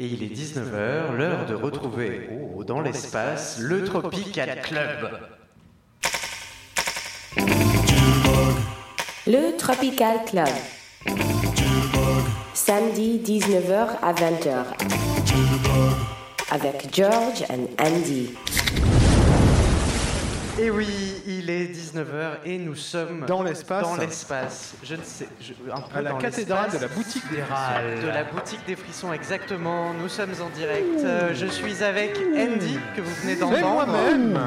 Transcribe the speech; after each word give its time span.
Et 0.00 0.06
il 0.06 0.22
est 0.22 0.32
19h, 0.32 1.16
l'heure 1.16 1.44
de 1.46 1.56
retrouver 1.56 2.28
oh, 2.30 2.62
dans 2.62 2.80
l'espace 2.80 3.58
le 3.58 3.82
Tropical 3.82 4.62
Club. 4.62 5.10
Le 9.26 9.56
Tropical 9.56 10.24
Club. 10.24 10.46
Samedi 12.54 13.20
19h 13.24 13.88
à 14.00 14.12
20h. 14.12 14.66
Avec 16.52 16.94
George 16.94 17.42
and 17.50 17.66
Andy. 17.84 18.30
Et 20.60 20.70
oui, 20.70 20.88
il 21.26 21.50
est 21.50 21.66
19h 21.66 22.38
et 22.44 22.58
nous 22.58 22.74
sommes 22.74 23.24
Dans 23.26 23.44
l'espace. 23.44 23.82
Dans 23.84 23.96
l'espace. 23.96 24.74
Je 24.82 24.96
ne 24.96 25.02
sais. 25.04 25.28
je- 25.40 25.52
un 25.70 25.80
peu 25.80 25.98
À 25.98 26.02
la 26.02 26.10
dans 26.10 26.18
cathédrale 26.18 26.70
de 26.72 26.78
la 26.78 26.88
boutique 26.88 27.22
des 27.30 27.36
De 28.02 28.08
la 28.08 28.24
boutique 28.24 28.60
des 28.66 28.74
frissons, 28.74 29.12
exactement. 29.12 29.92
Nous 29.94 30.08
sommes 30.08 30.32
en 30.42 30.48
direct. 30.56 30.84
Euh, 31.04 31.30
je 31.34 31.46
suis 31.46 31.82
avec 31.84 32.18
Andy, 32.36 32.76
que 32.96 33.00
vous 33.00 33.14
venez 33.22 33.32
Et 33.34 33.36
d'entendre. 33.36 33.86
moi-même 33.86 34.40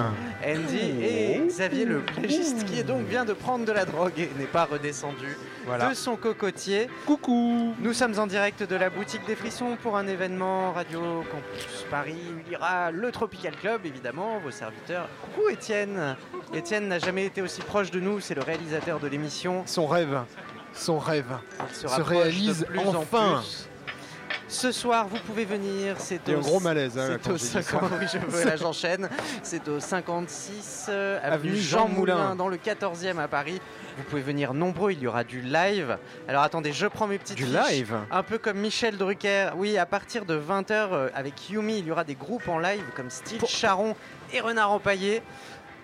Andy 0.45 1.03
et 1.03 1.41
Xavier, 1.47 1.85
le 1.85 2.01
plégiste, 2.01 2.65
qui 2.65 2.79
est 2.79 2.83
donc 2.83 3.05
vient 3.07 3.25
de 3.25 3.33
prendre 3.33 3.65
de 3.65 3.71
la 3.71 3.85
drogue 3.85 4.13
et 4.17 4.29
n'est 4.37 4.45
pas 4.45 4.65
redescendu 4.65 5.37
Voilà. 5.65 5.89
de 5.89 5.93
son 5.93 6.15
cocotier. 6.15 6.87
Coucou 7.05 7.73
Nous 7.79 7.93
sommes 7.93 8.17
en 8.19 8.27
direct 8.27 8.63
de 8.63 8.75
la 8.75 8.89
boutique 8.89 9.25
des 9.27 9.35
frissons 9.35 9.77
pour 9.81 9.97
un 9.97 10.07
événement 10.07 10.71
Radio 10.73 10.99
Campus 11.31 11.85
Paris. 11.89 12.15
Il 12.47 12.53
y 12.53 12.55
aura 12.55 12.91
le 12.91 13.11
Tropical 13.11 13.55
Club, 13.55 13.85
évidemment, 13.85 14.39
vos 14.43 14.51
serviteurs. 14.51 15.07
Coucou 15.35 15.49
Étienne 15.49 16.15
Étienne 16.53 16.87
n'a 16.87 16.99
jamais 16.99 17.25
été 17.25 17.41
aussi 17.41 17.61
proche 17.61 17.91
de 17.91 17.99
nous, 17.99 18.19
c'est 18.19 18.35
le 18.35 18.41
réalisateur 18.43 18.99
de 18.99 19.07
l'émission. 19.07 19.63
Son 19.65 19.87
rêve, 19.87 20.21
son 20.73 20.97
rêve. 20.99 21.37
Se 21.73 21.87
réalise 22.01 22.59
de 22.61 22.65
plus 22.65 22.79
enfin. 22.79 23.35
En 23.37 23.39
plus. 23.39 23.67
Ce 24.51 24.73
soir, 24.73 25.07
vous 25.07 25.17
pouvez 25.25 25.45
venir. 25.45 25.95
C'est 25.97 26.27
au, 26.27 26.37
un 26.37 26.41
gros 26.41 26.59
malaise, 26.59 26.97
hein, 26.97 27.07
là, 27.11 27.17
c'est 27.23 27.31
au 27.31 27.37
j'ai 27.37 27.43
dit 27.45 27.49
ça. 27.49 27.61
50 27.61 27.91
oui, 27.99 28.05
je 28.11 28.17
veux, 28.27 28.43
là 28.43 28.57
j'enchaîne. 28.57 29.09
C'est 29.43 29.65
au 29.69 29.79
56 29.79 30.87
euh, 30.89 31.19
avenue 31.23 31.55
Jean 31.55 31.79
Jean 31.79 31.87
Moulin, 31.87 32.15
Moulin. 32.15 32.35
dans 32.35 32.49
le 32.49 32.57
14e 32.57 33.17
à 33.17 33.29
Paris. 33.29 33.61
Vous 33.97 34.03
pouvez 34.03 34.21
venir 34.21 34.53
nombreux. 34.53 34.91
Il 34.91 34.99
y 34.99 35.07
aura 35.07 35.23
du 35.23 35.41
live. 35.41 35.97
Alors 36.27 36.43
attendez, 36.43 36.73
je 36.73 36.85
prends 36.87 37.07
mes 37.07 37.17
petites 37.17 37.37
Du 37.37 37.45
fiches. 37.45 37.69
live 37.71 37.95
Un 38.11 38.23
peu 38.23 38.37
comme 38.37 38.57
Michel 38.57 38.97
Drucker. 38.97 39.51
Oui, 39.55 39.77
à 39.77 39.85
partir 39.85 40.25
de 40.25 40.37
20h 40.37 41.11
avec 41.15 41.49
Yumi, 41.49 41.79
il 41.79 41.85
y 41.85 41.91
aura 41.91 42.03
des 42.03 42.15
groupes 42.15 42.49
en 42.49 42.59
live 42.59 42.83
comme 42.95 43.09
Style 43.09 43.39
Charon 43.47 43.95
et 44.33 44.41
Renard 44.41 44.71
Empaillé. 44.71 45.21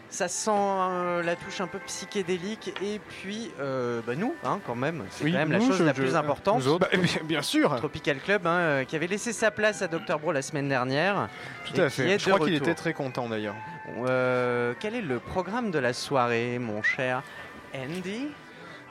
Ça 0.09 0.29
sent 0.29 0.49
euh, 0.53 1.21
la 1.21 1.35
touche 1.35 1.59
un 1.59 1.67
peu 1.67 1.79
psychédélique. 1.79 2.73
Et 2.81 2.99
puis, 2.99 3.51
euh, 3.59 3.99
bah, 4.07 4.15
nous, 4.15 4.33
hein, 4.45 4.59
quand 4.65 4.75
même, 4.75 5.03
c'est 5.11 5.25
Oui, 5.25 5.33
quand 5.33 5.39
même 5.39 5.51
la 5.51 5.59
chose 5.59 5.77
je- 5.77 5.83
la 5.83 5.93
je- 5.93 6.01
plus 6.01 6.15
importante. 6.15 6.59
Nous 6.63 6.67
autres, 6.69 6.87
bah, 6.89 6.97
bien, 7.25 7.41
sûr 7.41 7.75
Tropical 7.75 8.17
Club, 8.19 8.47
hein, 8.47 8.51
euh, 8.57 8.83
qui 8.85 8.95
avait 8.95 9.07
laissé 9.07 9.33
sa 9.33 9.51
place 9.51 9.81
à 9.81 9.87
Dr 9.89 10.17
Bro 10.17 10.31
la 10.31 10.41
semaine 10.41 10.69
dernière. 10.69 11.27
Tout 11.65 11.81
à 11.81 11.89
fait. 11.89 12.17
Je 12.19 12.29
crois 12.29 12.45
qu'il 12.45 12.55
était 12.55 12.73
très 12.73 12.93
content 12.93 13.27
d'ailleurs. 13.27 13.55
Euh, 14.07 14.73
quel 14.79 14.95
est 14.95 15.01
le 15.01 15.19
programme 15.19 15.71
de 15.71 15.79
la 15.79 15.91
soirée, 15.93 16.57
mon 16.57 16.81
cher 16.83 17.21
Andy? 17.75 18.27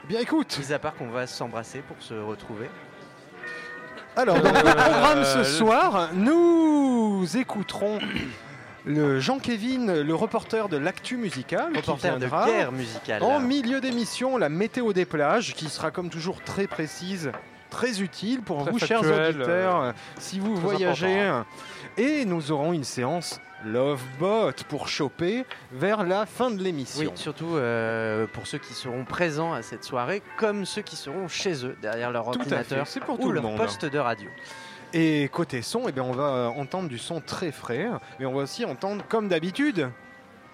Bien 0.07 0.19
écoute, 0.21 0.57
Mis 0.59 0.71
à 0.71 0.79
part 0.79 0.93
qu'on 0.95 1.09
va 1.09 1.25
s'embrasser 1.27 1.79
pour 1.79 1.97
se 1.99 2.13
retrouver. 2.13 2.69
alors 4.15 4.39
dans 4.39 4.51
le 4.51 4.59
programme 4.63 5.23
ce 5.25 5.43
soir, 5.43 6.09
nous 6.13 7.25
écouterons 7.35 7.99
le 8.87 9.19
Jean-Kévin, 9.19 10.01
le 10.03 10.15
reporter 10.15 10.69
de 10.69 10.77
l'actu 10.77 11.17
musical, 11.17 11.71
qui 11.73 11.77
Reporter 11.79 12.17
de 12.19 12.27
guerre 12.27 12.71
musicale. 12.71 13.21
En 13.23 13.39
milieu 13.39 13.81
d'émission, 13.81 14.37
la 14.37 14.49
météo 14.49 14.93
des 14.93 15.05
plages, 15.05 15.53
qui 15.53 15.69
sera 15.69 15.91
comme 15.91 16.09
toujours 16.09 16.41
très 16.41 16.67
précise, 16.67 17.31
très 17.69 18.01
utile 18.01 18.41
pour 18.41 18.63
Très 18.63 18.71
vous, 18.71 18.79
chers 18.79 19.03
factuelle, 19.03 19.35
auditeurs, 19.35 19.81
euh, 19.81 19.91
si 20.17 20.39
vous 20.39 20.55
voyagez. 20.55 21.31
Et 21.97 22.25
nous 22.25 22.51
aurons 22.51 22.71
une 22.73 22.83
séance 22.85 23.39
Lovebot 23.65 24.51
pour 24.69 24.87
choper 24.87 25.43
vers 25.71 26.03
la 26.03 26.25
fin 26.27 26.51
de 26.51 26.57
Oui, 26.57 26.63
l'émission. 26.63 27.11
surtout 27.15 27.55
euh, 27.55 28.27
pour 28.31 28.45
ceux 28.45 28.59
qui 28.59 28.73
seront 28.73 29.03
présents 29.03 29.51
à 29.51 29.63
cette 29.63 29.83
soirée, 29.83 30.21
comme 30.37 30.63
ceux 30.65 30.83
qui 30.83 30.95
seront 30.95 31.27
chez 31.27 31.65
eux, 31.65 31.75
derrière 31.81 32.11
leur 32.11 32.25
Tout 32.25 32.29
à 32.29 32.43
fait, 32.43 32.53
ordinateur 32.53 32.87
c'est 32.87 32.99
pour 32.99 33.19
ou 33.19 33.23
tout 33.23 33.29
le 33.31 33.35
leur 33.41 33.43
monde. 33.43 33.57
poste 33.57 33.83
de 33.85 33.97
radio. 33.97 34.29
Et 34.93 35.29
côté 35.31 35.61
son, 35.61 35.87
eh 35.87 35.91
bien, 35.91 36.03
on 36.03 36.11
va 36.13 36.23
euh, 36.23 36.47
entendre 36.47 36.87
du 36.89 36.97
son 36.97 37.19
très 37.19 37.51
frais, 37.51 37.89
mais 38.19 38.25
on 38.25 38.33
va 38.33 38.43
aussi 38.43 38.63
entendre, 38.65 39.03
comme 39.09 39.27
d'habitude, 39.27 39.89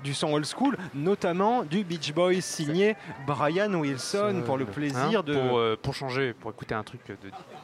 du 0.04 0.14
son 0.14 0.34
old 0.34 0.46
school, 0.46 0.76
notamment 0.94 1.64
du 1.64 1.84
Beach 1.86 2.12
Boys 2.14 2.42
signé 2.42 2.98
Brian 3.26 3.74
Wilson 3.74 4.42
pour 4.46 4.58
le 4.58 4.66
euh, 4.66 4.68
plaisir 4.68 5.24
de. 5.24 5.34
Pour, 5.34 5.58
euh, 5.58 5.78
pour 5.82 5.94
changer, 5.94 6.34
pour 6.34 6.52
écouter 6.52 6.76
un 6.76 6.84
truc 6.84 7.00
de. 7.08 7.16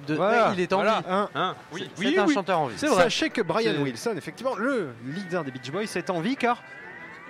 De- 0.08 0.16
Voilà, 0.16 0.48
ouais, 0.48 0.54
il 0.54 0.62
est 0.62 0.72
en 0.72 0.78
voilà. 0.78 1.00
vie. 1.00 1.06
Hein, 1.10 1.30
Hein 1.36 1.56
C'est- 1.74 1.88
Oui, 1.98 2.18
un 2.18 2.28
chanteur 2.28 2.60
en 2.60 2.68
vie. 2.68 2.78
Sachez 2.78 3.30
que 3.30 3.42
Brian 3.42 3.82
Wilson, 3.82 4.14
effectivement, 4.16 4.56
le 4.56 4.90
leader 5.06 5.44
des 5.44 5.52
Beach 5.52 5.70
Boys, 5.72 5.84
est 5.96 6.10
en 6.10 6.22
vie 6.22 6.38
car 6.38 6.64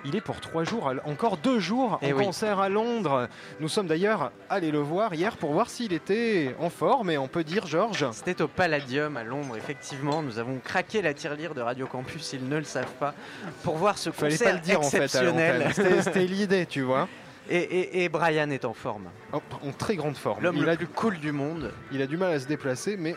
il 0.04 0.16
est 0.16 0.20
pour 0.20 0.40
trois 0.40 0.64
jours, 0.64 0.92
encore 1.04 1.36
deux 1.36 1.58
jours 1.60 1.98
Eh 2.02 2.12
en 2.12 2.16
oui. 2.16 2.24
concert 2.24 2.58
à 2.60 2.68
Londres. 2.68 3.28
Nous 3.60 3.68
sommes 3.68 3.86
d'ailleurs 3.86 4.32
allés 4.48 4.70
le 4.70 4.78
voir 4.78 5.14
hier 5.14 5.36
pour 5.36 5.52
voir 5.52 5.68
s'il 5.68 5.92
était 5.92 6.54
en 6.58 6.70
forme 6.70 7.10
et 7.10 7.18
on 7.18 7.28
peut 7.28 7.44
dire, 7.44 7.66
Georges, 7.66 8.06
C'était 8.12 8.40
au 8.42 8.48
Palladium 8.48 9.16
à 9.16 9.24
Londres, 9.24 9.56
effectivement. 9.56 10.22
Nous 10.22 10.38
avons 10.38 10.58
craqué 10.62 11.02
la 11.02 11.12
tirelire 11.14 11.54
de 11.54 11.60
Radio 11.60 11.86
Campus, 11.86 12.32
ils 12.32 12.48
ne 12.48 12.56
le 12.56 12.64
savent 12.64 12.94
pas, 12.98 13.14
pour 13.62 13.76
voir 13.76 13.98
ce 13.98 14.10
fallait 14.10 14.32
concert 14.32 14.48
pas 14.48 14.54
le 14.54 14.60
dire 14.60 14.80
en 14.80 14.82
fait 14.84 15.00
à 15.00 15.04
exceptionnel. 15.04 15.62
l'antenne. 15.76 16.02
C'était- 16.02 16.26
l'idée, 16.26 16.66
tu 16.66 16.82
vois. 16.82 17.08
et, 17.48 17.58
et- 17.58 18.04
et 18.04 18.08
Brian 18.08 18.50
est 18.50 18.64
en 18.64 18.74
forme. 18.74 19.08
En, 19.32 19.38
en 19.66 19.72
très 19.72 19.96
grande 19.96 20.16
forme. 20.16 20.42
L'homme 20.42 20.56
Il 20.56 20.64
le 20.64 20.70
a, 20.70 20.76
plus 20.76 20.86
cool 20.86 21.18
du 21.18 21.32
monde. 21.32 21.72
il 21.92 22.00
a 22.02 22.06
du 22.06 22.16
mal 22.16 22.32
à 22.32 22.40
se 22.40 22.46
déplacer, 22.46 22.96
mais 22.96 23.16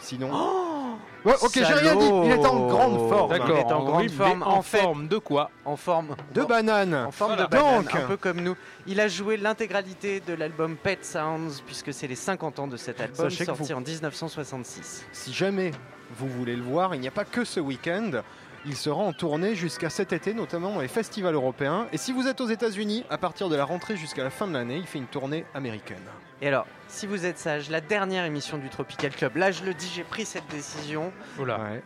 sinon. 0.00 0.30
Oh 0.32 0.83
Ouais, 1.24 1.34
ok, 1.40 1.52
j'ai 1.54 1.64
rien 1.64 1.96
dit. 1.96 2.06
Il 2.26 2.30
est 2.32 2.46
en 2.46 2.66
grande 2.68 3.08
forme. 3.08 3.30
D'accord. 3.30 3.48
Il 3.50 3.58
est 3.58 3.72
en 3.72 3.84
grande 3.84 4.02
oui, 4.02 4.08
forme, 4.10 4.42
En 4.42 4.58
en 4.58 4.62
fait. 4.62 4.78
forme 4.78 5.08
de 5.08 5.16
quoi? 5.18 5.50
En 5.64 5.76
forme. 5.76 6.16
De 6.34 6.42
banane. 6.44 6.94
En 6.94 7.10
forme 7.10 7.32
Voilà. 7.32 7.46
de 7.46 7.50
banane, 7.50 7.82
Donc. 7.84 7.94
un 7.94 8.06
peu 8.06 8.16
comme 8.16 8.40
nous. 8.40 8.56
Il 8.86 9.00
a 9.00 9.08
joué 9.08 9.36
l'intégralité 9.38 10.20
de 10.20 10.34
l'album 10.34 10.76
Pet 10.76 11.02
Sounds, 11.04 11.62
puisque 11.66 11.92
c'est 11.94 12.06
les 12.06 12.14
50 12.14 12.58
ans 12.58 12.66
de 12.66 12.76
cet 12.76 13.00
album, 13.00 13.30
Sachez 13.30 13.44
sorti 13.46 13.72
vous- 13.72 13.78
en 13.78 13.80
1966. 13.80 15.06
Si 15.12 15.32
jamais 15.32 15.70
vous 16.18 16.28
voulez 16.28 16.56
le 16.56 16.62
voir, 16.62 16.94
il 16.94 17.00
n'y 17.00 17.08
a 17.08 17.12
pas 17.12 17.24
que 17.24 17.44
ce 17.44 17.60
week-end. 17.60 18.10
Il 18.66 18.76
sera 18.76 19.02
en 19.02 19.12
tournée 19.12 19.54
jusqu'à 19.54 19.90
cet 19.90 20.12
été, 20.14 20.32
notamment 20.32 20.72
dans 20.72 20.80
les 20.80 20.88
festivals 20.88 21.34
européens. 21.34 21.86
Et 21.92 21.98
si 21.98 22.12
vous 22.12 22.26
êtes 22.28 22.40
aux 22.40 22.48
États-Unis, 22.48 23.04
à 23.10 23.18
partir 23.18 23.48
de 23.50 23.56
la 23.56 23.64
rentrée 23.64 23.96
jusqu'à 23.96 24.24
la 24.24 24.30
fin 24.30 24.46
de 24.46 24.54
l'année, 24.54 24.76
il 24.76 24.86
fait 24.86 24.98
une 24.98 25.06
tournée 25.06 25.44
américaine. 25.54 25.98
Et 26.44 26.48
alors, 26.48 26.66
si 26.88 27.06
vous 27.06 27.24
êtes 27.24 27.38
sage, 27.38 27.70
la 27.70 27.80
dernière 27.80 28.26
émission 28.26 28.58
du 28.58 28.68
Tropical 28.68 29.10
Club, 29.12 29.34
là 29.38 29.50
je 29.50 29.64
le 29.64 29.72
dis, 29.72 29.90
j'ai 29.94 30.04
pris 30.04 30.26
cette 30.26 30.46
décision. 30.48 31.10
Oula. 31.38 31.58
Ouais, 31.58 31.82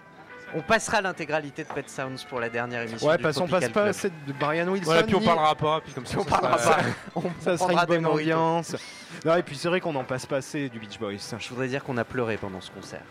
On 0.53 0.63
passera 0.63 1.01
l'intégralité 1.01 1.63
de 1.63 1.69
Pet 1.69 1.89
Sounds 1.89 2.25
pour 2.29 2.41
la 2.41 2.49
dernière 2.49 2.83
émission 2.83 3.07
ouais 3.07 3.19
du 3.19 3.23
parce 3.23 3.39
qu'on 3.39 3.47
passe 3.47 3.69
pas 3.69 3.93
celle 3.93 4.11
de 4.27 4.33
Brian 4.33 4.67
Wilson. 4.67 4.85
Voilà, 4.87 5.05
puis 5.05 5.15
on 5.15 5.21
ni- 5.21 5.27
parlera 5.27 5.55
pas, 5.55 5.81
puis 5.81 5.93
comme 5.93 6.07
ça. 6.07 6.19
on 6.19 6.25
ça 6.25 6.31
parlera 6.41 6.59
sera- 6.59 6.75
pas. 6.75 6.83
On 7.15 7.23
Ça 7.39 7.57
sera 7.57 7.67
prendra 7.69 7.83
une 7.85 7.89
des 7.89 7.97
bonne 7.99 8.07
ambiance. 8.07 8.75
Non, 9.25 9.37
et 9.37 9.43
puis 9.45 9.57
c'est 9.57 9.69
vrai 9.69 9.81
qu'on 9.81 9.93
n'en 9.93 10.03
passe 10.03 10.27
pas 10.27 10.39
assez 10.39 10.69
du 10.69 10.81
Beach 10.81 10.99
Boys. 10.99 11.13
Je 11.39 11.49
voudrais 11.51 11.69
dire 11.69 11.85
qu'on 11.85 11.97
a 11.97 12.05
pleuré 12.05 12.37
pendant 12.37 12.61
ce 12.61 12.73
concert. 12.73 13.03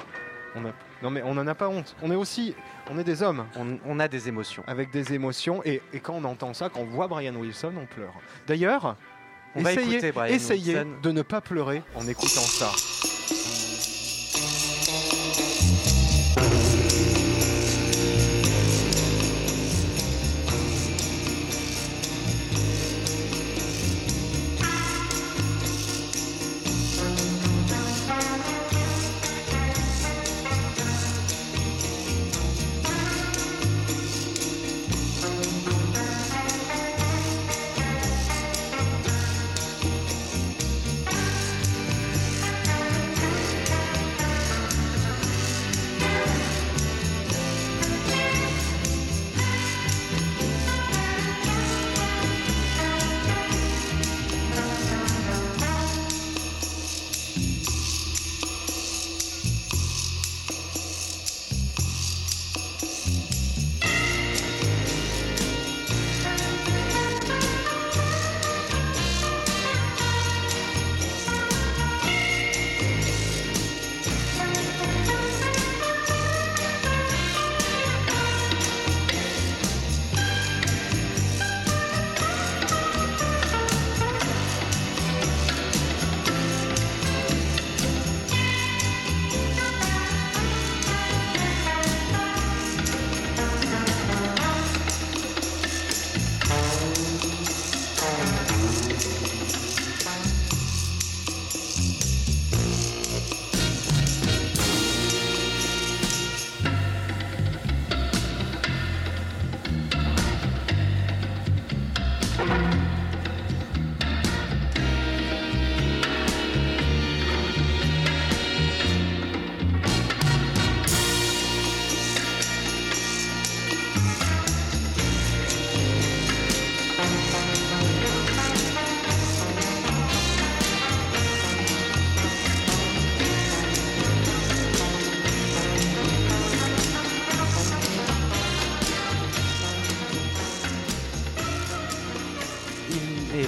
On 0.53 0.65
a- 0.65 0.73
Non 1.01 1.11
mais 1.11 1.21
on 1.23 1.33
n'en 1.33 1.47
a 1.47 1.55
pas 1.55 1.69
honte. 1.69 1.95
On 2.01 2.11
est 2.11 2.15
aussi, 2.15 2.55
on 2.91 2.99
est 2.99 3.03
des 3.05 3.23
hommes 3.23 3.45
On, 3.55 3.77
on 3.85 3.99
a 4.01 4.09
des 4.09 4.27
émotions. 4.27 4.63
avec 4.67 4.91
des 4.91 5.13
émotions 5.13 5.61
et, 5.63 5.81
et 5.93 6.01
quand 6.01 6.15
on 6.15 6.25
entend 6.25 6.53
ça, 6.53 6.67
quand 6.67 6.81
on 6.81 6.85
voit 6.85 7.07
Brian 7.07 7.35
Wilson, 7.35 7.71
on 7.81 7.85
pleure. 7.85 8.13
D'ailleurs, 8.47 8.97
On 9.57 9.63
va 9.63 9.73
essayez, 9.73 9.91
écouter 9.93 10.11
Brian 10.11 10.33
essayez 10.33 10.75
Wilson. 10.75 10.87
de 11.01 11.11
ne 11.11 11.21
pas 11.21 11.41
pleurer 11.41 11.81
en 11.95 12.07
écoutant 12.07 12.41
ça. 12.41 12.71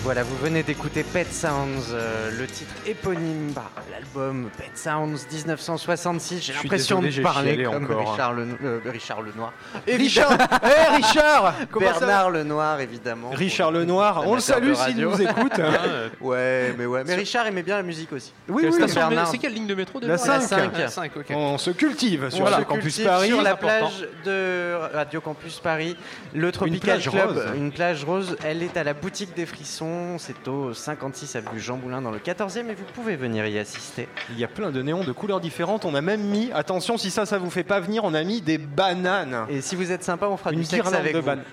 Voilà, 0.09 0.23
vous 0.23 0.37
venez 0.37 0.63
d'écouter 0.63 1.03
Pet 1.03 1.31
Sounds, 1.31 1.91
euh, 1.91 2.31
le 2.31 2.47
titre 2.47 2.73
éponyme 2.87 3.51
par 3.53 3.69
l'album 3.99 4.49
Pet 4.57 4.71
Sounds 4.75 5.25
1966. 5.31 6.41
J'ai 6.41 6.53
l'impression 6.53 7.01
de 7.01 7.21
parler 7.21 7.63
comme 7.63 7.83
encore, 7.83 8.01
hein. 8.01 8.11
Richard, 8.11 8.33
le, 8.33 8.47
euh, 8.63 8.79
Richard 8.85 9.21
Lenoir. 9.21 9.53
Richard 9.87 10.37
Eh 10.63 10.95
Richard 10.95 11.53
Comment 11.71 11.87
ça 11.93 11.99
va 11.99 12.05
Bernard 12.05 12.31
Lenoir, 12.31 12.79
évidemment. 12.79 13.29
Richard 13.31 13.71
Lenoir, 13.71 14.23
on 14.27 14.35
le 14.35 14.39
salue 14.41 14.73
s'il 14.73 14.97
nous 14.97 15.21
écoute. 15.21 15.59
Hein, 15.59 15.73
euh, 15.87 16.09
Ouais, 16.21 16.73
mais 16.77 16.85
ouais. 16.85 17.03
Mais 17.05 17.15
Richard 17.15 17.47
aimait 17.47 17.63
bien 17.63 17.77
la 17.77 17.83
musique 17.83 18.11
aussi. 18.13 18.33
Oui, 18.47 18.67
oui, 18.69 18.93
Bernard. 18.93 19.27
C'est 19.27 19.37
quelle 19.37 19.53
ligne 19.53 19.67
de 19.67 19.75
métro 19.75 19.99
La 20.01 20.17
cinq. 20.17 20.41
cinq. 20.41 20.77
La 20.77 20.87
5, 20.87 21.11
ok. 21.17 21.25
on 21.31 21.57
se 21.57 21.71
cultive 21.71 22.29
sur 22.29 22.45
On 22.45 22.57
le 22.57 22.63
campus 22.63 22.99
Paris. 22.99 23.27
Sur 23.29 23.41
la 23.41 23.55
plage 23.55 24.07
de 24.25 24.75
Radio 24.93 25.21
Campus 25.21 25.59
Paris, 25.59 25.95
le 26.33 26.51
Tropical 26.51 26.99
plage 26.99 27.09
Club, 27.09 27.29
rose. 27.29 27.43
une 27.55 27.71
plage 27.71 28.03
rose. 28.03 28.37
Elle 28.43 28.63
est 28.63 28.77
à 28.77 28.83
la 28.83 28.93
boutique 28.93 29.35
des 29.35 29.45
Frissons. 29.45 30.17
C'est 30.17 30.47
au 30.47 30.73
56 30.73 31.35
avenue 31.35 31.59
Jean 31.59 31.77
Moulin 31.77 32.01
dans 32.01 32.11
le 32.11 32.19
14e 32.19 32.69
et 32.69 32.75
vous 32.75 32.85
pouvez 32.93 33.15
venir 33.15 33.45
y 33.47 33.57
assister. 33.59 33.88
Il 34.31 34.39
y 34.39 34.43
a 34.43 34.47
plein 34.47 34.71
de 34.71 34.81
néons 34.81 35.03
de 35.03 35.11
couleurs 35.11 35.39
différentes. 35.39 35.85
On 35.85 35.95
a 35.95 36.01
même 36.01 36.21
mis, 36.21 36.51
attention, 36.53 36.97
si 36.97 37.11
ça, 37.11 37.25
ça 37.25 37.37
vous 37.37 37.49
fait 37.49 37.63
pas 37.63 37.79
venir, 37.79 38.03
on 38.03 38.13
a 38.13 38.23
mis 38.23 38.41
des 38.41 38.57
bananes. 38.57 39.45
Et 39.49 39.61
si 39.61 39.75
vous 39.75 39.91
êtes 39.91 40.03
sympa, 40.03 40.27
on 40.27 40.37
fera 40.37 40.51
Une 40.51 40.59
du 40.59 40.65
sexe 40.65 40.91
avec 40.93 41.13
de 41.13 41.19
vous. 41.19 41.25
bananes. 41.25 41.45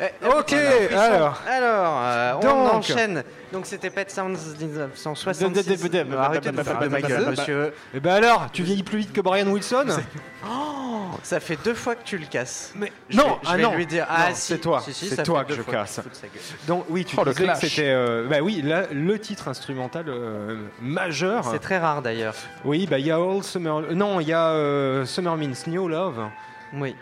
Eh, 0.00 0.06
Ok, 0.26 0.52
alors. 0.52 1.40
Alors, 1.48 1.92
euh, 2.02 2.32
on 2.36 2.40
Donc. 2.40 2.74
enchaîne. 2.74 3.22
Donc 3.52 3.64
c'était 3.66 3.90
Pet 3.90 4.10
Sounds 4.10 4.56
1966. 4.58 5.44
Arrêtez 5.44 6.50
de 6.50 6.56
vous 6.56 6.64
foutre 6.64 6.80
de 6.80 6.88
ma 6.88 7.00
gueule, 7.00 7.26
monsieur. 7.30 7.72
Et 7.94 8.00
ben 8.00 8.14
alors, 8.14 8.48
tu 8.52 8.64
vieillis 8.64 8.82
plus 8.82 8.98
vite 8.98 9.12
que 9.12 9.20
Brian 9.20 9.46
Wilson 9.46 9.86
Ça 11.22 11.38
fait 11.40 11.56
deux 11.64 11.74
fois 11.74 11.94
que 11.94 12.02
tu 12.04 12.18
le 12.18 12.26
casses. 12.26 12.72
Mais 12.74 12.92
Je 13.08 13.16
non, 13.16 13.38
je 13.42 13.48
ah 13.50 13.56
vais 13.56 13.62
non, 13.62 13.74
lui 13.76 13.86
dire. 13.86 14.04
Non, 14.08 14.14
Ah, 14.16 14.34
si, 14.34 14.52
c'est 14.52 14.58
toi, 14.58 14.80
si, 14.84 14.92
si, 14.92 15.08
c'est 15.08 15.14
ça 15.16 15.22
toi 15.22 15.38
fait 15.40 15.44
que 15.44 15.48
deux 15.50 15.56
je 15.58 15.62
fois 15.62 15.72
casse. 15.74 15.94
se 15.94 16.00
fout 16.00 16.10
de 16.10 16.16
sa 16.16 16.26
gueule. 16.26 16.42
Donc 16.66 16.84
oui, 16.90 17.04
tu 17.04 17.14
Oh, 17.18 17.22
le 17.24 17.30
disais 17.30 17.44
que 17.44 17.50
clash. 17.52 17.60
c'était, 17.60 17.88
euh, 17.90 18.26
bah 18.28 18.38
oui, 18.42 18.60
là, 18.62 18.82
le 18.92 19.18
titre 19.20 19.46
instrumental 19.48 20.06
euh, 20.08 20.56
majeur. 20.82 21.44
C'est 21.50 21.60
très 21.60 21.78
rare 21.78 22.02
d'ailleurs. 22.02 22.34
Oui, 22.64 22.86
bah 22.90 22.98
il 22.98 23.06
y 23.06 23.10
a 23.12 23.16
All 23.16 23.42
Summer, 23.44 23.82
non, 23.94 24.18
il 24.20 24.28
y 24.28 24.32
a 24.32 24.48
euh, 24.50 25.04
Summer 25.06 25.36
Means 25.36 25.52
New 25.68 25.86
Love 25.88 26.28
Oui. 26.74 26.96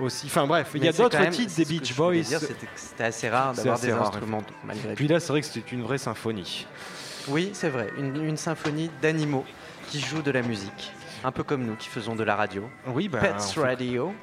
Aussi. 0.00 0.26
Enfin 0.26 0.46
bref, 0.46 0.70
il 0.74 0.84
y 0.84 0.88
a 0.88 0.92
c'est 0.92 1.02
d'autres 1.02 1.28
titres 1.30 1.52
c'est 1.54 1.64
des 1.64 1.78
Beach 1.78 1.94
Boys. 1.94 2.22
C'était 2.76 3.04
assez 3.04 3.28
rare 3.28 3.52
C'est 3.54 3.62
d'avoir 3.62 3.78
des 3.80 3.92
rare, 3.92 4.02
instruments 4.08 4.42
malgré 4.64 4.90
tout. 4.90 4.94
Puis 4.96 5.08
là, 5.08 5.20
c'est 5.20 5.28
vrai 5.28 5.40
que 5.40 5.46
c'était 5.46 5.70
une 5.74 5.82
vraie 5.82 5.98
symphonie. 5.98 6.66
Oui, 7.28 7.50
c'est 7.52 7.68
vrai. 7.70 7.90
Une, 7.98 8.24
une 8.24 8.36
symphonie 8.36 8.90
d'animaux 9.02 9.44
qui 9.88 10.00
jouent 10.00 10.22
de 10.22 10.30
la 10.30 10.42
musique. 10.42 10.92
Un 11.24 11.32
peu 11.32 11.42
comme 11.42 11.64
nous 11.64 11.74
qui 11.76 11.88
faisons 11.88 12.14
de 12.14 12.22
la 12.22 12.36
radio. 12.36 12.68
Oui, 12.86 13.08
bah. 13.08 13.18
Pets 13.20 13.54
Radio. 13.56 14.14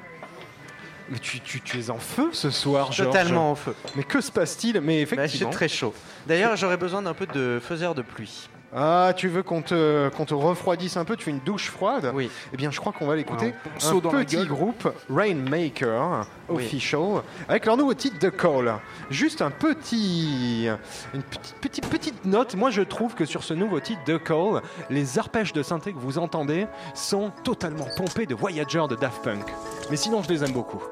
Mais 1.10 1.18
tu, 1.18 1.40
tu, 1.40 1.60
tu 1.60 1.78
es 1.78 1.90
en 1.90 1.98
feu 1.98 2.30
ce 2.32 2.48
soir, 2.50 2.90
Georges. 2.92 3.10
Totalement 3.12 3.50
en 3.50 3.54
feu. 3.54 3.74
Mais 3.94 4.04
que 4.04 4.22
se 4.22 4.32
passe-t-il? 4.32 4.80
Mais 4.80 5.04
Bah, 5.04 5.10
J'ai 5.16 5.16
effectivement. 5.16 5.50
très 5.50 5.68
chaud. 5.68 5.92
D'ailleurs, 6.26 6.56
j'aurais 6.56 6.78
besoin 6.78 7.02
d'un 7.02 7.12
peu 7.12 7.26
de 7.26 7.60
faiseur 7.62 7.94
de 7.94 8.00
pluie. 8.00 8.48
Ah, 8.76 9.12
tu 9.16 9.28
veux 9.28 9.42
qu'on 9.44 9.62
te, 9.62 10.08
qu'on 10.10 10.24
te 10.24 10.34
refroidisse 10.34 10.96
un 10.96 11.04
peu 11.04 11.14
Tu 11.16 11.24
fais 11.24 11.30
une 11.30 11.38
douche 11.38 11.70
froide 11.70 12.10
Oui. 12.12 12.28
Eh 12.52 12.56
bien, 12.56 12.70
je 12.72 12.80
crois 12.80 12.92
qu'on 12.92 13.06
va 13.06 13.14
l'écouter. 13.14 13.54
Un 13.84 14.00
petit 14.00 14.44
groupe, 14.46 14.92
Rainmaker, 15.08 16.26
Oui. 16.48 16.64
official, 16.64 17.22
avec 17.48 17.66
leur 17.66 17.76
nouveau 17.76 17.94
titre 17.94 18.18
The 18.18 18.30
Call. 18.36 18.74
Juste 19.10 19.42
un 19.42 19.50
petit, 19.50 20.66
une 21.14 21.22
petite, 21.22 21.54
petite, 21.60 21.86
petite 21.88 22.24
note. 22.24 22.56
Moi, 22.56 22.70
je 22.70 22.82
trouve 22.82 23.14
que 23.14 23.24
sur 23.24 23.44
ce 23.44 23.54
nouveau 23.54 23.78
titre 23.80 24.02
The 24.06 24.18
Call, 24.22 24.60
les 24.90 25.18
arpèges 25.18 25.52
de 25.52 25.62
synthé 25.62 25.92
que 25.92 25.98
vous 25.98 26.18
entendez 26.18 26.66
sont 26.94 27.30
totalement 27.44 27.86
pompés 27.96 28.26
de 28.26 28.34
Voyager 28.34 28.82
de 28.88 28.96
Daft 28.96 29.22
Punk. 29.22 29.46
Mais 29.90 29.96
sinon, 29.96 30.22
je 30.22 30.28
les 30.30 30.42
aime 30.44 30.52
beaucoup. 30.52 30.82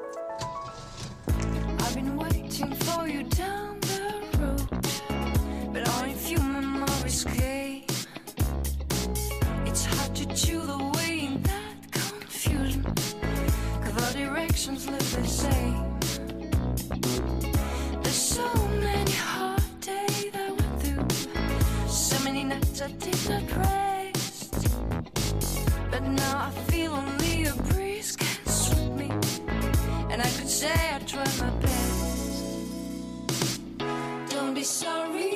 I 26.35 26.49
feel 26.69 26.93
only 26.93 27.45
a 27.45 27.53
breeze 27.53 28.15
can 28.15 28.45
sweep 28.47 28.91
me. 28.93 29.09
And 30.09 30.21
I 30.21 30.29
could 30.37 30.49
say 30.49 30.73
I 30.73 30.99
tried 31.05 31.37
my 31.39 31.49
best. 31.61 32.55
Don't 34.29 34.53
be 34.55 34.63
sorry. 34.63 35.32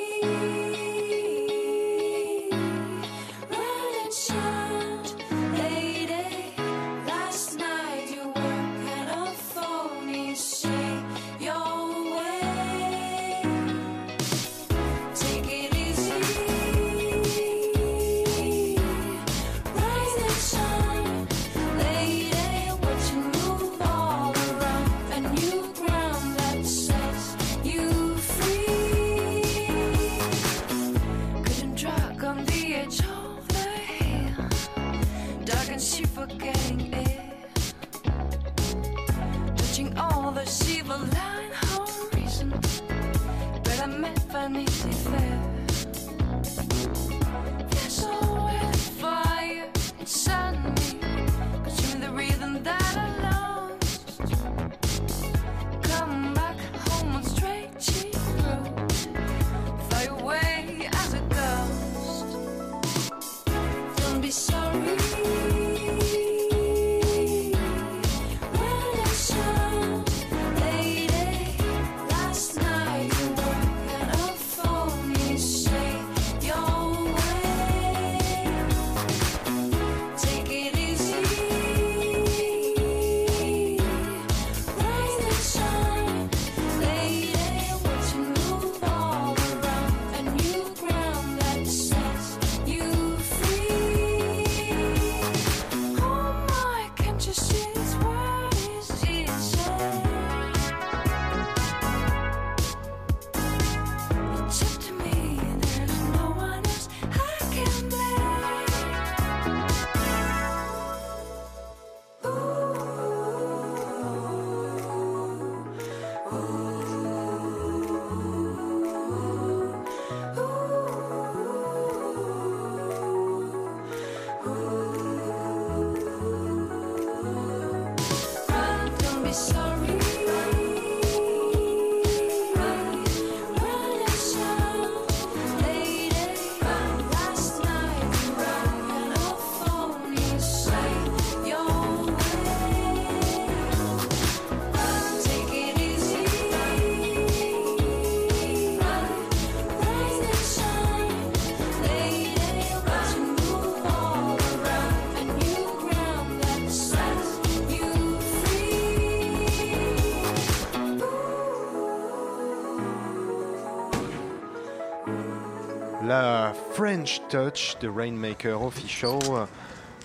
Touch 167.28 167.76
de 167.80 167.88
Rainmaker 167.88 168.62
Official. 168.62 169.18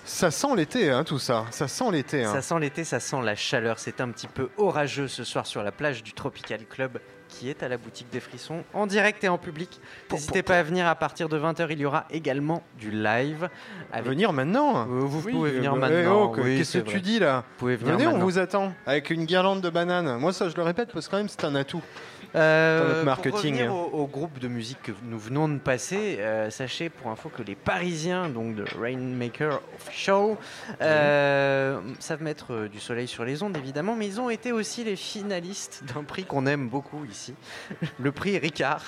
Ça 0.04 0.30
sent 0.30 0.48
l'été, 0.56 0.90
hein, 0.90 1.02
tout 1.04 1.18
ça. 1.18 1.46
Ça 1.50 1.66
sent 1.66 1.90
l'été. 1.90 2.24
hein. 2.24 2.32
Ça 2.32 2.42
sent 2.42 2.60
l'été, 2.60 2.84
ça 2.84 3.00
sent 3.00 3.22
la 3.22 3.34
chaleur. 3.34 3.78
C'est 3.78 4.02
un 4.02 4.10
petit 4.10 4.26
peu 4.26 4.50
orageux 4.58 5.08
ce 5.08 5.24
soir 5.24 5.46
sur 5.46 5.62
la 5.62 5.72
plage 5.72 6.02
du 6.02 6.12
Tropical 6.12 6.60
Club 6.66 6.98
qui 7.28 7.48
est 7.48 7.62
à 7.62 7.68
la 7.68 7.78
boutique 7.78 8.08
des 8.12 8.20
frissons 8.20 8.62
en 8.74 8.86
direct 8.86 9.24
et 9.24 9.28
en 9.28 9.38
public. 9.38 9.80
N'hésitez 10.12 10.42
pas 10.42 10.58
à 10.58 10.62
venir 10.62 10.86
à 10.86 10.94
partir 10.94 11.28
de 11.30 11.38
20h. 11.38 11.66
Il 11.70 11.80
y 11.80 11.86
aura 11.86 12.04
également 12.10 12.62
du 12.78 12.90
live. 12.90 13.48
Avec... 13.92 14.06
venir 14.06 14.32
maintenant. 14.34 14.82
Euh, 14.82 14.84
Vous 14.84 15.22
Oui, 15.24 15.32
pouvez 15.32 15.50
venir 15.52 15.72
euh, 15.72 15.78
maintenant. 15.78 15.96
eh 15.98 16.06
oh, 16.06 16.34
oui, 16.44 16.58
Qu'est-ce 16.58 16.78
que 16.78 16.84
vrai. 16.84 16.92
tu 16.92 17.00
dis 17.00 17.18
là 17.18 17.38
Vous 17.38 17.58
pouvez 17.60 17.76
venir 17.76 17.94
Venez, 17.96 18.06
on 18.06 18.18
vous 18.18 18.38
attend 18.38 18.74
avec 18.86 19.08
une 19.08 19.24
guirlande 19.24 19.62
de 19.62 19.70
bananes. 19.70 20.18
Moi, 20.18 20.34
ça, 20.34 20.50
je 20.50 20.56
le 20.56 20.62
répète 20.62 20.92
parce 20.92 21.06
que 21.06 21.12
quand 21.12 21.16
même, 21.16 21.28
c'est 21.30 21.44
un 21.44 21.54
atout. 21.54 21.80
Euh, 22.34 22.80
notre 22.80 22.94
Pour 22.96 23.04
marketing. 23.04 23.34
revenir 23.54 23.74
au, 23.74 23.90
au 24.02 24.06
groupe 24.06 24.38
de 24.40 24.48
musique 24.48 24.82
que 24.82 24.92
nous 25.04 25.18
venons 25.18 25.48
de 25.48 25.58
passer, 25.58 26.16
euh, 26.18 26.50
sachez 26.50 26.88
pour 26.88 27.10
info 27.10 27.28
que 27.28 27.42
les 27.42 27.54
Parisiens, 27.54 28.28
donc 28.28 28.56
de 28.56 28.64
Rainmaker 28.78 29.60
Show, 29.92 30.36
euh, 30.80 31.80
savent 32.00 32.22
mettre 32.22 32.52
euh, 32.52 32.68
du 32.68 32.80
soleil 32.80 33.06
sur 33.06 33.24
les 33.24 33.42
ondes 33.42 33.56
évidemment, 33.56 33.94
mais 33.94 34.06
ils 34.06 34.20
ont 34.20 34.30
été 34.30 34.50
aussi 34.52 34.82
les 34.84 34.96
finalistes 34.96 35.82
d'un 35.94 36.02
prix 36.02 36.24
qu'on 36.24 36.46
aime 36.46 36.68
beaucoup 36.68 37.04
ici, 37.04 37.34
le 38.00 38.10
prix 38.12 38.38
Ricard. 38.38 38.82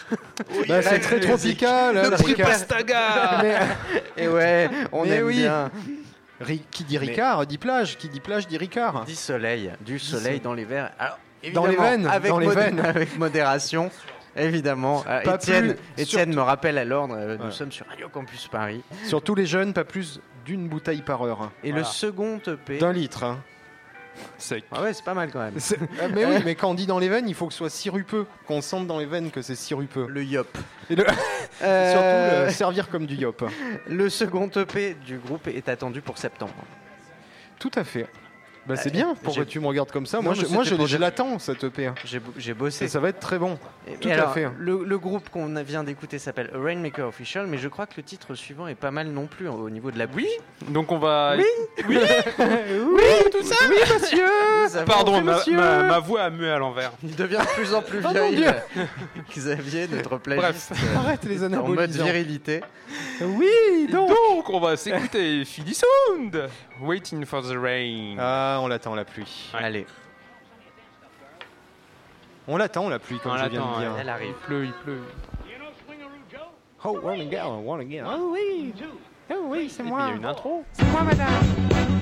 Bah, 0.69 0.83
c'est 0.83 0.99
très 1.01 1.21
tropical. 1.21 1.97
hein, 1.97 2.03
Le 2.03 2.11
le 2.11 2.17
prix 2.17 2.27
Ricard. 2.33 2.49
Pastaga 2.49 3.43
Mais- 3.43 3.59
Et 4.25 4.29
ouais, 4.29 4.69
on 4.93 5.05
Mais 5.05 5.11
aime 5.11 5.27
oui. 5.27 5.37
bien. 5.43 5.71
Ri- 6.41 6.65
qui 6.71 6.85
dit 6.85 6.99
Ricard 6.99 7.47
dit 7.47 7.59
plage. 7.59 7.97
Qui 7.97 8.09
dit 8.09 8.21
plage 8.21 8.47
dit 8.47 8.59
Ricard. 8.59 9.05
Du 9.05 9.15
soleil, 9.15 9.71
du 9.81 9.99
soleil 9.99 10.23
soleil. 10.25 10.41
dans 10.41 10.53
les 10.53 10.65
verres. 10.65 10.91
Alors, 10.99 11.19
Dans 11.55 11.67
les 11.67 11.77
veines, 11.77 12.07
avec 12.07 12.31
dans 12.31 12.39
les 12.39 12.47
modé- 12.47 12.57
veines. 12.57 12.81
avec 12.85 13.17
modération. 13.19 13.91
Évidemment, 14.39 15.03
Euh, 15.09 15.23
Pas 15.23 15.37
Étienne, 15.37 15.75
plus, 15.95 16.03
Étienne 16.03 16.35
me 16.35 16.43
rappelle 16.43 16.77
à 16.77 16.85
l'ordre, 16.85 17.15
euh, 17.17 17.37
nous 17.39 17.47
Ouais. 17.47 17.51
sommes 17.53 17.73
sur 17.73 17.87
Radio 17.87 18.09
Campus 18.11 18.49
Paris. 18.49 18.83
Sur 19.07 19.23
tous 19.23 19.35
les 19.35 19.47
jeunes, 19.47 19.73
pas 19.73 19.85
plus 19.85 20.21
d'une 20.45 20.69
bouteille 20.69 21.01
par 21.03 21.23
heure. 21.25 21.51
Et 21.65 21.71
Voilà. 21.71 21.87
le 21.87 21.91
second 21.91 22.39
EP. 22.47 22.79
D'un 22.79 22.93
litre. 22.93 23.25
hein. 23.25 23.39
Sec. 24.39 24.65
Ah 24.73 24.83
ouais, 24.83 24.93
c'est 24.95 25.05
pas 25.05 25.13
mal 25.15 25.31
quand 25.31 25.41
même. 25.41 25.55
Ah, 26.01 26.09
mais 26.15 26.25
oui, 26.25 26.37
mais 26.45 26.55
quand 26.55 26.71
on 26.71 26.75
dit 26.75 26.87
dans 26.87 26.99
les 26.99 27.09
veines, 27.11 27.29
il 27.29 27.35
faut 27.35 27.47
que 27.47 27.53
ce 27.53 27.59
soit 27.59 27.71
sirupeux. 27.71 28.27
Qu'on 28.47 28.63
sente 28.63 28.87
dans 28.87 28.99
les 28.99 29.05
veines 29.07 29.31
que 29.31 29.43
c'est 29.43 29.55
sirupeux. 29.55 30.07
Le 30.09 30.25
Yop. 30.25 30.57
Et 30.91 30.97
le- 30.97 31.05
Euh, 31.63 31.93
Surtout 31.93 32.47
le 32.47 32.53
servir 32.53 32.89
comme 32.91 33.07
du 33.07 33.15
yop. 33.15 33.43
le 33.89 34.11
second 34.11 34.49
EP 34.57 34.95
du 35.07 35.17
groupe 35.19 35.49
est 35.49 35.69
attendu 35.71 36.03
pour 36.03 36.19
septembre. 36.19 36.53
Tout 37.59 37.71
à 37.75 37.85
fait. 37.85 38.07
Bah, 38.69 38.75
c'est 38.77 38.89
Euh, 38.89 38.93
bien. 38.93 39.15
Pourquoi 39.23 39.45
tu 39.45 39.61
me 39.61 39.67
regardes 39.67 39.91
comme 39.93 40.07
ça? 40.07 40.19
Non, 40.19 40.25
Moi, 40.25 40.35
je, 40.35 40.47
moi 40.47 40.65
je, 40.65 40.75
je 40.87 40.97
l'attends, 40.97 41.39
cette 41.39 41.63
EP. 41.65 41.87
hein. 41.87 41.95
J'ai 42.05 42.19
bo- 42.19 42.33
j'ai 42.37 42.53
Ça, 42.53 42.59
bossé. 42.59 42.89
ça 42.89 43.01
va 43.01 43.09
être 43.11 43.21
très 43.21 43.39
bon. 43.39 43.59
Et- 43.89 43.95
tout 43.97 44.09
et 44.09 44.13
à 44.13 44.15
alors, 44.15 44.33
fait. 44.35 44.49
Le, 44.59 44.83
le 44.85 44.99
groupe 44.99 45.29
qu'on 45.31 45.47
vient 45.63 45.85
d'écouter 45.85 46.19
s'appelle 46.19 46.51
Rainmaker 46.53 47.07
Official, 47.07 47.47
mais 47.47 47.59
je 47.59 47.69
crois 47.69 47.87
que 47.87 47.95
le 47.97 48.03
titre 48.03 48.35
suivant 48.35 48.67
est 48.67 48.75
pas 48.75 48.91
mal 48.91 49.09
non 49.09 49.27
plus 49.27 49.49
au 49.49 49.71
niveau 49.71 49.91
de 49.91 49.99
la 49.99 50.07
Oui, 50.15 50.27
donc 50.69 50.91
on 50.93 50.99
va. 50.99 51.35
Oui. 51.37 51.45
oui, 51.89 51.97
tout 53.31 53.43
ça 53.45 53.55
Oui, 53.69 53.77
monsieur 53.95 54.85
Pardon, 54.85 55.21
ma, 55.23 55.35
monsieur. 55.37 55.57
ma- 55.57 55.83
ma 55.85 55.99
voix 55.99 56.23
a 56.23 56.31
mué 56.31 56.49
à 56.51 56.59
l'envers. 56.59 56.93
Il 57.03 57.15
devient 57.15 57.39
de 57.39 57.55
plus 57.55 57.75
en 57.75 57.83
plus 57.83 58.01
Oh. 58.05 58.35
Dieu. 58.35 58.51
Xavier, 59.37 59.89
notre 59.89 60.19
Bref. 60.19 60.23
plagiste. 60.23 60.73
euh, 60.73 60.99
Arrête 60.99 61.25
les 61.25 61.39
En 61.45 61.49
mode 61.49 61.55
anabolisants. 61.55 62.05
virilité. 62.05 62.61
Oui, 63.21 63.89
donc. 63.91 64.09
Donc, 64.09 64.51
on 64.51 64.61
va 64.61 64.77
s'écouter 64.77 65.45
Philly 65.45 65.75
Sound. 65.75 66.49
Waiting 66.81 67.25
for 67.25 67.43
the 67.43 67.57
rain. 67.57 68.17
Ah, 68.19 68.56
on 68.61 68.69
l'attend 68.69 68.95
la 68.95 69.05
pluie. 69.05 69.51
Ouais. 69.55 69.63
Allez, 69.65 69.87
On 72.49 72.57
l'attend 72.57 72.89
la 72.89 72.99
pluie, 72.99 73.19
comme 73.19 73.33
On 73.33 73.37
je 73.39 73.49
viens 73.49 73.61
de 73.67 73.79
dire. 73.81 73.93
elle 73.99 74.09
arrive. 74.09 74.29
Il 74.29 74.35
pleut, 74.47 74.65
il 74.67 74.73
pleut. 74.73 75.03
Oh, 76.85 77.01
wanna 77.03 77.25
go, 77.25 77.57
wanna 77.65 77.85
go. 77.85 77.97
Oh 78.07 78.31
oui, 78.33 78.73
oh 79.31 79.35
oui, 79.47 79.69
c'est 79.69 79.83
moi. 79.83 80.03
il 80.07 80.11
y 80.11 80.13
a 80.13 80.17
une 80.17 80.25
intro. 80.25 80.65
C'est 80.73 80.85
moi, 80.85 81.03
madame. 81.03 81.96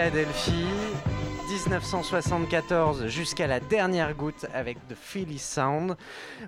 Philadelphie. 0.00 0.64
1974 1.50 3.06
jusqu'à 3.08 3.46
la 3.46 3.60
dernière 3.60 4.14
goutte 4.14 4.46
avec 4.54 4.78
The 4.88 4.94
Philly 4.98 5.38
Sound. 5.38 5.94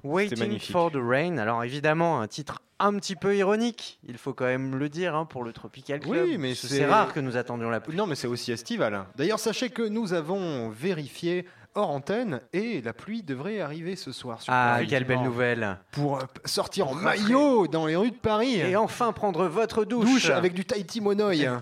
Waiting 0.02 0.58
for 0.58 0.90
the 0.90 0.96
Rain. 0.96 1.36
Alors 1.36 1.62
évidemment, 1.62 2.22
un 2.22 2.28
titre 2.28 2.62
un 2.78 2.94
petit 2.94 3.14
peu 3.14 3.36
ironique, 3.36 3.98
il 4.08 4.16
faut 4.16 4.32
quand 4.32 4.46
même 4.46 4.76
le 4.76 4.88
dire 4.88 5.14
hein, 5.14 5.26
pour 5.26 5.44
le 5.44 5.52
Tropical 5.52 6.00
Club. 6.00 6.24
Oui, 6.28 6.38
mais 6.38 6.54
c'est- 6.54 6.86
rare 6.86 7.12
que 7.12 7.20
nous 7.20 7.36
attendions 7.36 7.68
la 7.68 7.80
pluie. 7.80 7.94
Non, 7.94 8.06
mais 8.06 8.14
c'est 8.14 8.26
aussi 8.26 8.52
estival. 8.52 9.04
D'ailleurs, 9.16 9.38
sachez 9.38 9.68
que 9.68 9.82
nous 9.82 10.14
avons 10.14 10.70
vérifié 10.70 11.44
hors 11.74 11.90
antenne 11.90 12.40
et 12.54 12.80
la 12.80 12.94
pluie 12.94 13.22
devrait 13.22 13.60
arriver 13.60 13.96
ce 13.96 14.12
soir. 14.12 14.40
Sur 14.40 14.50
Ah, 14.54 14.72
Paris. 14.76 14.86
quelle 14.86 15.04
belle 15.04 15.22
nouvelle. 15.22 15.76
Pour 15.90 16.16
euh, 16.16 16.22
sortir 16.46 16.88
en 16.88 16.94
maillot 16.94 17.66
dans 17.66 17.84
les 17.86 17.96
rues 17.96 18.12
de 18.12 18.16
Paris. 18.16 18.60
Et 18.60 18.76
enfin 18.76 19.12
prendre 19.12 19.44
votre 19.46 19.84
douche. 19.84 20.06
douche 20.06 20.30
avec 20.30 20.54
du 20.54 20.64
Tahiti 20.64 21.02
Monoï. 21.02 21.50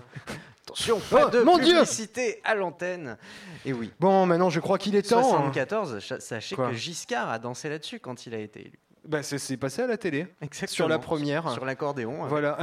Attention, 0.71 0.99
pas 1.09 1.25
Oh, 1.27 1.29
de 1.29 1.41
mon 1.41 1.57
Dieu 1.57 1.73
publicité 1.73 2.39
à 2.43 2.55
l'antenne. 2.55 3.17
Et 3.65 3.73
oui. 3.73 3.91
Bon, 3.99 4.25
maintenant, 4.25 4.49
je 4.49 4.59
crois 4.59 4.77
qu'il 4.77 4.95
est 4.95 5.01
temps. 5.09 5.19
hein. 5.19 5.51
74, 5.51 5.99
cha- 5.99 6.19
sachez 6.19 6.55
Quoi 6.55 6.69
que 6.69 6.75
Giscard 6.75 7.29
a 7.29 7.39
dansé 7.39 7.69
là-dessus 7.69 7.99
quand 7.99 8.25
il 8.25 8.33
a 8.33 8.37
été 8.39 8.61
élu. 8.61 8.79
Bah, 9.05 9.23
c'est 9.23 9.57
passé 9.57 9.81
à 9.81 9.87
la 9.87 9.97
télé. 9.97 10.27
Exactement. 10.41 10.75
Sur 10.75 10.87
la 10.87 10.99
première. 10.99 11.51
Sur 11.51 11.65
l'accordéon. 11.65 12.25
Voilà. 12.27 12.57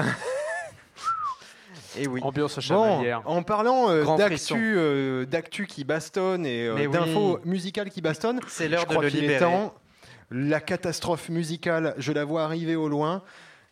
Et 1.99 2.07
oui. 2.07 2.21
Ambiance 2.23 2.59
à 2.59 2.75
Bon, 2.75 3.03
en 3.25 3.43
parlant 3.43 3.91
euh, 3.91 4.05
d'actu, 4.17 4.75
euh, 4.77 5.25
d'actu 5.27 5.67
qui 5.67 5.85
bastonne 5.85 6.47
et 6.47 6.67
euh, 6.67 6.75
oui. 6.77 6.89
d'infos 6.89 7.41
musicales 7.45 7.91
qui 7.91 8.01
bastonnent, 8.01 8.41
C'est 8.47 8.69
l'heure 8.69 8.85
de 8.85 8.91
crois 8.91 9.03
le 9.05 9.11
qu'il 9.11 9.25
est 9.25 9.39
temps. 9.41 9.75
La 10.31 10.61
catastrophe 10.61 11.29
musicale, 11.29 11.95
je 11.99 12.13
la 12.13 12.25
vois 12.25 12.45
arriver 12.45 12.77
au 12.77 12.89
loin. 12.89 13.23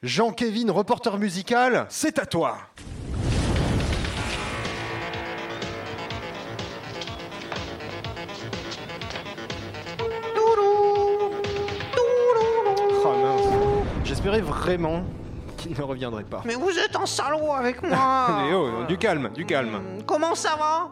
Jean-Kévin, 0.03 0.72
reporter 0.72 1.18
musical, 1.18 1.87
c'est 1.88 2.18
à 2.18 2.27
toi. 2.27 2.59
Vraiment 14.40 15.03
qu'il 15.57 15.77
ne 15.77 15.83
reviendrait 15.83 16.25
pas. 16.25 16.42
Mais 16.44 16.55
vous 16.55 16.70
êtes 16.79 16.94
un 16.96 17.07
salaud 17.07 17.53
avec 17.53 17.83
moi. 17.83 18.27
Mais 18.44 18.55
oh, 18.55 18.85
du 18.87 18.99
calme, 18.99 19.31
du 19.35 19.44
calme. 19.44 19.81
Comment 20.07 20.35
ça 20.35 20.57
va? 20.57 20.90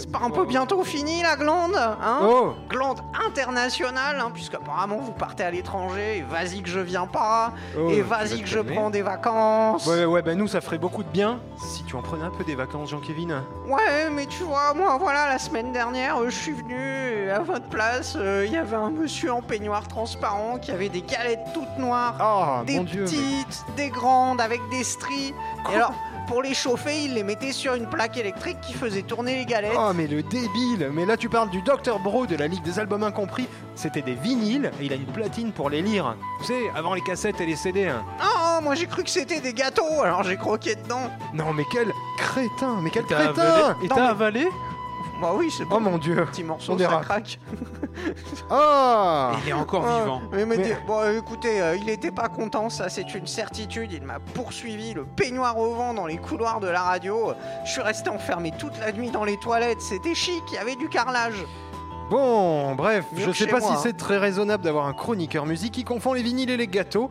C'est 0.00 0.10
pas 0.12 0.20
un 0.24 0.30
peu 0.30 0.44
bientôt 0.46 0.82
fini 0.84 1.22
la 1.22 1.36
glande 1.36 1.76
hein 1.76 2.20
Oh 2.22 2.52
Glande 2.68 3.00
internationale, 3.26 4.18
hein, 4.20 4.30
puisque 4.32 4.54
apparemment 4.54 4.98
vous 4.98 5.12
partez 5.12 5.42
à 5.44 5.50
l'étranger, 5.50 6.18
et 6.18 6.22
vas-y 6.22 6.62
que 6.62 6.68
je 6.68 6.80
viens 6.80 7.06
pas, 7.06 7.52
Oh, 7.78 7.88
et 7.90 8.00
vas-y 8.02 8.40
que 8.42 8.48
je 8.48 8.60
prends 8.60 8.90
des 8.90 9.02
vacances. 9.02 9.86
Ouais, 9.86 10.04
ouais, 10.04 10.22
bah 10.22 10.34
nous, 10.34 10.48
ça 10.48 10.60
ferait 10.60 10.78
beaucoup 10.78 11.02
de 11.02 11.08
bien 11.08 11.40
si 11.74 11.84
tu 11.84 11.96
en 11.96 12.02
prenais 12.02 12.24
un 12.24 12.30
peu 12.30 12.44
des 12.44 12.54
vacances, 12.54 12.90
Jean-Kévin. 12.90 13.44
Ouais, 13.68 14.10
mais 14.10 14.26
tu 14.26 14.42
vois, 14.42 14.72
moi, 14.74 14.96
voilà, 14.98 15.28
la 15.28 15.38
semaine 15.38 15.72
dernière, 15.72 16.18
euh, 16.18 16.30
je 16.30 16.36
suis 16.36 16.52
venu 16.52 16.78
et 17.26 17.30
à 17.30 17.40
votre 17.40 17.66
place, 17.68 18.14
euh, 18.16 18.44
il 18.46 18.52
y 18.52 18.56
avait 18.56 18.76
un 18.76 18.90
monsieur 18.90 19.32
en 19.32 19.42
peignoir 19.42 19.86
transparent 19.88 20.58
qui 20.58 20.70
avait 20.70 20.88
des 20.88 21.02
galettes 21.02 21.44
toutes 21.54 21.78
noires, 21.78 22.14
Ah, 22.18 22.62
des 22.66 22.76
mon 22.76 22.84
Dieu. 22.84 23.00
mais- 23.04 23.10
petites, 23.10 23.64
des 23.76 23.90
grandes, 23.90 24.40
avec 24.40 24.60
des 24.70 24.84
stries. 24.84 25.34
Et 25.70 25.74
alors, 25.76 25.92
pour 26.30 26.42
les 26.42 26.54
chauffer, 26.54 27.02
il 27.06 27.14
les 27.14 27.24
mettait 27.24 27.50
sur 27.50 27.74
une 27.74 27.86
plaque 27.88 28.16
électrique 28.16 28.60
qui 28.60 28.72
faisait 28.72 29.02
tourner 29.02 29.34
les 29.34 29.44
galettes. 29.44 29.72
Oh, 29.76 29.90
mais 29.92 30.06
le 30.06 30.22
débile 30.22 30.88
Mais 30.92 31.04
là, 31.04 31.16
tu 31.16 31.28
parles 31.28 31.50
du 31.50 31.60
Dr. 31.60 31.98
Bro 31.98 32.26
de 32.26 32.36
la 32.36 32.46
Ligue 32.46 32.62
des 32.62 32.78
Albums 32.78 33.02
Incompris. 33.02 33.48
C'était 33.74 34.00
des 34.00 34.14
vinyles 34.14 34.70
et 34.80 34.84
il 34.84 34.92
a 34.92 34.96
une 34.96 35.06
platine 35.06 35.50
pour 35.50 35.70
les 35.70 35.82
lire. 35.82 36.14
Tu 36.40 36.46
sais, 36.46 36.60
avant 36.76 36.94
les 36.94 37.00
cassettes 37.00 37.40
et 37.40 37.46
les 37.46 37.56
CD. 37.56 37.88
hein. 37.88 38.04
Oh, 38.22 38.60
moi 38.62 38.76
j'ai 38.76 38.86
cru 38.86 39.02
que 39.02 39.10
c'était 39.10 39.40
des 39.40 39.52
gâteaux, 39.54 40.02
alors 40.04 40.22
j'ai 40.22 40.36
croqué 40.36 40.76
dedans. 40.76 41.10
Non, 41.34 41.52
mais 41.52 41.64
quel 41.72 41.88
crétin 42.16 42.78
Mais 42.80 42.90
quel 42.90 43.04
crétin 43.06 43.26
avalé 43.26 43.74
Et 43.82 43.88
t'as 43.88 43.94
mais- 43.96 44.00
avalé 44.02 44.48
Bah 45.20 45.32
oui, 45.34 45.50
c'est 45.56 45.64
Oh 45.70 45.78
mon 45.80 45.98
Dieu 45.98 46.24
Petit 46.30 46.44
morceau, 46.44 46.72
on 46.72 46.78
ça 46.78 46.78
dérape. 46.78 47.02
craque. 47.04 47.38
Ah 48.50 49.32
Il 49.44 49.50
est 49.50 49.52
encore 49.52 49.84
Ah, 49.86 50.00
vivant. 50.00 50.22
mais- 50.32 50.44
mais 50.46 50.56
Mais- 50.56 50.62
dis- 50.64 50.72
bon, 50.86 51.00
euh, 51.00 51.18
écoutez, 51.18 51.60
euh, 51.60 51.76
il 51.76 51.88
était 51.90 52.10
pas 52.10 52.28
content, 52.28 52.68
ça 52.70 52.88
c'est 52.88 53.14
une 53.14 53.26
certitude. 53.26 53.92
Il 53.92 54.02
m'a 54.02 54.18
poursuivi, 54.34 54.94
le 54.94 55.04
peignoir 55.04 55.58
au 55.58 55.74
vent 55.74 55.94
dans 55.94 56.06
les 56.06 56.16
couloirs 56.18 56.60
de 56.60 56.68
la 56.68 56.82
radio. 56.82 57.32
Je 57.64 57.70
suis 57.72 57.82
resté 57.82 58.10
enfermé 58.10 58.52
toute 58.58 58.78
la 58.78 58.92
nuit 58.92 59.10
dans 59.10 59.24
les 59.24 59.36
toilettes. 59.36 59.80
C'était 59.80 60.14
chic, 60.14 60.42
il 60.52 60.54
y 60.54 60.58
avait 60.58 60.76
du 60.76 60.88
carrelage. 60.88 61.44
Bon, 62.10 62.74
bref, 62.74 63.04
Mieux 63.12 63.20
je 63.20 63.26
que 63.26 63.32
sais 63.32 63.44
chez 63.44 63.50
pas 63.50 63.60
moi, 63.60 63.68
si 63.68 63.74
hein. 63.76 63.80
c'est 63.82 63.96
très 63.96 64.18
raisonnable 64.18 64.64
d'avoir 64.64 64.86
un 64.86 64.92
chroniqueur 64.92 65.46
musique 65.46 65.72
qui 65.74 65.84
confond 65.84 66.12
les 66.12 66.22
vinyles 66.22 66.50
et 66.50 66.56
les 66.56 66.66
gâteaux. 66.66 67.08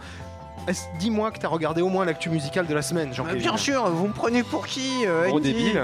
Est-ce- 0.68 0.84
Dis-moi 1.00 1.32
que 1.32 1.40
t'as 1.40 1.48
regardé 1.48 1.82
au 1.82 1.88
moins 1.88 2.04
l'actu 2.04 2.30
musicale 2.30 2.68
de 2.68 2.74
la 2.74 2.82
semaine, 2.82 3.10
Euh, 3.12 3.14
Jean-Kévin. 3.14 3.38
bien 3.38 3.56
sûr, 3.58 3.90
vous 3.90 4.08
me 4.08 4.14
prenez 4.14 4.44
pour 4.44 4.68
qui 4.68 5.06
euh, 5.06 5.28
Gros 5.28 5.38
Andy 5.38 5.54
débile. 5.54 5.84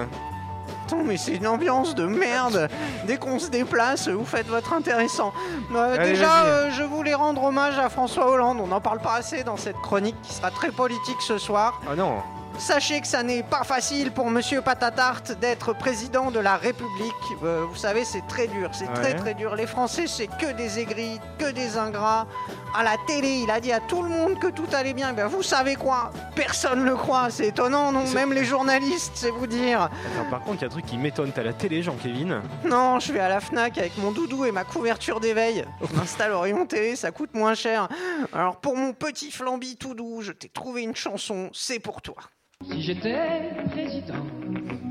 Attends, 0.85 1.03
mais 1.03 1.17
c'est 1.17 1.33
une 1.33 1.47
ambiance 1.47 1.95
de 1.95 2.05
merde. 2.05 2.69
Dès 3.05 3.17
qu'on 3.17 3.39
se 3.39 3.49
déplace, 3.49 4.07
vous 4.07 4.23
faites 4.23 4.45
votre 4.45 4.71
intéressant. 4.71 5.33
Euh, 5.73 5.95
Allez, 5.97 6.11
déjà, 6.11 6.43
euh, 6.45 6.69
je 6.71 6.83
voulais 6.83 7.15
rendre 7.15 7.43
hommage 7.43 7.79
à 7.79 7.89
François 7.89 8.29
Hollande. 8.29 8.59
On 8.61 8.67
n'en 8.67 8.81
parle 8.81 8.99
pas 8.99 9.15
assez 9.15 9.43
dans 9.43 9.57
cette 9.57 9.77
chronique 9.77 10.15
qui 10.21 10.31
sera 10.33 10.51
très 10.51 10.69
politique 10.71 11.21
ce 11.21 11.39
soir. 11.39 11.81
Ah 11.89 11.95
non. 11.95 12.17
Sachez 12.57 13.01
que 13.01 13.07
ça 13.07 13.21
n'est 13.21 13.43
pas 13.43 13.63
facile 13.63 14.11
pour 14.11 14.29
Monsieur 14.31 14.61
Patatarte 14.61 15.33
d'être 15.39 15.73
président 15.73 16.31
de 16.31 16.39
la 16.39 16.55
République. 16.55 17.13
Euh, 17.43 17.65
vous 17.69 17.75
savez, 17.75 18.05
c'est 18.05 18.25
très 18.27 18.47
dur, 18.47 18.69
c'est 18.73 18.91
très 18.93 19.13
Ouais. 19.13 19.15
très 19.15 19.33
dur. 19.33 19.55
Les 19.55 19.67
Français, 19.67 20.07
c'est 20.07 20.27
que 20.27 20.51
des 20.53 20.79
aigris, 20.79 21.19
que 21.37 21.51
des 21.51 21.77
ingrats. 21.77 22.25
À 22.73 22.83
la 22.83 22.95
télé, 23.07 23.41
il 23.43 23.51
a 23.51 23.59
dit 23.59 23.71
à 23.71 23.79
tout 23.81 24.01
le 24.01 24.09
monde 24.09 24.39
que 24.39 24.47
tout 24.47 24.67
allait 24.73 24.93
bien. 24.93 25.13
Bien, 25.13 25.27
vous 25.27 25.43
savez 25.43 25.75
quoi? 25.75 26.11
Personne 26.35 26.83
le 26.85 26.95
croit. 26.95 27.29
C'est 27.29 27.47
étonnant, 27.47 27.91
non? 27.91 28.09
Même 28.13 28.33
les 28.33 28.45
journalistes, 28.45 29.11
c'est 29.15 29.29
vous 29.31 29.47
dire. 29.47 29.81
Attends, 29.83 30.29
par 30.29 30.41
contre, 30.41 30.57
il 30.59 30.61
y 30.61 30.63
a 30.63 30.67
un 30.67 30.71
truc 30.71 30.85
qui 30.85 30.97
m'étonne. 30.97 31.31
T'as 31.33 31.43
la 31.43 31.53
télé, 31.53 31.83
Jean-Kévin. 31.83 32.41
Non, 32.63 32.99
je 32.99 33.11
vais 33.13 33.19
à 33.19 33.29
la 33.29 33.41
Fnac 33.41 33.77
avec 33.77 33.97
mon 33.97 34.11
doudou 34.11 34.45
et 34.45 34.51
ma 34.51 34.63
couverture 34.63 35.19
d'éveil. 35.19 35.65
Je 35.81 35.95
m'installe 35.95 36.33
rayon 36.33 36.65
télé, 36.65 36.95
ça 36.95 37.11
coûte 37.11 37.33
moins 37.33 37.53
cher. 37.53 37.89
Alors 38.33 38.57
pour 38.57 38.75
mon 38.75 38.93
petit 38.93 39.29
flambi 39.29 39.75
tout 39.77 39.93
doux, 39.93 40.21
je 40.21 40.31
t'ai 40.31 40.49
trouvé 40.49 40.83
une 40.83 40.95
chanson, 40.95 41.49
c'est 41.53 41.79
pour 41.79 42.01
toi. 42.01 42.15
Si 42.63 42.81
j'étais 42.81 43.51
président, 43.69 44.13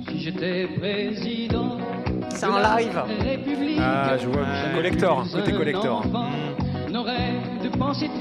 si 0.07 0.19
j'étais 0.21 0.67
président. 0.79 1.79
C'est 2.29 2.47
la 2.47 2.77
live. 2.79 3.03
République, 3.23 3.79
Ah, 3.81 4.17
je 4.19 4.27
vois, 4.29 4.45
collector, 4.75 5.25
côté 5.33 5.53
collector. 5.53 6.03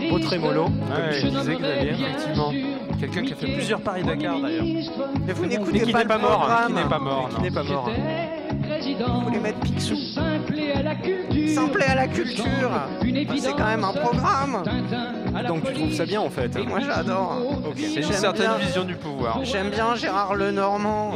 Beau 0.09 0.19
trémolo, 0.19 0.63
comme 0.65 0.73
Ouais, 0.79 1.11
Je 1.19 1.27
nommerais 1.27 1.55
Xavier, 1.55 1.91
bien 1.91 2.07
effectivement. 2.07 2.51
Quelqu'un 2.99 3.21
qui 3.23 3.33
a 3.33 3.35
fait 3.35 3.53
plusieurs 3.53 3.81
paris 3.81 4.03
Dakar 4.03 4.39
d'ailleurs. 4.39 4.63
Mais 5.27 5.33
vous 5.33 5.41
Mais 5.43 5.47
n'écoutez 5.49 5.79
qui 5.81 5.91
pas 5.91 5.97
n'est 5.99 6.03
le 6.03 6.07
pas 6.09 6.17
mort, 6.17 6.31
hein, 6.43 6.47
programme. 6.47 6.67
qui 6.67 6.73
n'est 6.73 6.89
pas 6.89 6.99
mort, 6.99 7.29
Qui 7.35 7.41
n'est 7.41 7.51
pas 7.51 7.63
mort. 7.63 7.89
Vous 9.19 9.21
voulez 9.25 9.39
mettre 9.39 9.59
Picsou. 9.59 9.95
Simple 10.53 10.71
à 10.75 10.83
la 10.83 10.95
culture. 10.95 11.63
À 11.89 11.95
la 11.95 12.07
culture. 12.07 12.69
Bah, 12.69 13.33
c'est 13.39 13.51
quand 13.51 13.65
même 13.65 13.83
un 13.83 13.93
programme. 13.93 14.63
Donc 15.47 15.65
tu 15.65 15.73
trouves 15.73 15.93
ça 15.93 16.05
bien 16.05 16.21
en 16.21 16.29
fait 16.29 16.55
Moi 16.67 16.79
j'adore. 16.85 17.37
C'est 17.75 17.85
une 17.85 18.03
J'aime 18.03 18.11
certaine 18.13 18.47
bien. 18.49 18.57
vision 18.57 18.83
du 18.83 18.95
pouvoir. 18.95 19.39
J'aime 19.43 19.69
bien 19.69 19.95
Gérard 19.95 20.35
Lenormand. 20.35 21.13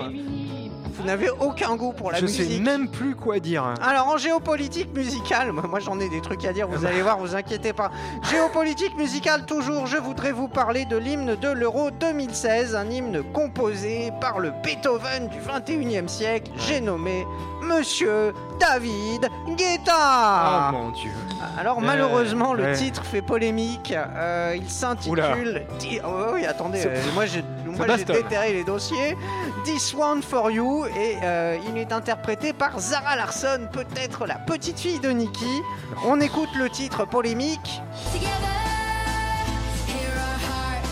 Vous 0.99 1.03
n'avez 1.03 1.29
aucun 1.29 1.75
goût 1.75 1.93
pour 1.93 2.11
la 2.11 2.17
Je 2.19 2.25
sais 2.25 2.41
musique. 2.41 2.63
même 2.63 2.89
plus 2.89 3.13
quoi 3.15 3.37
dire. 3.39 3.63
Alors 3.83 4.07
en 4.07 4.17
géopolitique 4.17 4.91
musicale, 4.95 5.51
moi 5.51 5.63
moi, 5.69 5.79
j'en 5.79 5.99
ai 5.99 6.09
des 6.09 6.21
trucs 6.21 6.43
à 6.43 6.53
dire, 6.53 6.67
vous 6.67 6.85
allez 6.87 7.03
voir, 7.03 7.19
vous 7.19 7.35
inquiétez 7.35 7.71
pas. 7.71 7.91
Géopolitique 8.31 8.97
musicale 8.97 9.45
toujours, 9.45 9.85
je 9.85 9.97
voudrais 9.97 10.31
vous 10.31 10.47
parler 10.47 10.85
de 10.85 10.97
l'hymne 10.97 11.35
de 11.35 11.49
l'Euro 11.49 11.91
2016, 11.91 12.75
un 12.75 12.89
hymne 12.89 13.21
composé 13.31 14.11
par 14.19 14.39
le 14.39 14.51
Beethoven 14.63 15.27
du 15.29 15.37
21e 15.37 16.07
siècle, 16.07 16.49
j'ai 16.67 16.81
nommé 16.81 17.27
Monsieur 17.61 18.33
David 18.59 19.29
Guetta. 19.55 19.93
Ah 19.95 20.69
mon 20.71 20.89
dieu. 20.89 21.11
Alors 21.57 21.81
malheureusement 21.81 22.53
le 22.53 22.63
ouais. 22.65 22.73
titre 22.75 23.03
fait 23.05 23.21
polémique, 23.21 23.93
Euh, 23.95 24.55
il 24.55 24.69
s'intitule... 24.69 25.65
Di- 25.79 25.99
Oh, 26.05 26.31
oui 26.33 26.45
attendez, 26.45 26.81
C'est- 26.81 26.87
euh, 26.89 27.01
moi 27.13 27.25
j'ai 27.25 27.43
moi, 27.65 27.85
j'ai 27.85 28.05
bastonne. 28.05 28.15
déterré 28.15 28.53
les 28.53 28.63
dossiers. 28.63 29.15
This 29.63 29.93
One 29.93 30.21
For 30.23 30.49
You 30.49 30.85
et 30.87 31.17
euh, 31.21 31.57
il 31.69 31.77
est 31.77 31.91
interprété 31.91 32.53
par 32.53 32.79
Zara 32.79 33.15
Larsson, 33.15 33.67
peut-être 33.71 34.25
la 34.25 34.35
petite 34.35 34.79
fille 34.79 34.99
de 34.99 35.09
Nicky. 35.09 35.61
On 36.05 36.19
écoute 36.21 36.49
le 36.57 36.69
titre 36.69 37.05
polémique. 37.05 37.81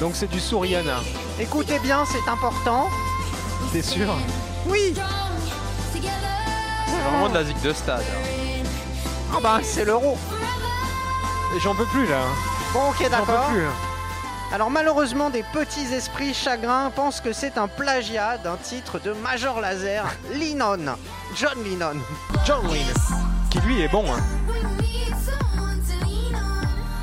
Donc 0.02 0.12
c'est 0.16 0.30
du 0.30 0.40
Souriana, 0.40 0.98
Écoutez 1.40 1.80
bien, 1.80 2.04
c'est 2.06 2.30
important. 2.30 2.90
t'es 3.72 3.82
sûr 3.82 4.14
Oui, 4.68 4.94
C'est 4.94 5.02
vraiment 7.10 7.30
de 7.30 7.34
la 7.36 7.44
zig 7.44 7.60
de 7.62 7.74
stade. 7.74 8.04
ah 9.34 9.40
bah 9.42 9.60
c'est 9.64 9.86
l'euro. 9.86 10.18
J'en 11.64 11.76
peux 11.76 11.86
plus 11.86 12.06
là. 12.08 12.22
Bon 12.74 12.90
ok 12.90 12.96
J'en 13.00 13.06
peux 13.06 13.10
d'accord. 13.10 13.46
plus. 13.50 13.66
Alors 14.54 14.70
malheureusement, 14.70 15.30
des 15.30 15.44
petits 15.54 15.94
esprits 15.94 16.34
chagrins 16.34 16.92
pensent 16.96 17.22
que 17.22 17.34
c'est 17.34 17.58
un 17.58 17.68
plagiat 17.68 18.38
d'un 18.38 18.58
titre 18.58 19.00
de 19.00 19.12
Major 19.14 19.60
Laser, 19.62 20.06
Lennon, 20.34 20.96
John 21.36 21.58
Lennon. 21.64 22.00
John 22.46 22.66
Wayne. 22.68 22.94
Qui 23.50 23.60
lui 23.62 23.82
est 23.82 23.88
bon. 23.88 24.06
Hein. 24.12 24.20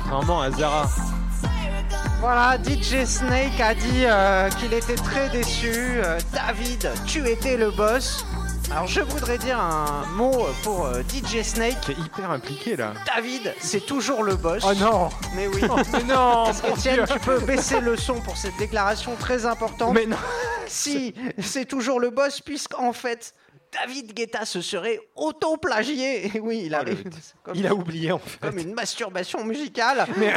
Vraiment 0.09 0.41
à 0.41 0.51
Zara. 0.51 0.85
Voilà, 2.21 2.57
DJ 2.57 3.03
Snake 3.05 3.59
a 3.59 3.73
dit 3.73 4.05
euh, 4.05 4.49
qu'il 4.51 4.73
était 4.73 4.95
très 4.95 5.29
déçu. 5.29 5.73
Euh, 5.75 6.17
David, 6.31 6.89
tu 7.05 7.27
étais 7.27 7.57
le 7.57 7.71
boss. 7.71 8.23
Alors 8.73 8.87
je 8.87 9.01
voudrais 9.01 9.37
dire 9.37 9.59
un 9.59 10.05
mot 10.15 10.45
pour 10.63 10.85
euh, 10.85 11.01
DJ 11.03 11.43
Snake. 11.43 11.79
Qui 11.81 11.91
est 11.91 11.97
hyper 11.99 12.31
impliqué 12.31 12.75
là. 12.75 12.93
David, 13.15 13.53
c'est 13.59 13.85
toujours 13.85 14.23
le 14.23 14.35
boss. 14.35 14.63
Oh 14.67 14.73
non 14.73 15.09
Mais 15.35 15.47
oui. 15.47 15.61
Mais 15.93 16.03
non 16.03 16.45
Dieu. 16.77 17.03
tu 17.11 17.19
peux 17.19 17.39
baisser 17.39 17.79
le 17.79 17.95
son 17.95 18.19
pour 18.21 18.35
cette 18.35 18.57
déclaration 18.57 19.15
très 19.15 19.45
importante. 19.45 19.93
Mais 19.93 20.05
non 20.07 20.17
Si, 20.67 21.13
c'est 21.39 21.65
toujours 21.65 21.99
le 21.99 22.09
boss, 22.09 22.41
puisqu'en 22.41 22.93
fait, 22.93 23.35
David 23.71 24.13
Guetta 24.13 24.43
se 24.45 24.61
serait 24.61 24.99
auto-plagié. 25.15 26.35
Et 26.35 26.39
oui, 26.39 26.63
il 26.65 26.73
a, 26.73 26.81
Oh, 26.81 26.89
le- 26.89 26.95
comme, 27.43 27.55
Il 27.55 27.67
a 27.67 27.75
oublié 27.75 28.11
en 28.11 28.17
fait. 28.17 28.39
comme 28.39 28.57
une 28.57 28.73
masturbation 28.73 29.43
musicale, 29.45 30.07
Mais 30.17 30.33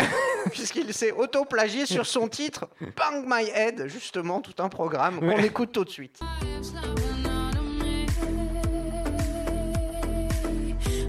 puisqu'il 0.50 0.92
s'est 0.92 1.12
auto-plagié 1.12 1.86
sur 1.86 2.04
son 2.04 2.28
titre 2.28 2.66
Bang 2.96 3.24
My 3.26 3.48
Head, 3.54 3.86
justement, 3.86 4.40
tout 4.40 4.60
un 4.62 4.68
programme 4.68 5.20
qu'on 5.20 5.28
Ouais. 5.28 5.46
écoute 5.46 5.72
tout 5.72 5.84
de 5.84 5.90
suite. 5.90 6.18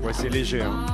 Ouais, 0.07 0.13
c'est 0.13 0.29
léger. 0.29 0.61
hein. 0.61 0.85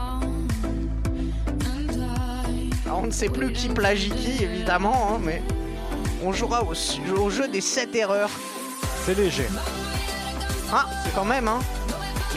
Alors, 2.85 2.99
on 3.03 3.07
ne 3.07 3.11
sait 3.11 3.29
plus 3.29 3.51
qui 3.53 3.69
plagie 3.69 4.09
qui, 4.09 4.43
évidemment, 4.43 5.11
hein, 5.15 5.19
mais 5.23 5.41
on 6.23 6.31
jouera 6.33 6.63
au, 6.63 6.73
au 7.19 7.29
jeu 7.29 7.47
des 7.47 7.61
7 7.61 7.95
erreurs. 7.95 8.29
C'est 9.05 9.17
léger. 9.17 9.47
Ah, 10.71 10.85
quand 11.15 11.25
même, 11.25 11.47
hein. 11.47 11.59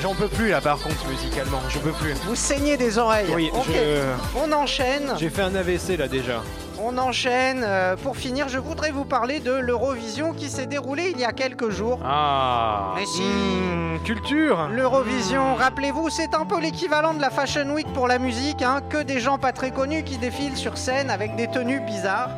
J'en 0.03 0.15
peux 0.15 0.29
plus 0.29 0.51
là 0.51 0.61
par 0.61 0.79
contre 0.79 1.09
musicalement. 1.09 1.61
Je 1.71 1.79
peux 1.79 1.93
plus. 1.93 2.13
Vous 2.27 2.35
saignez 2.37 2.77
des 2.77 2.99
oreilles. 2.99 3.29
Oui, 3.35 3.51
je- 3.67 4.13
on 4.39 4.53
enchaîne. 4.53 5.15
J'ai 5.19 5.31
fait 5.31 5.41
un 5.41 5.55
AVC 5.55 5.97
là 5.97 6.07
déjà. 6.07 6.43
On 6.89 6.99
enchaîne. 6.99 7.65
Euh, 7.67 7.97
pour 7.97 8.17
finir, 8.17 8.49
je 8.49 8.59
voudrais 8.59 8.93
vous 8.93 9.05
parler 9.05 9.41
de 9.41 9.51
l'Eurovision 9.51 10.33
qui 10.33 10.49
s'est 10.49 10.67
déroulée 10.67 11.11
il 11.13 11.19
y 11.19 11.25
a 11.25 11.33
quelques 11.33 11.71
jours. 11.71 11.99
Ah. 12.05 12.93
Mais 12.95 13.05
si 13.07 13.23
Mmh, 13.23 13.99
culture 14.05 14.69
L'Eurovision, 14.71 15.57
rappelez-vous, 15.57 16.11
c'est 16.11 16.35
un 16.35 16.45
peu 16.45 16.61
l'équivalent 16.61 17.13
de 17.13 17.21
la 17.21 17.31
Fashion 17.31 17.69
Week 17.71 17.93
pour 17.93 18.07
la 18.07 18.21
musique, 18.21 18.63
hein, 18.63 18.81
que 18.89 19.03
des 19.03 19.19
gens 19.19 19.37
pas 19.39 19.53
très 19.53 19.73
connus 19.73 20.05
qui 20.05 20.17
défilent 20.17 20.57
sur 20.57 20.79
scène 20.79 21.11
avec 21.11 21.35
des 21.35 21.49
tenues 21.49 21.81
bizarres. 21.81 22.31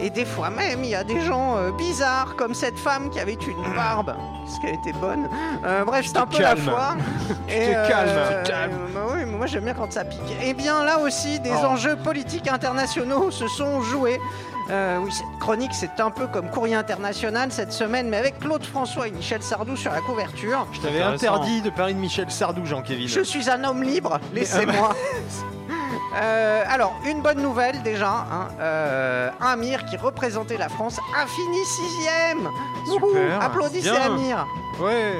Et 0.00 0.10
des 0.10 0.24
fois 0.24 0.50
même, 0.50 0.82
il 0.84 0.90
y 0.90 0.94
a 0.94 1.04
des 1.04 1.20
gens 1.20 1.56
euh, 1.56 1.70
bizarres, 1.70 2.34
comme 2.36 2.52
cette 2.54 2.78
femme 2.78 3.10
qui 3.10 3.20
avait 3.20 3.34
une 3.34 3.74
barbe. 3.76 4.14
Est-ce 4.46 4.60
qu'elle 4.60 4.74
était 4.74 4.92
bonne? 4.98 5.28
Euh, 5.64 5.84
Bref, 5.84 6.04
c'est 6.06 6.12
te 6.14 6.18
un 6.18 6.26
peu 6.26 6.36
calmes. 6.38 6.58
la 6.66 6.72
foire. 6.72 6.96
te 7.48 7.88
calmes. 7.88 8.08
euh, 8.08 8.38
Tu 8.38 8.44
te 8.44 8.48
calmes. 8.50 8.72
bah 8.94 9.00
oui, 9.12 9.20
mais 9.26 9.36
moi 9.36 9.46
j'aime 9.46 9.64
bien 9.64 9.74
quand 9.74 9.92
ça 9.92 10.04
pique. 10.04 10.20
Et 10.42 10.52
bien 10.54 10.84
là 10.84 10.98
aussi, 10.98 11.40
des 11.40 11.52
Oh. 11.52 11.66
enjeux 11.66 11.96
politiques 11.96 12.48
internationaux 12.50 13.30
se 13.30 13.46
sont 13.48 13.80
joués. 13.82 14.20
Euh, 14.70 14.98
oui, 15.02 15.12
cette 15.12 15.38
chronique, 15.40 15.72
c'est 15.74 16.00
un 16.00 16.10
peu 16.10 16.26
comme 16.26 16.48
Courrier 16.50 16.74
International 16.74 17.52
cette 17.52 17.72
semaine, 17.72 18.08
mais 18.08 18.16
avec 18.16 18.38
Claude 18.38 18.64
François 18.64 19.08
et 19.08 19.10
Michel 19.10 19.42
Sardou 19.42 19.76
sur 19.76 19.92
la 19.92 20.00
couverture. 20.00 20.66
Je 20.72 20.80
t'avais 20.80 21.02
interdit 21.02 21.60
de 21.60 21.68
parler 21.70 21.92
de 21.92 21.98
Michel 21.98 22.30
Sardou, 22.30 22.64
Jean-Kévin. 22.64 23.06
Je 23.06 23.20
suis 23.20 23.48
un 23.50 23.62
homme 23.64 23.82
libre, 23.82 24.18
laissez-moi. 24.32 24.94
Euh, 26.16 26.62
alors, 26.68 26.94
une 27.04 27.20
bonne 27.22 27.40
nouvelle 27.42 27.82
déjà. 27.82 28.08
hein, 28.10 28.48
euh, 28.60 29.30
Amir, 29.40 29.84
qui 29.86 29.96
représentait 29.96 30.56
la 30.56 30.68
France, 30.68 30.98
a 31.20 31.26
fini 31.26 31.64
sixième. 31.64 32.48
Wouhou, 32.88 33.08
Super, 33.10 33.42
Applaudissez 33.42 33.90
bien. 33.90 34.02
Amir. 34.12 34.46
Ouais 34.80 35.14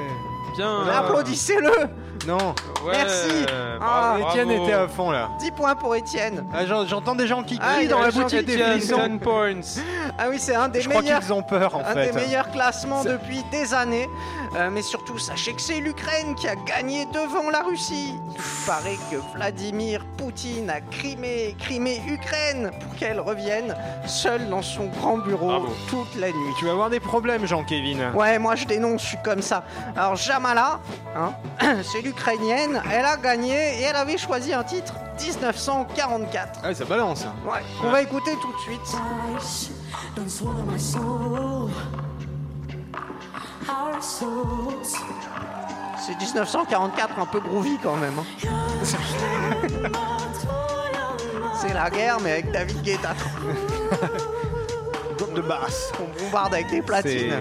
Bien. 0.56 0.86
Applaudissez-le. 0.88 1.88
Non 2.26 2.54
Ouais, 2.84 2.92
Merci. 2.92 3.28
bravo, 3.78 4.24
Ah, 4.26 4.28
Étienne 4.30 4.48
bravo. 4.48 4.64
était 4.64 4.72
à 4.74 4.88
fond 4.88 5.10
là. 5.10 5.30
10 5.38 5.50
points 5.52 5.74
pour 5.74 5.94
Étienne. 5.96 6.46
Ah, 6.52 6.66
j'en- 6.66 6.86
J'entends 6.86 7.14
des 7.14 7.26
gens 7.26 7.42
qui 7.42 7.58
Ah, 7.60 7.72
crient 7.74 7.82
il 7.82 7.86
y 7.86 7.88
dans 7.88 8.00
la 8.00 8.10
gens 8.10 8.22
boutique 8.22 8.44
des 8.46 8.58
frissons. 8.58 9.06
10 9.08 9.18
points. 9.18 9.54
Ah 10.18 10.26
oui, 10.30 10.36
c'est 10.38 10.54
un 10.54 10.68
des 10.68 10.80
Je 10.80 10.88
crois 10.88 11.02
meilleurs. 11.02 11.20
qu'ils 11.20 11.32
ont 11.32 11.42
peur 11.42 11.74
en 11.74 11.80
un 11.80 11.84
fait. 11.94 12.06
des 12.06 12.12
meilleurs 12.12 12.50
classements 12.52 13.02
C'est- 13.02 13.08
depuis 13.12 13.42
des 13.50 13.74
années. 13.74 14.08
Euh, 14.56 14.68
mais 14.70 14.82
surtout, 14.82 15.18
sachez 15.18 15.52
que 15.54 15.60
c'est 15.60 15.80
l'Ukraine 15.80 16.36
qui 16.36 16.46
a 16.46 16.54
gagné 16.54 17.06
devant 17.06 17.50
la 17.50 17.62
Russie. 17.62 18.14
Il 18.36 18.66
paraît 18.66 18.98
que 19.10 19.16
Vladimir 19.34 20.04
Poutine 20.16 20.70
a 20.70 20.80
crimé, 20.80 21.56
crimé 21.58 22.00
Ukraine 22.06 22.70
pour 22.80 22.94
qu'elle 22.96 23.18
revienne 23.18 23.74
seule 24.06 24.48
dans 24.48 24.62
son 24.62 24.86
grand 24.86 25.18
bureau 25.18 25.48
Bravo. 25.48 25.68
toute 25.88 26.14
la 26.14 26.28
nuit. 26.28 26.54
Tu 26.60 26.64
vas 26.66 26.70
avoir 26.72 26.90
des 26.90 27.00
problèmes, 27.00 27.44
Jean-Kévin. 27.46 28.12
Ouais, 28.14 28.38
moi 28.38 28.54
je 28.54 28.66
dénonce, 28.66 29.02
je 29.02 29.06
suis 29.08 29.18
comme 29.24 29.42
ça. 29.42 29.64
Alors 29.96 30.14
Jamala, 30.14 30.78
hein, 31.16 31.32
c'est 31.82 32.02
l'Ukrainienne, 32.14 32.80
elle 32.92 33.04
a 33.04 33.16
gagné 33.16 33.80
et 33.80 33.82
elle 33.82 33.96
avait 33.96 34.16
choisi 34.18 34.52
un 34.52 34.62
titre 34.62 34.94
1944. 35.20 36.60
Ah, 36.62 36.74
ça 36.74 36.84
balance. 36.84 37.24
Ouais, 37.44 37.60
qu'on 37.80 37.90
va 37.90 38.02
écouter 38.02 38.32
tout 38.40 38.52
de 38.52 38.58
suite. 38.58 38.96
C'est 46.06 46.18
1944, 46.20 47.18
un 47.18 47.26
peu 47.26 47.40
groovy 47.40 47.78
quand 47.82 47.96
même. 47.96 48.14
hein. 48.18 48.46
C'est 51.60 51.72
la 51.72 51.88
guerre, 51.88 52.18
mais 52.22 52.32
avec 52.32 52.52
David 52.52 52.82
Guetta. 52.82 53.14
De 55.34 55.40
basse. 55.40 55.90
On 56.00 56.22
bombarde 56.24 56.54
avec 56.54 56.68
des 56.70 56.80
platines. 56.80 57.40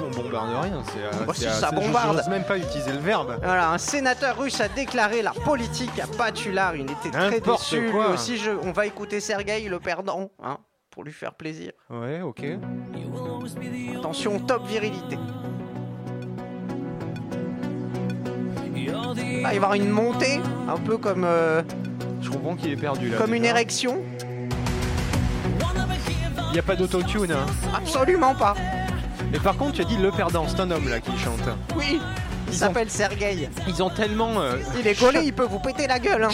On 0.00 0.10
bombarde 0.22 0.50
rien. 0.64 0.82
C'est. 0.86 1.24
Bah, 1.26 1.32
si, 1.34 1.46
euh, 1.46 1.50
ça 1.52 1.70
bombarde. 1.70 2.16
J'ose 2.18 2.28
même 2.28 2.44
pas 2.44 2.56
utiliser 2.58 2.92
le 2.92 2.98
verbe. 2.98 3.38
Voilà, 3.42 3.70
un 3.72 3.78
sénateur 3.78 4.38
russe 4.38 4.60
a 4.60 4.68
déclaré 4.68 5.22
la 5.22 5.32
politique 5.32 5.98
à 6.00 6.06
Batular. 6.16 6.74
Il 6.76 6.90
était 6.90 7.10
très 7.10 7.40
déçu. 7.40 7.80
Lui 7.80 7.90
quoi. 7.92 8.10
aussi, 8.10 8.36
je- 8.38 8.50
on 8.62 8.72
va 8.72 8.86
écouter 8.86 9.20
Sergueï, 9.20 9.68
le 9.68 9.78
perdant, 9.80 10.30
hein, 10.42 10.58
pour 10.90 11.04
lui 11.04 11.12
faire 11.12 11.34
plaisir. 11.34 11.72
Ouais, 11.90 12.20
ok. 12.22 12.42
Attention, 13.98 14.38
top 14.40 14.66
virilité. 14.66 15.18
Là, 18.76 18.94
il 19.16 19.42
va 19.42 19.52
y 19.52 19.56
avoir 19.56 19.74
une 19.74 19.88
montée, 19.90 20.40
un 20.68 20.76
peu 20.76 20.96
comme, 20.98 21.24
euh, 21.24 21.62
Je 22.20 22.30
comprends 22.30 22.56
qu'il 22.56 22.72
est 22.72 22.76
perdu 22.76 23.10
là. 23.10 23.18
comme 23.18 23.34
une 23.34 23.44
érection. 23.44 23.98
Il 26.50 26.52
n'y 26.52 26.58
a 26.58 26.62
pas 26.62 26.76
d'autotune. 26.76 27.32
Hein. 27.32 27.46
Absolument 27.74 28.34
pas. 28.34 28.54
Et 29.34 29.38
par 29.38 29.56
contre, 29.56 29.72
tu 29.74 29.82
as 29.82 29.84
dit 29.84 29.96
le 29.96 30.10
perdant, 30.10 30.46
c'est 30.48 30.60
un 30.60 30.70
homme 30.70 30.88
là 30.88 31.00
qui 31.00 31.10
chante. 31.18 31.40
Oui, 31.76 32.00
il 32.48 32.54
s'appelle 32.54 32.90
Sergueï. 32.90 33.48
Ils 33.66 33.82
ont 33.82 33.90
tellement. 33.90 34.40
euh, 34.40 34.56
Il 34.80 34.86
est 34.86 34.98
gaulé, 34.98 35.20
il 35.24 35.32
peut 35.34 35.44
vous 35.48 35.58
péter 35.58 35.86
la 35.86 35.98
gueule. 35.98 36.24
Hein. 36.24 36.28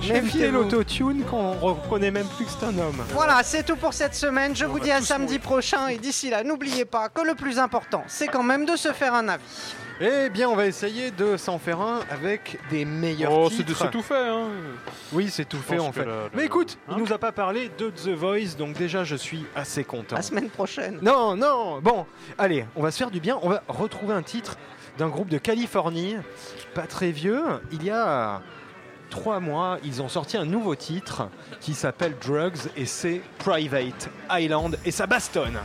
Méfiez 0.00 0.20
Méfiez-vous. 0.22 0.52
l'autotune 0.52 1.22
qu'on 1.24 1.52
reconnaît 1.52 2.10
même 2.10 2.26
plus 2.36 2.44
que 2.44 2.50
c'est 2.50 2.66
un 2.66 2.76
homme. 2.78 3.02
Voilà, 3.12 3.42
c'est 3.42 3.62
tout 3.62 3.76
pour 3.76 3.94
cette 3.94 4.14
semaine. 4.14 4.54
Je 4.54 4.64
vous 4.66 4.78
dis 4.80 4.90
à 4.90 5.00
samedi 5.00 5.38
prochain. 5.38 5.88
Et 5.88 5.96
d'ici 5.98 6.28
là, 6.30 6.42
n'oubliez 6.44 6.84
pas 6.84 7.08
que 7.08 7.22
le 7.22 7.34
plus 7.34 7.58
important, 7.58 8.04
c'est 8.06 8.26
quand 8.26 8.42
même 8.42 8.66
de 8.66 8.76
se 8.76 8.92
faire 8.92 9.14
un 9.14 9.28
avis. 9.28 9.42
Eh 10.00 10.28
bien, 10.28 10.48
on 10.48 10.56
va 10.56 10.66
essayer 10.66 11.12
de 11.12 11.36
s'en 11.36 11.58
faire 11.58 11.80
un 11.80 12.00
avec 12.10 12.58
des 12.68 12.84
meilleurs 12.84 13.32
Oh, 13.32 13.48
c'est 13.48 13.64
titres. 13.64 13.78
c'est 13.84 13.90
tout 13.92 14.02
fait, 14.02 14.28
hein. 14.28 14.48
Oui, 15.12 15.30
c'est 15.30 15.44
tout 15.44 15.58
fait 15.58 15.78
en 15.78 15.92
fait. 15.92 16.04
Mais 16.34 16.44
écoute, 16.46 16.78
Hein 16.88 16.94
il 16.96 17.02
nous 17.04 17.12
a 17.12 17.18
pas 17.18 17.30
parlé 17.30 17.70
de 17.78 17.90
The 17.90 18.08
Voice, 18.08 18.56
donc 18.58 18.76
déjà 18.76 19.04
je 19.04 19.14
suis 19.14 19.46
assez 19.54 19.84
content. 19.84 20.16
La 20.16 20.22
semaine 20.22 20.50
prochaine. 20.50 20.98
Non, 21.00 21.36
non, 21.36 21.80
bon, 21.80 22.06
allez, 22.38 22.66
on 22.74 22.82
va 22.82 22.90
se 22.90 22.98
faire 22.98 23.10
du 23.12 23.20
bien. 23.20 23.38
On 23.42 23.48
va 23.48 23.62
retrouver 23.68 24.14
un 24.14 24.22
titre 24.22 24.56
d'un 24.98 25.08
groupe 25.08 25.28
de 25.28 25.38
Californie, 25.38 26.16
pas 26.74 26.86
très 26.88 27.12
vieux. 27.12 27.44
Il 27.70 27.84
y 27.84 27.90
a 27.90 28.42
trois 29.10 29.38
mois, 29.38 29.78
ils 29.84 30.02
ont 30.02 30.08
sorti 30.08 30.36
un 30.36 30.44
nouveau 30.44 30.74
titre 30.74 31.28
qui 31.60 31.72
s'appelle 31.72 32.16
Drugs 32.20 32.58
et 32.76 32.86
c'est 32.86 33.20
Private 33.38 34.08
Island 34.30 34.76
et 34.84 34.90
ça 34.90 35.06
bastonne. 35.06 35.58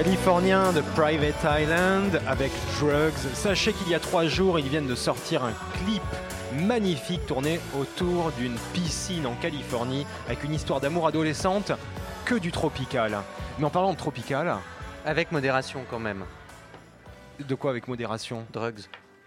Californiens 0.00 0.74
de 0.74 0.82
Private 0.94 1.42
Island 1.62 2.20
avec 2.26 2.52
Drugs. 2.78 3.14
Sachez 3.32 3.72
qu'il 3.72 3.88
y 3.88 3.94
a 3.94 3.98
trois 3.98 4.26
jours, 4.26 4.58
ils 4.58 4.68
viennent 4.68 4.86
de 4.86 4.94
sortir 4.94 5.42
un 5.42 5.54
clip 5.72 6.02
magnifique 6.66 7.24
tourné 7.26 7.58
autour 7.80 8.30
d'une 8.32 8.56
piscine 8.74 9.26
en 9.26 9.34
Californie 9.36 10.06
avec 10.26 10.44
une 10.44 10.52
histoire 10.52 10.80
d'amour 10.82 11.06
adolescente 11.06 11.72
que 12.26 12.34
du 12.34 12.52
tropical. 12.52 13.16
Mais 13.58 13.64
en 13.64 13.70
parlant 13.70 13.92
de 13.94 13.96
tropical, 13.96 14.56
Avec 15.06 15.32
modération 15.32 15.80
quand 15.88 15.98
même. 15.98 16.26
de 17.40 17.54
quoi 17.54 17.70
avec 17.70 17.88
modération? 17.88 18.44
Drugs. 18.52 18.80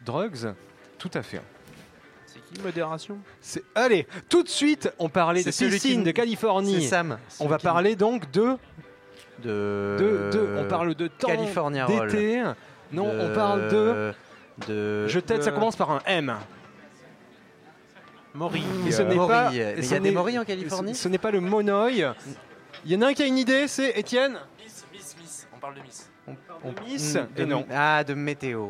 Drugs? 0.05 0.53
Tout 0.99 1.10
à 1.15 1.23
fait. 1.23 1.41
C'est 2.27 2.41
qui 2.53 2.62
modération? 2.62 3.17
C'est- 3.41 3.63
Allez, 3.73 4.05
tout 4.29 4.43
de 4.43 4.49
suite, 4.49 4.93
on 4.99 5.10
parlait 5.10 5.41
de 5.41 5.45
piscine 5.49 5.71
qui- 5.79 5.97
de 5.97 6.03
C'est 6.05 6.13
Californie. 6.13 6.84
Sam. 6.86 7.17
On 7.39 7.47
va 7.47 7.58
parler 7.58 7.95
donc 7.95 8.29
de, 8.29 8.55
de. 9.39 9.95
de, 9.99 10.30
de- 10.38 10.56
on 10.60 10.65
parle 10.65 10.95
de 10.95 11.08
temps 11.08 11.28
California 11.28 11.86
d'été. 11.86 12.43
Non, 12.91 13.10
on 13.19 13.34
parle 13.34 13.67
de. 13.69 14.13
De. 14.67 15.08
Je 15.08 15.19
t'aide, 15.19 15.41
ça 15.43 15.52
de- 15.52 15.56
commence 15.56 15.75
par 15.75 15.91
un 15.91 16.02
M. 16.06 16.36
Maury. 18.34 18.63
Et 18.88 18.91
ce 18.91 19.02
n'est 19.02 19.15
pas. 19.15 19.49
Il 19.52 19.86
y 19.86 19.93
a 19.93 19.99
des 19.99 20.12
Maury 20.12 20.38
en 20.39 20.43
Californie? 20.45 20.93
Ce, 20.95 21.04
ce 21.04 21.08
n'est 21.10 21.17
pas 21.17 21.32
le 21.32 21.39
monoï. 21.41 22.06
Il 22.86 22.91
y 22.91 22.95
en 22.95 23.02
a 23.02 23.08
un 23.08 23.13
qui 23.13 23.23
a 23.23 23.25
une 23.25 23.38
idée, 23.38 23.67
c'est 23.67 23.97
Étienne? 23.97 24.38
Miss, 24.63 24.86
Miss, 24.93 25.15
Miss. 25.19 25.47
On 25.56 25.60
parle 25.60 25.75
de 25.75 25.82
Miss. 25.82 26.10
On- 26.28 26.73
Miss 26.86 27.15
Mm, 27.15 27.28
et 27.36 27.39
de- 27.41 27.45
non. 27.45 27.65
Ah, 27.73 28.04
de 28.04 28.13
météo. 28.13 28.67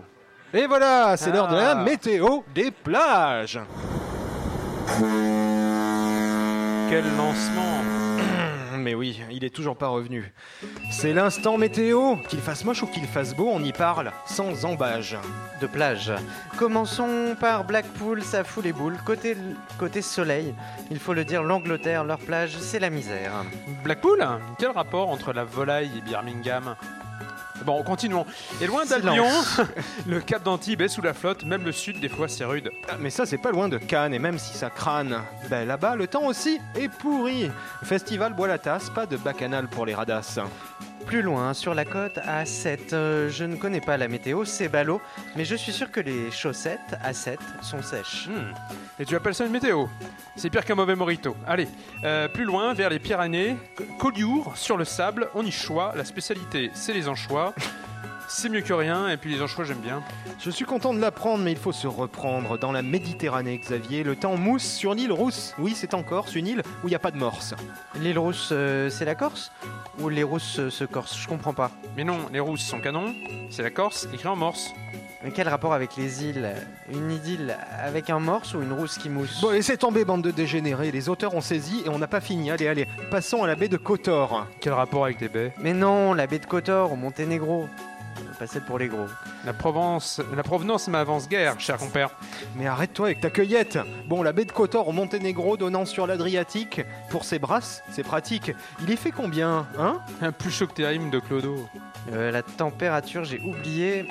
Et 0.53 0.65
voilà, 0.65 1.15
c'est 1.17 1.31
l'heure 1.31 1.47
de 1.47 1.55
la 1.55 1.71
Ah. 1.71 1.83
météo 1.83 2.39
des 2.55 2.71
plages. 2.71 3.59
Quel 6.89 7.03
lancement 7.17 7.83
Mais 8.79 8.95
oui, 8.95 9.21
il 9.31 9.43
est 9.43 9.53
toujours 9.53 9.77
pas 9.77 9.87
revenu. 9.87 10.33
C'est 10.91 11.13
l'instant 11.13 11.57
météo. 11.57 12.15
Qu'il 12.27 12.39
fasse 12.39 12.63
moche 12.63 12.83
ou 12.83 12.87
qu'il 12.87 13.05
fasse 13.05 13.35
beau, 13.35 13.49
on 13.51 13.63
y 13.63 13.71
parle 13.71 14.11
sans 14.25 14.65
embâge. 14.65 15.17
de 15.61 15.67
plage. 15.67 16.11
Commençons 16.57 17.35
par 17.39 17.65
Blackpool, 17.65 18.23
ça 18.23 18.43
fout 18.43 18.63
les 18.63 18.71
boules. 18.71 18.97
Côté, 19.05 19.35
côté 19.77 20.01
soleil, 20.01 20.53
il 20.89 20.99
faut 20.99 21.13
le 21.13 21.25
dire, 21.25 21.43
l'Angleterre, 21.43 22.03
leur 22.03 22.19
plage, 22.19 22.57
c'est 22.59 22.79
la 22.79 22.89
misère. 22.89 23.31
Blackpool 23.83 24.25
Quel 24.57 24.71
rapport 24.71 25.09
entre 25.09 25.33
la 25.33 25.43
volaille 25.43 25.91
et 25.97 26.01
Birmingham? 26.01 26.75
Bon, 27.65 27.83
continuons. 27.83 28.25
Et 28.61 28.67
loin 28.67 28.85
d'Albion, 28.85 29.25
le 30.07 30.19
cap 30.21 30.43
d'Antibes 30.43 30.81
est 30.81 30.87
sous 30.87 31.01
la 31.01 31.13
flotte, 31.13 31.43
même 31.45 31.63
le 31.63 31.71
sud, 31.71 31.99
des 31.99 32.09
fois, 32.09 32.27
c'est 32.27 32.45
rude. 32.45 32.71
Ah, 32.89 32.93
Mais 32.99 33.09
ça, 33.09 33.25
c'est 33.25 33.37
pas 33.37 33.51
loin 33.51 33.67
de 33.69 33.77
Cannes, 33.77 34.13
et 34.13 34.19
même 34.19 34.37
si 34.37 34.57
ça 34.57 34.69
crâne, 34.69 35.21
ben 35.49 35.67
là-bas, 35.67 35.95
le 35.95 36.07
temps 36.07 36.25
aussi 36.25 36.59
est 36.75 36.89
pourri. 36.89 37.49
Festival 37.83 38.33
bois 38.33 38.47
la 38.47 38.57
tasse, 38.57 38.89
pas 38.89 39.05
de 39.05 39.17
bacchanal 39.17 39.67
pour 39.67 39.85
les 39.85 39.95
radasses. 39.95 40.39
Plus 41.05 41.21
loin, 41.21 41.53
sur 41.53 41.73
la 41.73 41.85
côte, 41.85 42.19
à 42.19 42.45
7. 42.45 42.93
euh, 42.93 43.29
je 43.29 43.43
ne 43.43 43.55
connais 43.55 43.81
pas 43.81 43.97
la 43.97 44.07
météo, 44.07 44.45
c'est 44.45 44.69
ballot, 44.69 45.01
mais 45.35 45.43
je 45.43 45.55
suis 45.55 45.71
sûr 45.71 45.91
que 45.91 45.99
les 45.99 46.29
chaussettes 46.29 46.97
à 47.03 47.13
7 47.13 47.39
sont 47.61 47.81
sèches. 47.81 48.27
Hmm. 48.27 48.53
Et 48.99 49.05
tu 49.05 49.15
appelles 49.15 49.33
ça 49.33 49.45
une 49.45 49.51
météo? 49.51 49.85
C'est 50.35 50.49
pire 50.49 50.63
qu'un 50.63 50.75
mauvais 50.75 50.95
morito. 50.95 51.35
Allez, 51.47 51.67
euh, 52.03 52.27
plus 52.27 52.43
loin, 52.43 52.73
vers 52.73 52.89
les 52.89 52.99
Pyrénées, 52.99 53.57
Collioure, 53.97 54.55
sur 54.55 54.77
le 54.77 54.85
sable, 54.85 55.29
on 55.33 55.43
y 55.43 55.51
choix. 55.51 55.93
La 55.95 56.05
spécialité, 56.05 56.69
c'est 56.73 56.93
les 56.93 57.07
anchois. 57.07 57.53
C'est 58.31 58.47
mieux 58.47 58.61
que 58.61 58.73
rien, 58.73 59.09
et 59.09 59.17
puis 59.17 59.33
les 59.33 59.41
anchois, 59.41 59.65
j'aime 59.65 59.79
bien. 59.79 60.03
Je 60.39 60.51
suis 60.51 60.63
content 60.63 60.93
de 60.93 60.99
l'apprendre, 60.99 61.43
mais 61.43 61.51
il 61.51 61.57
faut 61.57 61.71
se 61.71 61.87
reprendre. 61.87 62.59
Dans 62.59 62.71
la 62.71 62.83
Méditerranée, 62.83 63.57
Xavier, 63.57 64.03
le 64.03 64.15
temps 64.15 64.37
mousse 64.37 64.63
sur 64.63 64.93
l'île 64.93 65.11
Rousse. 65.11 65.55
Oui, 65.57 65.73
c'est 65.75 65.95
en 65.95 66.03
Corse, 66.03 66.35
une 66.35 66.45
île 66.45 66.61
où 66.83 66.87
il 66.87 66.89
n'y 66.89 66.95
a 66.95 66.99
pas 66.99 67.09
de 67.09 67.17
morse. 67.17 67.55
L'île 67.95 68.19
rousse, 68.19 68.49
euh, 68.51 68.91
c'est 68.91 69.03
la 69.03 69.15
Corse 69.15 69.51
Ou 69.99 70.09
les 70.09 70.21
rousses 70.21 70.59
euh, 70.59 70.69
se 70.69 70.83
corsent? 70.83 71.19
Je 71.19 71.27
comprends 71.27 71.55
pas. 71.55 71.71
Mais 71.97 72.03
non, 72.03 72.17
les 72.31 72.39
rousses 72.39 72.61
sont 72.61 72.79
canons, 72.79 73.15
c'est 73.49 73.63
la 73.63 73.71
Corse, 73.71 74.07
écrit 74.13 74.27
en 74.27 74.35
morse. 74.35 74.69
Mais 75.23 75.31
quel 75.31 75.49
rapport 75.49 75.73
avec 75.73 75.97
les 75.97 76.23
îles? 76.23 76.49
Une 76.93 77.11
idylle 77.11 77.57
avec 77.83 78.11
un 78.11 78.19
morse 78.19 78.53
ou 78.53 78.61
une 78.61 78.71
rousse 78.71 78.99
qui 78.99 79.09
mousse? 79.09 79.41
Bon, 79.41 79.49
laissez 79.49 79.75
tomber, 79.75 80.05
bande 80.05 80.21
de 80.21 80.31
dégénérés. 80.31 80.91
Les 80.91 81.09
auteurs 81.09 81.33
ont 81.33 81.41
saisi 81.41 81.81
et 81.83 81.89
on 81.89 81.97
n'a 81.97 82.07
pas 82.07 82.21
fini. 82.21 82.51
Allez, 82.51 82.67
allez, 82.67 82.87
passons 83.09 83.43
à 83.43 83.47
la 83.47 83.55
baie 83.55 83.67
de 83.67 83.77
Kotor. 83.77 84.45
Quel 84.61 84.73
rapport 84.73 85.03
avec 85.03 85.19
les 85.19 85.29
baies? 85.29 85.51
Mais 85.59 85.73
non, 85.73 86.13
la 86.13 86.27
baie 86.27 86.39
de 86.39 86.45
Kotor 86.45 86.93
au 86.93 86.95
Monténégro. 86.95 87.67
Pas 88.37 88.47
celle 88.47 88.63
pour 88.63 88.79
les 88.79 88.87
gros. 88.87 89.07
La 89.45 89.53
Provence, 89.53 90.21
la 90.35 90.43
provenance 90.43 90.87
m'avance 90.87 91.27
guère, 91.27 91.59
cher 91.59 91.77
compère. 91.77 92.09
Mais 92.55 92.67
arrête-toi 92.67 93.07
avec 93.07 93.21
ta 93.21 93.29
cueillette 93.29 93.77
Bon, 94.07 94.23
la 94.23 94.31
baie 94.31 94.45
de 94.45 94.51
Kotor 94.51 94.87
au 94.87 94.91
Monténégro 94.91 95.57
donnant 95.57 95.85
sur 95.85 96.07
l'Adriatique, 96.07 96.81
pour 97.09 97.25
ses 97.25 97.39
brasses, 97.39 97.83
c'est 97.91 98.03
pratique. 98.03 98.51
Il 98.81 98.89
y 98.89 98.97
fait 98.97 99.11
combien, 99.11 99.67
hein? 99.77 99.99
Un 100.21 100.31
plus 100.31 100.51
chaud 100.51 100.67
que 100.67 100.73
tes 100.73 100.85
rimes 100.85 101.09
de 101.09 101.19
Clodo. 101.19 101.67
Euh, 102.11 102.31
la 102.31 102.41
température, 102.41 103.23
j'ai 103.23 103.39
oublié. 103.39 104.05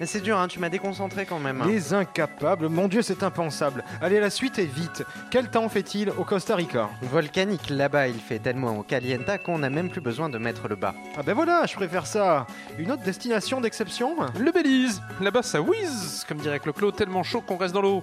Mais 0.00 0.06
c'est 0.06 0.20
dur, 0.20 0.38
hein, 0.38 0.48
tu 0.48 0.58
m'as 0.58 0.68
déconcentré 0.70 1.24
quand 1.24 1.38
même. 1.38 1.60
hein. 1.62 1.66
Les 1.68 1.94
incapables, 1.94 2.68
mon 2.68 2.88
dieu, 2.88 3.02
c'est 3.02 3.22
impensable. 3.22 3.84
Allez, 4.00 4.18
la 4.18 4.30
suite 4.30 4.58
est 4.58 4.64
vite. 4.64 5.04
Quel 5.30 5.48
temps 5.50 5.68
fait-il 5.68 6.10
au 6.10 6.24
Costa 6.24 6.56
Rica? 6.56 6.88
Volcanique, 7.02 7.70
là-bas, 7.70 8.08
il 8.08 8.18
fait 8.18 8.38
tellement 8.40 8.82
calienta 8.82 9.38
qu'on 9.38 9.58
n'a 9.58 9.70
même 9.70 9.90
plus 9.90 10.00
besoin 10.00 10.28
de 10.28 10.38
mettre 10.38 10.68
le 10.68 10.74
bas. 10.76 10.94
Ah 11.16 11.22
ben 11.22 11.34
voilà, 11.34 11.64
je 11.66 11.74
préfère 11.74 12.06
ça. 12.06 12.46
Une 12.78 12.90
autre 12.90 13.02
destination 13.04 13.60
d'exception? 13.60 14.16
Le 14.38 14.50
Belize 14.50 15.00
Là-bas, 15.20 15.42
ça 15.42 15.60
whiz, 15.60 16.24
comme 16.26 16.38
dirait 16.38 16.58
Clo-Clo, 16.60 16.90
tellement 16.90 17.22
chaud 17.22 17.40
qu'on 17.40 17.56
reste 17.56 17.74
dans 17.74 17.82
l'eau. 17.82 18.02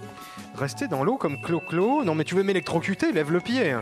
Rester 0.55 0.87
dans 0.87 1.03
l'eau 1.03 1.17
comme 1.17 1.41
Clo-Clo? 1.41 2.03
Non 2.03 2.15
mais 2.15 2.23
tu 2.23 2.35
veux 2.35 2.43
m'électrocuter, 2.43 3.11
lève 3.11 3.31
le 3.31 3.39
pied. 3.41 3.75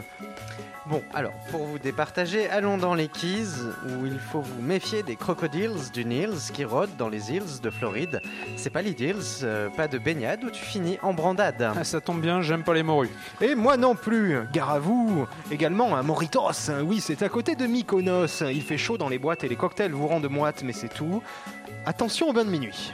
Bon, 0.90 1.04
alors, 1.14 1.34
pour 1.52 1.66
vous 1.66 1.78
départager, 1.78 2.50
allons 2.50 2.80
dans 2.80 2.96
les 2.96 3.10
Keys, 3.10 3.46
où 3.86 4.08
il 4.08 4.18
faut 4.18 4.42
vous 4.42 4.60
méfier 4.60 5.04
des 5.04 5.16
crocodiles 5.16 5.76
du 5.94 6.04
Niles 6.04 6.34
qui 6.52 6.66
rôdent 6.66 6.96
dans 6.98 7.10
les 7.10 7.32
îles 7.32 7.60
de 7.62 7.70
Floride. 7.70 8.22
C'est 8.56 8.72
pas 8.72 8.82
les 8.82 8.96
euh, 9.44 9.70
pas 9.70 9.88
de 9.88 10.00
baignade 10.00 10.44
où 10.44 10.50
tu 10.50 10.66
finis 10.66 10.98
en 11.04 11.14
brandade. 11.14 11.74
Ah, 11.78 11.84
ça 11.84 12.02
tombe 12.02 12.22
bien, 12.22 12.42
j'aime 12.42 12.64
pas 12.64 12.74
les 12.74 12.82
morues. 12.82 13.12
Et 13.40 13.54
moi 13.54 13.78
non 13.78 13.94
plus, 13.94 14.40
gare 14.52 14.72
à 14.72 14.80
vous. 14.80 15.28
Également 15.52 15.96
un 15.96 16.02
Moritos, 16.02 16.72
oui 16.84 17.02
c'est 17.02 17.22
à 17.22 17.30
côté 17.30 17.56
de 17.56 17.68
Mykonos. 17.68 18.42
Il 18.42 18.64
fait 18.64 18.80
chaud 18.80 18.98
dans 18.98 19.10
les 19.10 19.20
boîtes 19.20 19.44
et 19.44 19.48
les 19.48 19.56
cocktails 19.56 19.92
vous 19.92 20.08
rendent 20.08 20.30
moite, 20.30 20.64
mais 20.64 20.74
c'est 20.74 20.90
tout. 20.90 21.22
Attention 21.86 22.30
au 22.30 22.34
bain 22.34 22.46
de 22.46 22.50
minuit. 22.50 22.92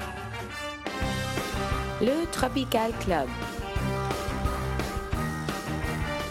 Le 2.01 2.29
Tropical 2.29 2.91
Club. 2.99 3.29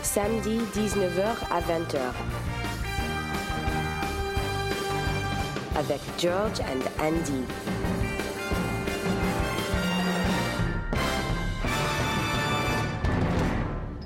Samedi 0.05 0.59
19h 0.75 1.25
à 1.51 1.61
20h. 1.61 1.99
Avec 5.77 6.01
George 6.19 6.61
and 6.61 7.03
Andy. 7.03 7.43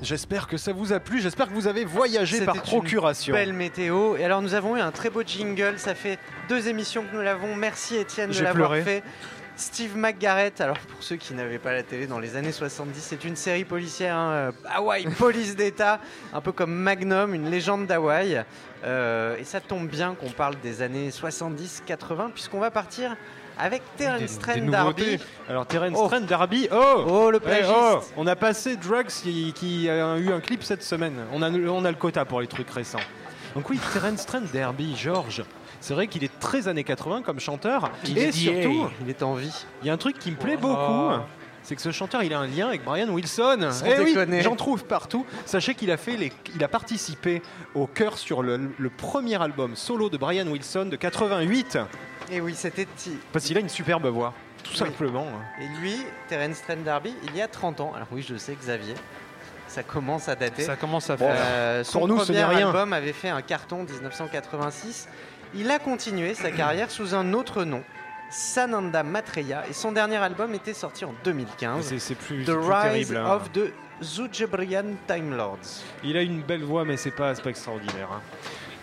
J'espère 0.01 0.47
que 0.47 0.55
ça 0.57 0.71
vous 0.71 0.93
a 0.93 0.99
plu, 0.99 1.19
j'espère 1.19 1.49
que 1.49 1.53
vous 1.53 1.67
avez 1.67 1.83
voyagé 1.83 2.41
par 2.45 2.55
une 2.55 2.61
procuration. 2.61 3.33
Belle 3.33 3.51
météo. 3.53 4.15
Et 4.15 4.23
alors, 4.23 4.41
nous 4.41 4.53
avons 4.53 4.77
eu 4.77 4.79
un 4.79 4.91
très 4.91 5.09
beau 5.09 5.21
jingle. 5.23 5.73
Ça 5.77 5.93
fait 5.93 6.17
deux 6.47 6.69
émissions 6.69 7.03
que 7.03 7.13
nous 7.15 7.21
l'avons. 7.21 7.53
Merci 7.55 7.97
Étienne 7.97 8.29
de 8.29 8.33
J'ai 8.33 8.45
l'avoir 8.45 8.69
pleuré. 8.71 8.83
fait. 8.83 9.03
Steve 9.59 9.97
McGarrett, 9.97 10.61
alors 10.61 10.77
pour 10.79 11.03
ceux 11.03 11.17
qui 11.17 11.33
n'avaient 11.33 11.59
pas 11.59 11.73
la 11.73 11.83
télé 11.83 12.07
dans 12.07 12.19
les 12.19 12.35
années 12.37 12.53
70, 12.53 12.97
c'est 13.01 13.23
une 13.25 13.35
série 13.35 13.65
policière, 13.65 14.15
hein, 14.15 14.31
euh, 14.31 14.51
Hawaii, 14.73 15.05
police 15.17 15.55
d'État, 15.55 15.99
un 16.33 16.39
peu 16.39 16.51
comme 16.53 16.73
Magnum, 16.73 17.33
une 17.33 17.49
légende 17.49 17.85
d'Hawaï. 17.85 18.43
Euh, 18.85 19.35
et 19.37 19.43
ça 19.43 19.59
tombe 19.59 19.87
bien 19.89 20.15
qu'on 20.15 20.29
parle 20.29 20.55
des 20.63 20.81
années 20.81 21.09
70-80, 21.09 22.31
puisqu'on 22.31 22.59
va 22.59 22.71
partir 22.71 23.17
avec 23.57 23.81
Terence 23.97 24.39
Trent 24.39 24.65
D'Arby. 24.65 25.19
Alors 25.49 25.65
Terence 25.65 25.91
Oh. 25.97 26.07
Trent 26.07 26.21
D'Arby, 26.21 26.69
oh 26.71 27.03
Oh, 27.07 27.29
le 27.31 27.37
Eh, 27.37 27.45
plagiste 27.45 27.73
oh, 27.75 27.99
on 28.15 28.25
a 28.27 28.37
passé 28.37 28.77
Drugs 28.77 29.07
qui, 29.07 29.51
qui 29.53 29.89
a 29.89 30.17
eu 30.17 30.31
un 30.31 30.39
clip 30.39 30.63
cette 30.63 30.83
semaine. 30.83 31.15
On 31.33 31.41
a, 31.41 31.51
on 31.51 31.83
a 31.83 31.91
le 31.91 31.97
quota 31.97 32.23
pour 32.23 32.39
les 32.39 32.47
trucs 32.47 32.69
récents. 32.69 32.99
Donc 33.55 33.69
oui, 33.69 33.77
Terence 33.91 34.25
Trent 34.25 34.41
D'Arby, 34.53 34.95
George. 34.95 35.43
C'est 35.81 35.93
vrai 35.93 36.07
qu'il 36.07 36.23
est 36.23 36.39
très 36.39 36.67
années 36.67 36.83
80 36.83 37.21
comme 37.21 37.39
chanteur. 37.39 37.89
et 38.15 38.31
surtout, 38.31 38.89
il 39.01 39.09
est 39.09 39.23
en 39.23 39.33
vie. 39.35 39.53
il 39.81 39.87
y 39.87 39.89
a 39.89 39.93
un 39.93 39.97
truc 39.97 40.19
qui 40.19 40.31
me 40.31 40.35
plaît 40.35 40.57
Oh. 40.61 40.67
beaucoup. 40.67 41.23
C'est 41.61 41.75
que 41.75 41.81
ce 41.81 41.91
chanteur, 41.91 42.23
il 42.23 42.33
a 42.33 42.39
un 42.39 42.47
lien 42.47 42.67
avec 42.67 42.83
Brian 42.83 43.09
Wilson. 43.09 43.69
Eh 43.85 43.99
oui, 43.99 44.15
j'en 44.41 44.55
trouve 44.55 44.85
partout. 44.85 45.25
Sachez 45.45 45.75
qu'il 45.75 45.91
a 45.91 45.97
fait 45.97 46.15
les, 46.17 46.31
il 46.55 46.63
a 46.63 46.67
participé 46.67 47.41
au 47.75 47.85
chœur 47.85 48.17
sur 48.17 48.41
le, 48.41 48.71
le 48.77 48.89
premier 48.89 49.39
album 49.41 49.75
solo 49.75 50.09
de 50.09 50.17
Brian 50.17 50.47
Wilson 50.47 50.85
de 50.85 50.95
88. 50.95 51.77
Et 52.31 52.41
oui, 52.41 52.53
c'était 52.55 52.87
ti- 52.95 53.17
Parce 53.31 53.45
qu'il 53.45 53.57
a 53.57 53.59
une 53.59 53.69
superbe 53.69 54.07
voix, 54.07 54.33
tout 54.63 54.71
Oui. 54.71 54.77
simplement. 54.77 55.27
Et 55.61 55.67
lui, 55.81 55.95
Terence 56.27 56.61
Trent 56.67 56.77
D'Arby, 56.83 57.13
il 57.27 57.35
y 57.35 57.41
a 57.41 57.47
30 57.47 57.81
ans. 57.81 57.91
Alors 57.95 58.07
oui, 58.11 58.25
je 58.27 58.35
sais, 58.37 58.55
Xavier, 58.59 58.95
ça 59.67 59.83
commence 59.83 60.27
à 60.29 60.35
dater. 60.35 60.63
Ça 60.63 60.75
commence 60.75 61.09
à 61.09 61.17
faire. 61.17 61.35
Euh, 61.37 61.83
son 61.83 61.99
Pour 61.99 62.07
nous, 62.07 62.19
ce 62.19 62.25
premier 62.25 62.39
n'est 62.39 62.45
rien. 62.45 62.67
album 62.67 62.93
avait 62.93 63.13
fait 63.13 63.29
un 63.29 63.41
carton 63.41 63.81
en 63.81 63.83
1986. 63.83 65.07
Il 65.55 65.69
a 65.71 65.79
continué 65.79 66.33
sa 66.33 66.51
carrière 66.51 66.91
sous 66.91 67.15
un 67.15 67.33
autre 67.33 67.63
nom, 67.63 67.81
Sananda 68.29 69.01
Matreya, 69.03 69.63
et 69.69 69.73
son 69.73 69.91
dernier 69.91 70.17
album 70.17 70.53
était 70.53 70.73
sorti 70.73 71.05
en 71.05 71.13
2015, 71.23 71.95
C'est 71.97 72.15
plus, 72.15 72.43
The 72.45 72.51
plus 72.51 72.57
Rise 72.59 73.07
terrible. 73.07 73.17
hein. 73.17 73.31
of 73.35 73.51
the 73.51 73.71
Zujebrian 74.03 74.85
Time 75.07 75.35
Lords. 75.35 75.57
Il 76.03 76.15
a 76.17 76.21
une 76.21 76.41
belle 76.41 76.63
voix, 76.63 76.85
mais 76.85 76.97
c'est 76.97 77.11
pas, 77.11 77.33
pas 77.33 77.49
extraordinaire. 77.49 78.09
hein. 78.13 78.21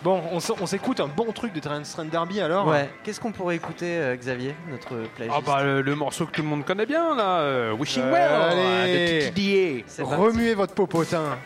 Bon, 0.03 0.21
on, 0.31 0.39
s'écoute 0.67 0.99
un 0.99 1.07
bon 1.07 1.31
truc 1.31 1.53
de 1.53 1.59
Terence 1.59 1.97
D'Arby 2.11 2.39
alors 2.39 2.67
Ouais. 2.67 2.87
Qu'est-ce 3.03 3.19
qu'on 3.19 3.31
pourrait 3.31 3.55
écouter, 3.55 3.97
euh, 3.97 4.15
Xavier, 4.15 4.53
notre 4.69 4.89
plagiste 5.15 5.35
Ah 5.35 5.41
bah 5.43 5.63
le, 5.63 5.81
le 5.81 5.95
morceau 5.95 6.27
que 6.27 6.31
tout 6.31 6.43
le 6.43 6.47
monde 6.47 6.63
connaît 6.63 6.85
bien 6.85 7.15
là, 7.15 7.39
euh, 7.39 7.71
Wishing 7.73 8.03
Euh, 8.03 8.11
Well 8.13 8.59
allez. 8.59 9.31
de. 9.31 9.83
C'est 9.87 10.03
parti. 10.03 10.15
Remuez 10.15 10.53
votre 10.53 10.75
popotin. 10.75 11.39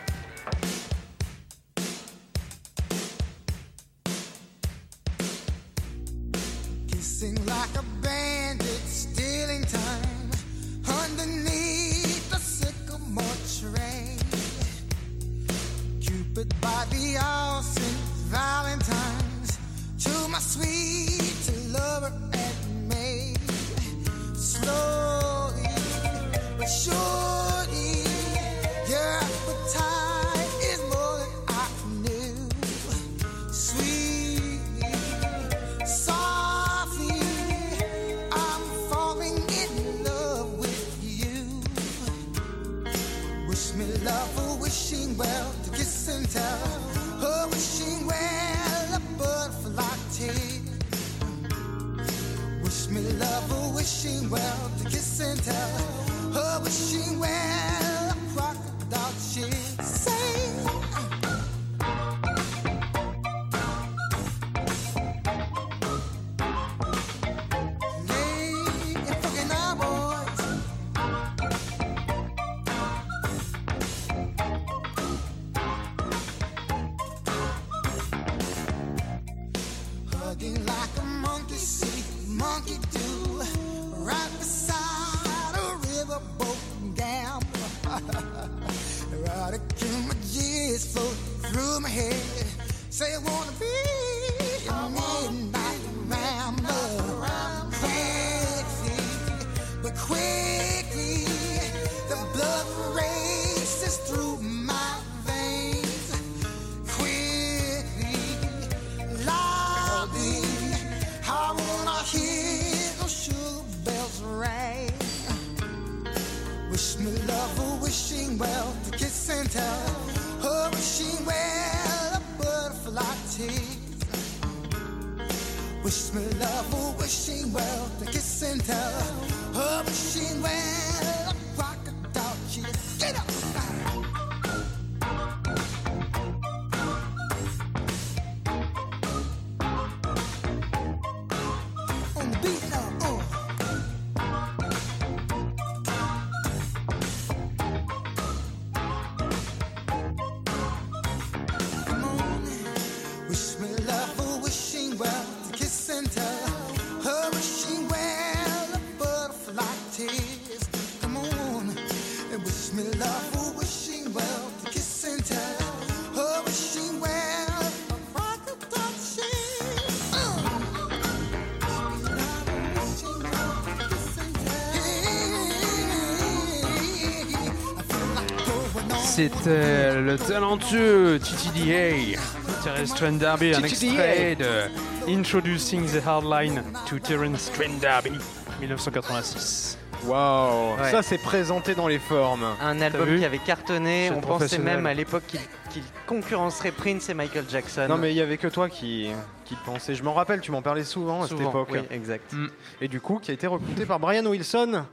C'était 179.29 180.01
le 180.01 180.17
talentueux 180.17 181.19
TTDA, 181.19 182.17
Terence 182.63 182.95
Trent 182.95 183.11
D'Arby, 183.19 183.53
un 183.53 183.61
extrait 183.61 184.35
de 184.35 185.07
Introducing 185.07 185.85
the 185.85 186.01
Hardline 186.03 186.63
to 186.89 186.97
Terence 186.97 187.51
Trent 187.53 187.77
D'Arby, 187.79 188.13
1986. 188.61 189.77
Waouh, 190.07 190.75
Ouais. 190.81 190.89
ça 190.89 191.03
c'est 191.03 191.19
présenté 191.19 191.75
dans 191.75 191.87
les 191.87 191.99
formes. 191.99 192.43
Un 192.63 192.81
album 192.81 193.15
qui 193.19 193.23
avait 193.23 193.37
cartonné. 193.37 194.09
On 194.15 194.21
pensait 194.21 194.57
même 194.57 194.87
à 194.87 194.95
l'époque 194.95 195.21
qu'il 195.69 195.83
concurrencerait 196.07 196.71
Prince 196.71 197.07
et 197.09 197.13
Michael 197.13 197.45
Jackson. 197.47 197.85
Non 197.87 197.97
mais 197.97 198.09
il 198.09 198.17
y 198.17 198.21
avait 198.21 198.37
que 198.37 198.47
toi 198.47 198.69
qui, 198.69 199.11
qui 199.45 199.53
pensais. 199.63 199.93
Je 199.93 200.01
m'en 200.01 200.15
rappelle, 200.15 200.41
tu 200.41 200.49
m'en 200.51 200.63
parlais 200.63 200.83
souvent 200.83 201.21
à 201.21 201.27
cette 201.27 201.39
époque. 201.41 201.69
Oui, 201.71 201.79
exact. 201.91 202.33
Et 202.81 202.87
du 202.87 202.99
coup, 202.99 203.19
qui 203.21 203.29
a 203.29 203.35
été 203.35 203.45
recruté 203.45 203.85
par 203.85 203.99
Brian 203.99 204.25
Wilson 204.25 204.83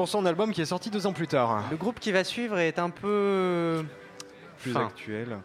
pour 0.00 0.08
son 0.08 0.24
album 0.24 0.50
qui 0.50 0.62
est 0.62 0.64
sorti 0.64 0.88
deux 0.88 1.06
ans 1.06 1.12
plus 1.12 1.26
tard. 1.26 1.62
Le 1.70 1.76
groupe 1.76 2.00
qui 2.00 2.10
va 2.10 2.24
suivre 2.24 2.58
est 2.58 2.78
un 2.78 2.88
peu 2.88 3.84
Plus 4.62 4.72
fin. 4.72 4.86
actuel. 4.86 5.36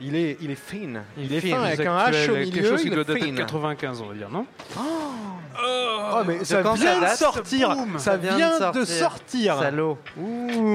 Il 0.00 0.16
est, 0.16 0.38
il 0.40 0.50
est 0.50 0.56
fin. 0.56 1.02
Il, 1.16 1.32
est 1.32 1.40
fin, 1.40 1.50
fin 1.50 1.62
avec 1.62 1.86
un 1.86 1.96
H 1.96 2.28
au 2.28 2.34
Quelque 2.34 2.56
milieu. 2.56 2.68
chose 2.68 2.80
qui 2.82 2.88
il 2.88 2.94
doit 2.94 3.04
dater 3.04 3.20
de 3.20 3.26
fin. 3.26 3.42
95, 3.42 4.00
on 4.00 4.06
va 4.06 4.14
dire, 4.14 4.28
non 4.28 4.44
Oh, 4.76 6.22
mais 6.26 6.42
ça 6.44 6.62
vient 6.62 6.74
ça 6.76 6.96
de 6.96 7.00
date 7.00 7.16
sortir. 7.16 7.76
Boum, 7.76 7.98
ça 8.00 8.16
vient 8.16 8.72
de 8.72 8.84
sortir. 8.84 9.56
Salaud. 9.60 9.98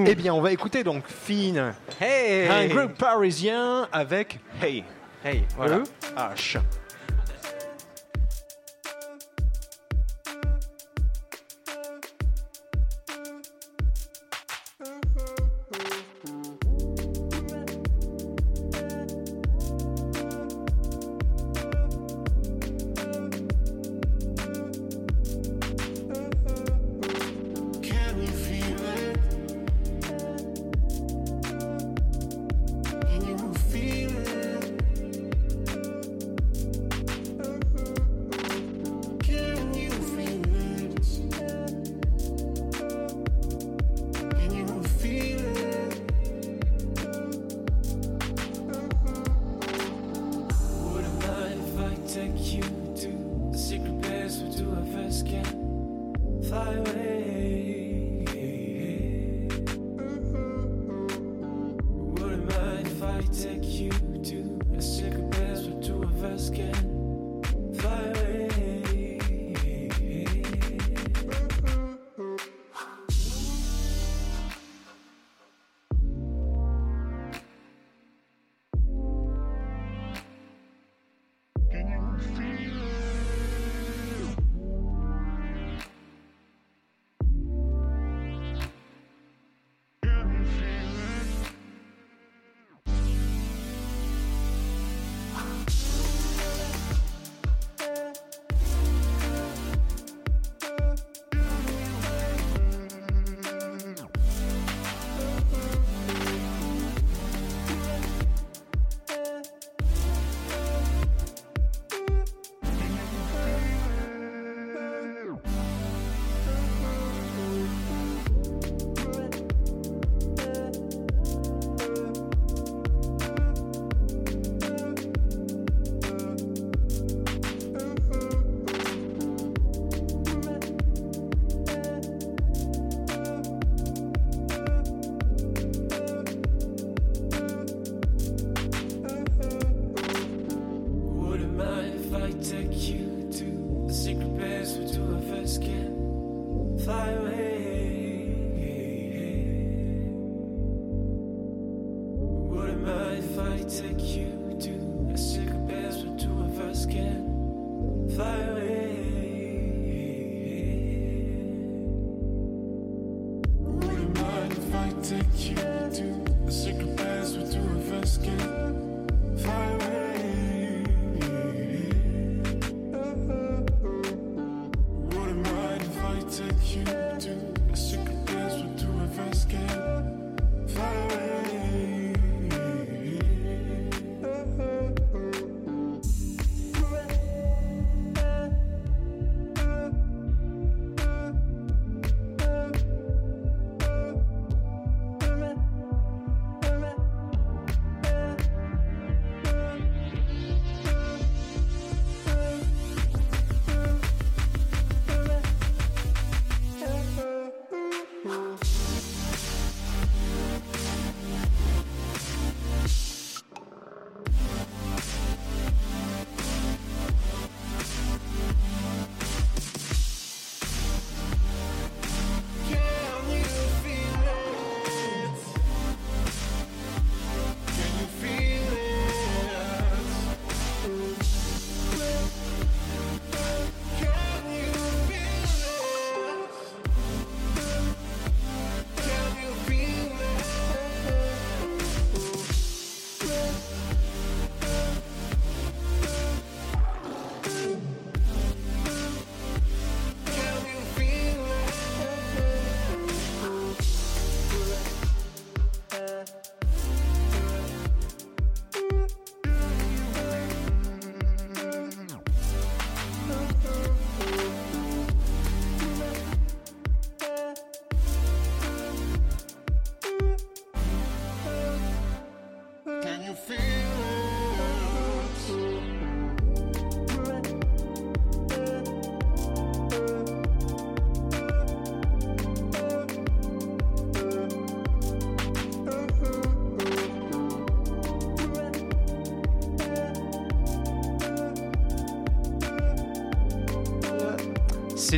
Eh 0.06 0.16
bien, 0.16 0.34
on 0.34 0.40
va 0.40 0.54
écouter 0.54 0.86
donc 0.86 1.04
Finn, 1.06 1.74
Hey 2.00 2.48
un 2.48 2.74
groupe 2.74 2.94
parisien 2.98 3.90
avec 3.92 4.40
Hey. 4.62 4.86
Hey, 5.26 5.44
voilà. 5.58 5.80
E 5.80 5.84
H. 6.16 6.60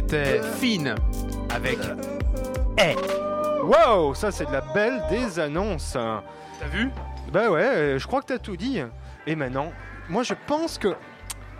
C'était 0.09 0.41
Fine 0.59 0.95
avec 1.51 1.77
Wow, 3.63 4.15
ça 4.15 4.31
c'est 4.31 4.47
de 4.47 4.51
la 4.51 4.61
belle 4.61 5.03
des 5.07 5.39
annonces. 5.39 5.93
T'as 5.93 6.67
vu? 6.71 6.89
Bah 7.31 7.51
ouais, 7.51 7.61
euh, 7.61 7.99
je 7.99 8.07
crois 8.07 8.21
que 8.21 8.25
t'as 8.25 8.39
tout 8.39 8.57
dit. 8.57 8.81
Et 9.27 9.35
maintenant, 9.35 9.71
moi 10.09 10.23
je 10.23 10.33
pense 10.47 10.79
que 10.79 10.95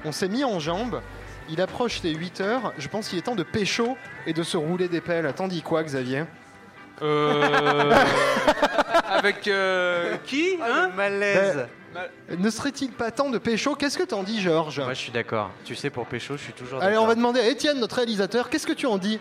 on 0.03 0.11
s'est 0.11 0.29
mis 0.29 0.43
en 0.43 0.59
jambes. 0.59 0.99
Il 1.47 1.61
approche 1.61 2.01
les 2.01 2.15
8 2.15 2.41
heures. 2.41 2.73
Je 2.79 2.87
pense 2.87 3.09
qu'il 3.09 3.19
est 3.19 3.21
temps 3.21 3.35
de 3.35 3.43
pécho 3.43 3.95
et 4.25 4.33
de 4.33 4.41
se 4.41 4.57
rouler 4.57 4.87
des 4.87 5.01
pelles. 5.01 5.31
T'en 5.33 5.47
dis 5.47 5.61
quoi, 5.61 5.83
Xavier? 5.83 6.23
Euh, 7.03 7.93
Avec 9.19 9.47
euh, 9.47 10.15
qui 10.25 10.55
hein 10.63 10.89
Malaise. 10.95 11.67
Ne 12.37 12.49
serait-il 12.49 12.91
pas 12.91 13.11
temps 13.11 13.29
de 13.29 13.37
pécho? 13.37 13.75
Qu'est-ce 13.75 13.97
que 13.97 14.03
t'en 14.03 14.23
dis, 14.23 14.41
Georges? 14.41 14.79
Moi, 14.79 14.93
je 14.93 14.99
suis 14.99 15.11
d'accord. 15.11 15.49
Tu 15.65 15.75
sais, 15.75 15.89
pour 15.89 16.05
Pécho, 16.05 16.37
je 16.37 16.43
suis 16.43 16.53
toujours 16.53 16.79
Allez, 16.81 16.91
d'accord. 16.91 17.03
on 17.03 17.07
va 17.07 17.15
demander 17.15 17.39
à 17.39 17.47
Étienne, 17.47 17.79
notre 17.79 17.95
réalisateur, 17.97 18.49
qu'est-ce 18.49 18.67
que 18.67 18.73
tu 18.73 18.85
en 18.85 18.97
dis? 18.97 19.19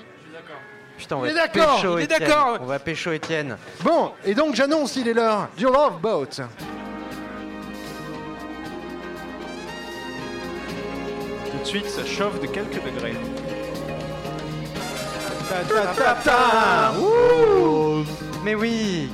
Putain, 0.99 1.17
on 1.17 1.25
Il 1.25 1.33
va 1.33 1.45
est 1.45 1.47
d'accord, 1.47 1.77
pécho 1.77 1.99
il 1.99 2.03
est 2.03 2.05
Étienne. 2.05 2.29
d'accord. 2.29 2.59
On 2.61 2.67
va 2.67 2.79
pécho 2.79 3.13
Étienne. 3.13 3.57
Bon, 3.83 4.13
et 4.25 4.35
donc 4.35 4.55
j'annonce, 4.55 4.97
il 4.97 5.09
est 5.09 5.15
l'heure 5.15 5.49
du 5.57 5.65
Love 5.65 5.99
Boat. 6.01 6.27
Tout 11.51 11.59
de 11.59 11.65
suite, 11.65 11.87
ça 11.89 12.05
chauffe 12.05 12.41
de 12.41 12.47
quelques 12.47 12.83
degrés. 12.85 13.17
Ta, 15.49 15.75
ta, 15.75 15.87
ta, 15.95 16.15
ta. 16.23 16.93
Ouh. 17.01 18.05
Mais 18.45 18.55
oui 18.55 19.09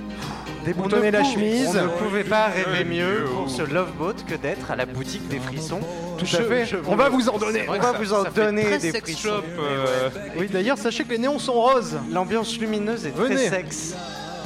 Déboutonner 0.64 1.10
la 1.10 1.20
On 1.20 1.22
ne 1.22 1.26
pou- 1.28 1.34
chemise. 1.34 1.76
On 1.80 1.84
ne 1.84 1.88
pouvait 2.08 2.24
pas 2.24 2.46
rêver 2.46 2.84
mieux 2.84 3.24
pour 3.34 3.50
ce 3.50 3.62
Love 3.62 3.92
Boat 3.98 4.14
que 4.26 4.34
d'être 4.34 4.70
à 4.70 4.76
la 4.76 4.86
boutique 4.86 5.28
des 5.28 5.38
frissons. 5.38 5.80
Tout 6.18 6.24
à 6.36 6.42
fait. 6.42 6.66
On 6.86 6.96
va 6.96 7.08
vous 7.08 7.28
en 7.28 7.38
donner. 7.38 7.64
On 7.68 7.78
va 7.78 7.92
vous 7.92 8.12
en 8.12 8.24
donner 8.24 8.78
des 8.78 8.92
frissons. 9.00 9.28
shop. 9.28 9.42
euh, 9.58 10.08
Oui, 10.38 10.48
d'ailleurs, 10.50 10.78
sachez 10.78 11.04
que 11.04 11.10
les 11.10 11.18
néons 11.18 11.38
sont 11.38 11.52
roses. 11.54 11.96
L'ambiance 12.12 12.58
lumineuse 12.58 13.06
est 13.06 13.10
très 13.10 13.36
sexe. 13.36 13.94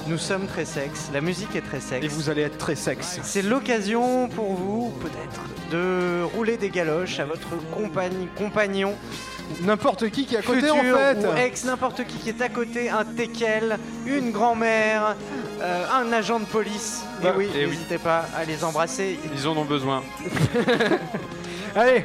Nous 0.09 0.19
sommes 0.19 0.47
très 0.47 0.65
sexe, 0.65 1.11
la 1.13 1.21
musique 1.21 1.55
est 1.55 1.61
très 1.61 1.81
sexe. 1.81 2.05
Et 2.05 2.09
vous 2.09 2.31
allez 2.31 2.43
être 2.43 2.57
très 2.57 2.77
sexe. 2.77 3.21
C'est 3.23 3.43
l'occasion 3.43 4.29
pour 4.29 4.55
vous, 4.55 4.91
peut-être, 5.01 5.43
de 5.71 6.23
rouler 6.35 6.57
des 6.57 6.71
galoches 6.71 7.21
à 7.21 7.27
votre 7.27 7.49
compagne, 7.75 8.29
compagnon, 8.37 8.95
N'importe 9.63 10.11
qui 10.11 10.27
qui 10.27 10.35
est 10.35 10.39
à 10.39 10.43
côté 10.43 10.61
futur 10.61 10.77
en 10.77 10.81
fait. 10.81 11.27
ou 11.27 11.37
ex, 11.37 11.65
n'importe 11.65 12.07
qui 12.07 12.19
qui 12.19 12.29
est 12.29 12.43
à 12.43 12.49
côté, 12.49 12.91
un 12.91 13.05
teckel, 13.05 13.79
une 14.07 14.31
grand-mère, 14.31 15.17
euh, 15.61 15.85
un 15.91 16.13
agent 16.13 16.41
de 16.41 16.45
police. 16.45 17.03
Bah, 17.23 17.31
et 17.31 17.39
oui, 17.39 17.49
oui. 17.55 17.67
n'hésitez 17.67 17.99
pas 17.99 18.27
à 18.37 18.45
les 18.45 18.63
embrasser. 18.63 19.19
Ils 19.35 19.49
en 19.49 19.57
ont 19.57 19.65
besoin. 19.65 20.03
Allez, 21.75 22.05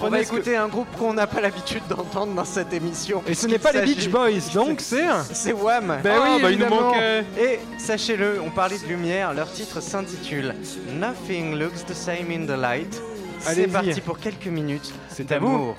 On 0.00 0.08
va 0.08 0.18
que- 0.18 0.22
écouter 0.24 0.56
un 0.56 0.68
groupe 0.68 0.88
qu'on 0.98 1.14
n'a 1.14 1.26
pas 1.26 1.40
l'habitude 1.40 1.82
d'entendre 1.88 2.34
dans 2.34 2.44
cette 2.44 2.72
émission. 2.72 3.22
Et 3.26 3.34
ce 3.34 3.46
n'est 3.46 3.58
pas 3.58 3.72
les 3.72 3.82
Beach 3.82 4.08
Boys, 4.08 4.52
donc 4.54 4.80
c'est. 4.80 5.04
C'est 5.32 5.52
Wham 5.52 5.98
Ben 6.02 6.12
Ah, 6.16 6.28
oui, 6.36 6.42
bah, 6.42 6.50
il 6.50 6.58
nous 6.58 6.66
manquait. 6.68 7.24
Et 7.38 7.60
sachez-le, 7.78 8.40
on 8.44 8.50
parlait 8.50 8.78
de 8.78 8.86
lumière, 8.86 9.32
leur 9.34 9.50
titre 9.50 9.80
s'intitule 9.80 10.54
Nothing 10.98 11.58
Looks 11.58 11.86
the 11.86 11.94
Same 11.94 12.30
in 12.30 12.46
the 12.46 12.58
Light. 12.58 13.00
C'est 13.40 13.68
parti 13.68 14.00
pour 14.00 14.18
quelques 14.18 14.46
minutes 14.46 14.92
d'amour. 15.20 15.76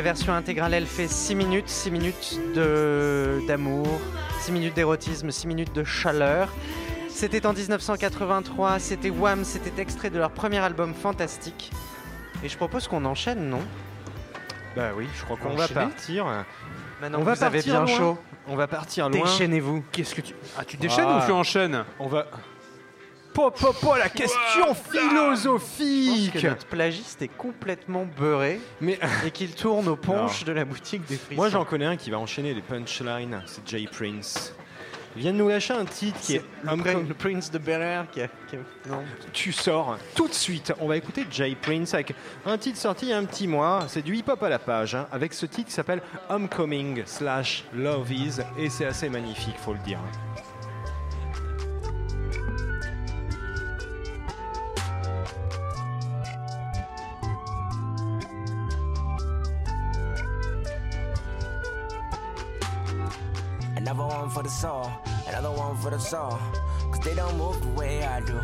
La 0.00 0.04
version 0.04 0.32
intégrale, 0.32 0.72
elle 0.72 0.86
fait 0.86 1.08
6 1.08 1.34
minutes, 1.34 1.68
6 1.68 1.90
minutes 1.90 2.40
de- 2.54 3.42
d'amour, 3.46 3.86
6 4.40 4.50
minutes 4.50 4.72
d'érotisme, 4.72 5.30
6 5.30 5.46
minutes 5.46 5.74
de 5.74 5.84
chaleur. 5.84 6.48
C'était 7.10 7.44
en 7.44 7.52
1983, 7.52 8.78
c'était 8.78 9.10
Wham, 9.10 9.44
c'était 9.44 9.78
extrait 9.82 10.08
de 10.08 10.16
leur 10.18 10.30
premier 10.30 10.56
album 10.56 10.94
Fantastique. 10.94 11.70
Et 12.42 12.48
je 12.48 12.56
propose 12.56 12.88
qu'on 12.88 13.04
enchaîne, 13.04 13.50
non? 13.50 13.60
Bah 14.74 14.92
oui, 14.96 15.06
je 15.18 15.22
crois 15.24 15.36
qu'on 15.36 15.50
On 15.50 15.56
va 15.56 15.68
partir. 15.68 16.24
Maintenant 17.02 17.18
on 17.18 17.22
va 17.22 17.34
vous 17.34 17.44
avez 17.44 17.58
partir 17.58 17.74
bien 17.74 17.84
loin. 17.84 17.98
chaud, 17.98 18.18
On 18.48 18.56
va 18.56 18.66
partir 18.68 19.10
loin. 19.10 19.20
déchaînez-vous. 19.22 19.84
Qu'est-ce 19.92 20.14
que 20.14 20.22
tu. 20.22 20.34
Ah, 20.58 20.64
tu 20.64 20.78
déchaînes 20.78 21.04
Ah. 21.08 21.20
ou 21.22 21.26
tu 21.26 21.32
enchaînes? 21.32 21.84
On 21.98 22.06
va. 22.08 22.26
Po, 23.40 23.50
po, 23.50 23.72
po, 23.72 23.96
la 23.96 24.10
question 24.10 24.38
Je 24.54 24.60
pense 24.60 24.78
philosophique 24.90 26.32
que 26.34 26.46
notre 26.46 26.66
plagiste 26.66 27.22
est 27.22 27.28
complètement 27.28 28.04
beurré 28.18 28.60
Mais 28.82 28.98
et 29.24 29.30
qu'il 29.30 29.54
tourne 29.54 29.88
aux 29.88 29.96
ponches 29.96 30.44
de 30.44 30.52
la 30.52 30.66
boutique 30.66 31.06
des 31.06 31.16
frissons. 31.16 31.36
moi 31.40 31.48
j'en 31.48 31.64
connais 31.64 31.86
un 31.86 31.96
qui 31.96 32.10
va 32.10 32.18
enchaîner 32.18 32.52
les 32.52 32.60
punchlines, 32.60 33.42
c'est 33.46 33.66
Jay 33.66 33.86
Prince. 33.90 34.54
Il 35.16 35.22
vient 35.22 35.32
de 35.32 35.38
nous 35.38 35.48
lâcher 35.48 35.72
un 35.72 35.86
titre 35.86 36.20
qui 36.20 36.26
C'est 36.32 36.34
est 36.36 36.44
le, 36.64 36.76
prin- 36.82 37.14
Prince 37.18 37.50
de 37.50 37.58
Bel 37.58 37.80
Air 37.80 38.06
qui 38.12 38.20
a, 38.20 38.28
qui 38.48 38.56
a- 38.56 38.88
Non. 38.90 39.02
Tu 39.32 39.52
sors 39.52 39.96
tout 40.14 40.28
de 40.28 40.34
suite. 40.34 40.72
On 40.78 40.86
va 40.86 40.96
écouter 40.98 41.26
Jay 41.30 41.56
Prince 41.60 41.94
avec 41.94 42.14
un 42.44 42.58
titre 42.58 42.78
sorti 42.78 43.06
il 43.06 43.08
y 43.08 43.12
a 43.14 43.18
un 43.18 43.24
petit 43.24 43.48
mois. 43.48 43.84
C'est 43.88 44.02
du 44.02 44.14
hip-hop 44.16 44.40
à 44.42 44.48
la 44.50 44.58
page, 44.58 44.94
hein, 44.94 45.08
avec 45.10 45.32
ce 45.32 45.46
titre 45.46 45.68
qui 45.68 45.74
s'appelle 45.74 46.02
Homecoming 46.28 47.02
slash 47.06 47.64
Love 47.74 48.12
Is. 48.12 48.36
Et 48.58 48.68
c'est 48.68 48.84
assez 48.84 49.08
magnifique, 49.08 49.56
faut 49.64 49.72
le 49.72 49.78
dire. 49.80 49.98
Soul. 66.10 66.36
Cause 66.90 67.04
they 67.04 67.14
don't 67.14 67.36
move 67.38 67.60
the 67.62 67.72
way 67.80 68.04
I 68.04 68.20
do. 68.20 68.40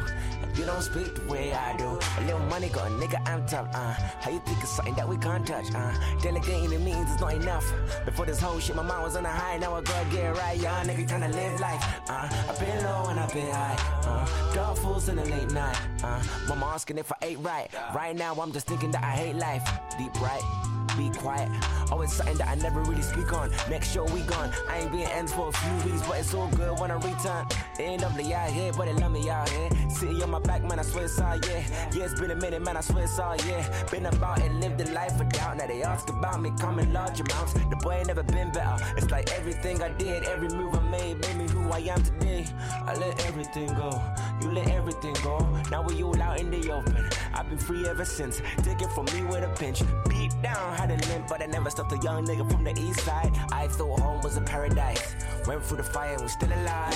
You 0.54 0.64
don't 0.64 0.82
speak 0.82 1.16
the 1.16 1.24
way 1.32 1.52
I 1.52 1.76
do. 1.76 1.98
A 2.18 2.20
little 2.22 2.46
money 2.54 2.68
got 2.68 2.86
a 2.86 2.94
nigga 2.94 3.18
amped 3.24 3.54
up, 3.54 3.66
uh. 3.74 3.92
How 4.22 4.30
you 4.30 4.40
think 4.46 4.58
it's 4.62 4.70
something 4.70 4.94
that 4.94 5.08
we 5.08 5.16
can't 5.16 5.44
touch, 5.44 5.74
uh? 5.74 5.92
Delegating 6.22 6.70
the 6.70 6.78
means 6.78 7.10
is 7.10 7.20
not 7.20 7.34
enough. 7.34 7.66
Before 8.04 8.24
this 8.24 8.40
whole 8.40 8.60
shit, 8.60 8.76
my 8.76 8.82
mind 8.82 9.02
was 9.02 9.16
on 9.16 9.26
a 9.26 9.28
high, 9.28 9.58
now 9.58 9.74
I 9.74 9.80
gotta 9.82 10.08
get 10.10 10.36
right, 10.36 10.56
young 10.58 10.86
nigga 10.86 11.08
tryna 11.08 11.34
live 11.34 11.60
life, 11.60 11.82
uh. 12.08 12.28
I've 12.48 12.58
been 12.60 12.84
low 12.84 13.08
and 13.10 13.18
I've 13.18 13.32
been 13.32 13.50
high, 13.50 13.76
uh. 14.04 14.54
Dark 14.54 14.76
fools 14.78 15.08
in 15.08 15.16
the 15.16 15.24
late 15.24 15.50
night, 15.50 15.78
uh. 16.04 16.22
Mama 16.48 16.66
asking 16.66 16.98
if 16.98 17.10
I 17.10 17.16
ate 17.22 17.40
right. 17.40 17.68
Right 17.94 18.14
now, 18.14 18.32
I'm 18.40 18.52
just 18.52 18.68
thinking 18.68 18.92
that 18.92 19.02
I 19.02 19.16
hate 19.22 19.36
life. 19.36 19.68
Deep 19.98 20.14
right 20.20 20.66
be 20.96 21.10
quiet. 21.10 21.50
Oh, 21.90 21.96
Always 21.96 22.12
something 22.12 22.36
that 22.36 22.48
I 22.48 22.54
never 22.56 22.82
really 22.82 23.00
speak 23.00 23.32
on. 23.32 23.50
Make 23.70 23.82
sure 23.82 24.04
we 24.04 24.20
gone. 24.22 24.50
I 24.68 24.80
ain't 24.80 24.92
been 24.92 25.08
ends 25.08 25.32
for 25.32 25.48
a 25.48 25.52
few 25.52 25.90
weeks, 25.90 26.06
but 26.06 26.18
it's 26.18 26.34
all 26.34 26.48
good 26.48 26.78
when 26.78 26.90
I 26.90 26.94
return. 26.96 27.46
It 27.78 27.82
ain't 27.82 28.02
lovely 28.02 28.34
out 28.34 28.50
here, 28.50 28.70
but 28.76 28.84
they 28.84 28.92
love 28.92 29.12
me 29.12 29.30
out 29.30 29.48
here. 29.48 29.70
City 29.88 30.22
on 30.22 30.30
my 30.30 30.40
back, 30.40 30.62
man, 30.62 30.78
I 30.78 30.82
swear 30.82 31.04
it's 31.04 31.18
all, 31.18 31.38
yeah. 31.38 31.64
Yeah, 31.94 32.04
it's 32.04 32.20
been 32.20 32.30
a 32.32 32.36
minute, 32.36 32.62
man, 32.62 32.76
I 32.76 32.80
swear 32.82 33.04
it's 33.04 33.18
all, 33.18 33.34
yeah. 33.46 33.86
Been 33.90 34.04
about 34.04 34.40
it, 34.40 34.52
lived 34.52 34.78
the 34.78 34.90
life 34.92 35.18
of 35.18 35.28
doubt. 35.30 35.56
Now 35.56 35.66
they 35.66 35.82
ask 35.82 36.08
about 36.10 36.42
me, 36.42 36.52
come 36.60 36.78
in 36.78 36.92
large 36.92 37.18
amounts. 37.20 37.54
The 37.54 37.76
boy 37.82 37.92
ain't 37.92 38.08
never 38.08 38.22
been 38.22 38.52
better. 38.52 38.76
It's 38.98 39.10
like 39.10 39.32
everything 39.32 39.82
I 39.82 39.88
did, 39.88 40.24
every 40.24 40.48
move 40.48 40.74
I 40.74 40.80
made, 40.80 41.18
made 41.20 41.36
me 41.36 41.48
who 41.48 41.70
I 41.70 41.78
am 41.78 42.02
today. 42.02 42.46
I 42.84 42.94
let 42.94 43.24
everything 43.26 43.68
go. 43.68 44.02
You 44.42 44.52
let 44.52 44.68
everything 44.68 45.14
go. 45.22 45.38
Now 45.70 45.82
we 45.82 46.02
all 46.02 46.20
out 46.20 46.38
in 46.40 46.50
the 46.50 46.70
open. 46.72 47.08
I've 47.32 47.48
been 47.48 47.58
free 47.58 47.86
ever 47.88 48.04
since. 48.04 48.42
Take 48.62 48.82
it 48.82 48.90
from 48.92 49.06
me 49.06 49.22
with 49.22 49.44
a 49.44 49.48
pinch. 49.58 49.82
Beat 50.08 50.32
down, 50.42 50.76
had 50.76 50.90
a 50.90 50.96
limp, 51.08 51.28
but 51.28 51.42
I 51.42 51.46
never 51.46 51.70
stopped 51.76 51.92
a 51.92 51.98
young 51.98 52.24
nigga 52.26 52.50
from 52.50 52.64
the 52.64 52.72
east 52.80 53.00
side. 53.00 53.30
I 53.52 53.68
thought 53.68 54.00
home 54.00 54.22
was 54.22 54.38
a 54.38 54.40
paradise. 54.40 55.14
Went 55.46 55.62
through 55.62 55.76
the 55.76 55.82
fire 55.82 56.14
and 56.14 56.22
we 56.22 56.28
still 56.28 56.48
alive. 56.48 56.94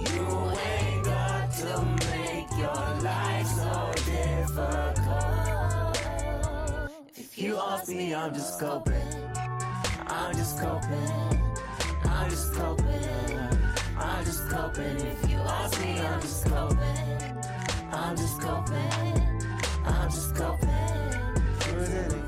You 0.00 0.26
ain't 0.72 1.04
got 1.04 1.52
to 1.52 1.84
make 2.10 2.50
your 2.58 2.84
life 3.06 3.46
so 3.46 3.92
difficult. 4.10 4.98
If 7.14 7.38
you 7.38 7.56
ask 7.56 7.86
me, 7.88 8.14
I'm 8.16 8.34
just 8.34 8.58
coping. 8.58 9.14
I'm 10.08 10.34
just 10.34 10.58
coping. 10.58 11.40
I'm 12.04 12.30
just 12.30 12.52
coping. 12.52 13.55
I'm 14.16 14.24
just 14.24 14.48
coping. 14.48 14.96
If 14.96 15.30
you 15.30 15.36
ask 15.36 15.78
me, 15.78 16.00
I'm 16.00 16.20
just 16.22 16.46
coping. 16.46 16.78
I'm 17.92 18.16
just 18.16 18.40
coping. 18.40 19.46
I'm 19.84 20.10
just 20.10 20.34
coping. 20.34 20.68
Put 21.60 21.74
it 21.74 22.12
in 22.12 22.24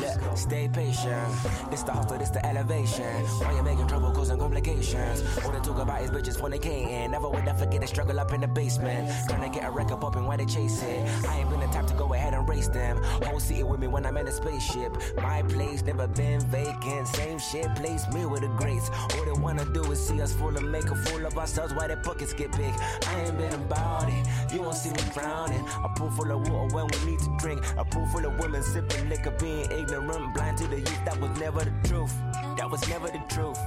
Yeah, 0.00 0.34
stay 0.34 0.68
patient. 0.68 0.87
This 0.98 1.84
the 1.84 1.92
hustle, 1.92 2.18
this 2.18 2.30
the 2.30 2.44
elevation. 2.44 3.04
Why 3.04 3.54
you 3.54 3.62
making 3.62 3.86
trouble, 3.86 4.10
causing 4.10 4.36
complications? 4.36 5.22
All 5.44 5.52
they 5.52 5.60
talk 5.60 5.78
about 5.78 6.02
is 6.02 6.10
bitches 6.10 6.36
fornicating. 6.36 7.10
Never 7.10 7.28
would 7.28 7.46
I 7.46 7.52
forget 7.52 7.82
the 7.82 7.86
struggle 7.86 8.18
up 8.18 8.32
in 8.32 8.40
the 8.40 8.48
basement. 8.48 9.08
Trying 9.28 9.48
to 9.48 9.60
get 9.60 9.68
a 9.68 9.70
record 9.70 10.00
popping 10.00 10.24
while 10.24 10.36
they 10.36 10.44
chase 10.44 10.82
it. 10.82 11.26
I 11.28 11.38
ain't 11.38 11.50
been 11.50 11.60
the 11.60 11.66
type 11.66 11.86
to 11.86 11.94
go 11.94 12.12
ahead 12.14 12.34
and 12.34 12.48
race 12.48 12.66
them. 12.66 13.00
Whole 13.22 13.38
city 13.38 13.62
with 13.62 13.78
me 13.78 13.86
when 13.86 14.06
I'm 14.06 14.16
in 14.16 14.26
a 14.26 14.32
spaceship. 14.32 14.92
My 15.18 15.42
place 15.42 15.84
never 15.84 16.08
been 16.08 16.40
vacant. 16.40 17.06
Same 17.06 17.38
shit, 17.38 17.72
place 17.76 18.04
me 18.12 18.26
with 18.26 18.40
the 18.40 18.48
greats. 18.48 18.90
All 19.14 19.24
they 19.24 19.40
wanna 19.40 19.66
do 19.66 19.84
is 19.92 20.04
see 20.04 20.20
us 20.20 20.32
full 20.32 20.56
and 20.56 20.72
make 20.72 20.90
a 20.90 20.96
fool 20.96 21.24
of 21.26 21.38
ourselves 21.38 21.74
while 21.74 21.86
their 21.86 21.98
pockets 21.98 22.32
get 22.32 22.50
big. 22.56 22.74
I 23.06 23.20
ain't 23.20 23.38
been 23.38 23.54
about 23.54 24.08
it. 24.08 24.52
You 24.52 24.62
won't 24.62 24.74
see 24.74 24.90
me 24.90 25.02
drowning. 25.14 25.64
A 25.84 25.88
pool 25.90 26.10
full 26.10 26.32
of 26.32 26.48
water 26.48 26.74
when 26.74 26.88
we 26.88 27.12
need 27.12 27.20
to 27.20 27.36
drink. 27.38 27.62
A 27.76 27.84
pool 27.84 28.06
full 28.06 28.26
of 28.26 28.36
women 28.40 28.64
sipping 28.64 29.08
liquor, 29.08 29.30
being 29.38 29.70
ignorant, 29.70 30.34
blind 30.34 30.58
to 30.58 30.66
the 30.66 30.87
youth. 30.88 31.04
That 31.04 31.20
was 31.20 31.38
never 31.38 31.64
the 31.64 31.88
truth. 31.88 32.14
That 32.56 32.70
was 32.70 32.88
never 32.88 33.08
the 33.08 33.22
truth. 33.28 33.58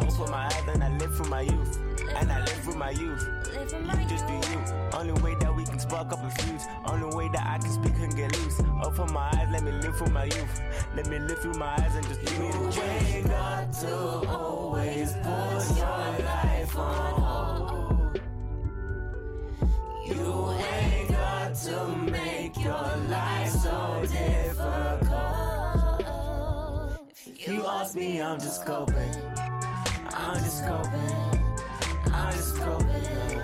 Open 0.00 0.30
my 0.30 0.46
eyes 0.46 0.68
and 0.68 0.84
I 0.84 0.88
live 0.98 1.14
through 1.16 1.30
my 1.30 1.42
youth. 1.42 1.78
And 2.16 2.30
I 2.30 2.40
live 2.40 2.60
through 2.64 2.74
my 2.74 2.90
youth. 2.90 3.28
You 3.98 4.06
just 4.08 4.26
do 4.26 4.34
you. 4.34 4.60
Only 4.92 5.12
way 5.22 5.34
that 5.40 5.54
we 5.54 5.64
can 5.64 5.78
spark 5.78 6.12
up 6.12 6.22
a 6.24 6.30
fuse. 6.42 6.64
Only 6.86 7.14
way 7.16 7.28
that 7.32 7.46
I 7.46 7.58
can 7.58 7.70
speak 7.70 7.94
and 7.98 8.14
get 8.16 8.36
loose. 8.38 8.60
Open 8.82 9.12
my 9.12 9.30
eyes, 9.34 9.48
let 9.50 9.62
me 9.62 9.72
live 9.72 9.96
through 9.96 10.12
my 10.12 10.24
youth. 10.24 10.60
Let 10.94 11.06
me 11.08 11.18
live 11.18 11.38
through 11.38 11.54
my 11.54 11.72
eyes 11.78 11.94
and 11.94 12.06
just 12.06 12.20
give 12.20 12.38
me. 12.38 12.46
You 12.46 13.22
got 13.28 13.72
to 13.72 13.96
always 14.28 15.12
put 15.12 15.76
your 15.76 16.26
life 16.26 16.76
on 16.76 17.20
hold. 17.20 18.20
You 20.06 20.50
ain't 20.50 21.08
got 21.08 21.54
to 21.54 21.86
make 22.10 22.56
your 22.58 22.96
life 23.08 23.50
so 23.50 24.02
difficult. 24.02 25.59
You 27.46 27.66
ask 27.66 27.94
me, 27.94 28.20
I'm 28.20 28.38
just 28.38 28.66
coping. 28.66 29.14
I'm 30.12 30.44
just 30.44 30.62
coping. 30.66 31.42
I'm 32.12 32.32
just 32.34 32.56
coping. 32.56 33.40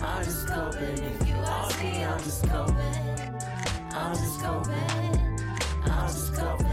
I'm 0.00 0.24
just 0.24 0.46
coping. 0.46 1.04
If 1.04 1.28
you 1.28 1.34
ask 1.34 1.82
me, 1.82 2.02
I'm 2.02 2.18
just 2.20 2.48
coping. 2.48 2.74
I'm 3.90 4.16
just 4.16 4.40
coping. 4.40 5.38
I'm 5.84 6.08
just 6.08 6.32
coping. 6.32 6.66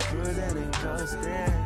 Put 0.00 0.26
it 0.26 0.56
in 0.56 0.72
close 0.72 1.16
there. 1.18 1.57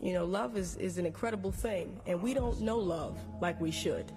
You 0.00 0.12
know, 0.12 0.24
love 0.24 0.56
is, 0.56 0.76
is 0.76 0.96
an 0.98 1.06
incredible 1.06 1.50
thing, 1.50 2.00
and 2.06 2.22
we 2.22 2.32
don't 2.32 2.60
know 2.60 2.78
love 2.78 3.18
like 3.40 3.60
we 3.60 3.72
should. 3.72 4.12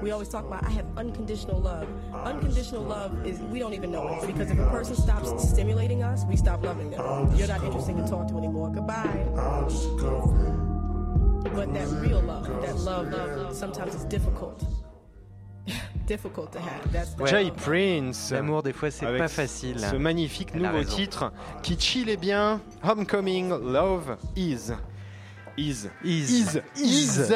We 0.00 0.12
always 0.12 0.30
talk 0.30 0.46
about, 0.46 0.64
I 0.64 0.70
have 0.70 0.86
unconditional 0.96 1.60
love. 1.60 1.86
Unconditional 2.14 2.82
love 2.82 3.26
is, 3.26 3.38
we 3.38 3.58
don't 3.58 3.74
even 3.74 3.92
know 3.92 4.08
it, 4.08 4.26
because 4.26 4.50
if 4.50 4.58
a 4.58 4.70
person 4.70 4.96
stops 4.96 5.46
stimulating 5.46 6.02
us, 6.02 6.24
we 6.24 6.36
stop 6.36 6.64
loving 6.64 6.90
them. 6.90 7.36
You're 7.36 7.48
not 7.48 7.62
interesting 7.62 7.98
to 7.98 8.08
talk 8.08 8.28
to 8.28 8.38
anymore. 8.38 8.70
Goodbye. 8.70 9.26
But 11.54 11.74
that 11.74 11.88
real 12.00 12.22
love, 12.22 12.46
that 12.62 12.76
love, 12.76 13.12
love 13.12 13.54
sometimes 13.54 13.94
is 13.94 14.04
difficult. 14.04 14.64
difficult 16.06 16.50
to 16.52 16.60
have. 16.60 16.92
That's 16.92 17.14
the 17.14 17.26
Jay 17.26 17.50
Prince. 17.50 18.30
L'amour, 18.32 18.62
des 18.62 18.72
fois, 18.72 18.90
c'est 18.90 19.06
pas 19.18 19.28
facile. 19.28 19.78
Ce 19.78 19.96
magnifique 19.96 20.52
Elle 20.54 20.62
nouveau 20.62 20.82
titre 20.82 21.30
qui 21.62 21.78
chillait 21.78 22.16
bien. 22.16 22.62
Homecoming 22.82 23.50
Love 23.50 24.16
Is. 24.34 24.72
Is. 25.56 25.88
Is. 26.04 26.60
Is. 26.76 27.32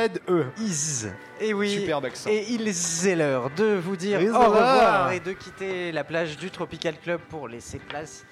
Is. 0.58 1.06
Et 1.40 1.52
oui. 1.52 1.70
Superbe 1.70 2.04
accent. 2.06 2.30
Et 2.30 2.46
il 2.50 2.66
est 2.68 3.14
l'heure 3.16 3.50
de 3.50 3.74
vous 3.74 3.96
dire 3.96 4.20
au 4.20 4.38
revoir 4.38 5.12
et 5.12 5.20
de 5.20 5.32
quitter 5.32 5.92
la 5.92 6.04
plage 6.04 6.36
du 6.36 6.50
Tropical 6.50 6.94
Club 7.02 7.20
pour 7.28 7.48
laisser 7.48 7.78
place 7.78 8.24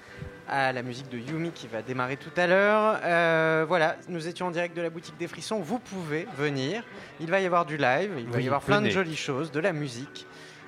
à 0.47 0.73
la 0.73 0.81
musique 0.83 1.09
de 1.09 1.17
Yumi 1.17 1.51
qui 1.51 1.67
va 1.67 1.81
démarrer 1.81 2.17
tout 2.17 2.31
à 2.37 2.47
l'heure. 2.47 2.99
Euh, 3.03 3.65
voilà, 3.67 3.95
nous 4.09 4.27
étions 4.27 4.47
en 4.47 4.51
direct 4.51 4.75
de 4.75 4.81
la 4.81 4.89
boutique 4.89 5.17
des 5.17 5.27
frissons. 5.27 5.59
Vous 5.59 5.79
pouvez 5.79 6.27
venir. 6.37 6.83
Il 7.19 7.29
va 7.29 7.39
y 7.39 7.45
avoir 7.45 7.65
du 7.65 7.77
live, 7.77 8.11
il 8.17 8.27
va 8.27 8.37
Oui, 8.37 8.43
y 8.43 8.47
avoir 8.47 8.61
plein 8.61 8.77
venez. 8.77 8.89
de 8.89 8.93
jolies 8.93 9.15
choses, 9.15 9.51
de 9.51 9.59
la 9.59 9.73
musique 9.73 10.25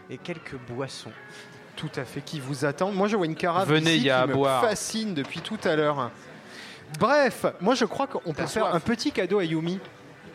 et 0.09 0.17
quelques 0.17 0.55
boissons. 0.69 1.11
Tout 1.75 1.89
à 1.97 2.05
fait, 2.05 2.21
qui 2.21 2.39
vous 2.39 2.63
attend. 2.63 2.91
Moi, 2.91 3.09
je 3.09 3.17
vois 3.17 3.25
une 3.25 3.35
carafe 3.35 3.67
Venez, 3.67 3.91
ici 3.95 3.99
il 3.99 4.05
y 4.05 4.09
a 4.09 4.19
qui 4.19 4.23
à 4.23 4.27
me 4.27 4.33
boire. 4.33 4.61
fascine 4.63 5.13
depuis 5.13 5.41
tout 5.41 5.57
à 5.65 5.75
l'heure. 5.75 6.09
Bref, 6.99 7.45
moi, 7.61 7.75
je 7.75 7.85
crois 7.85 8.07
qu'on 8.07 8.33
peut 8.33 8.45
faire 8.45 8.63
soif. 8.63 8.73
un 8.75 8.79
petit 8.79 9.11
cadeau 9.11 9.39
à 9.39 9.43
Yumi. 9.43 9.79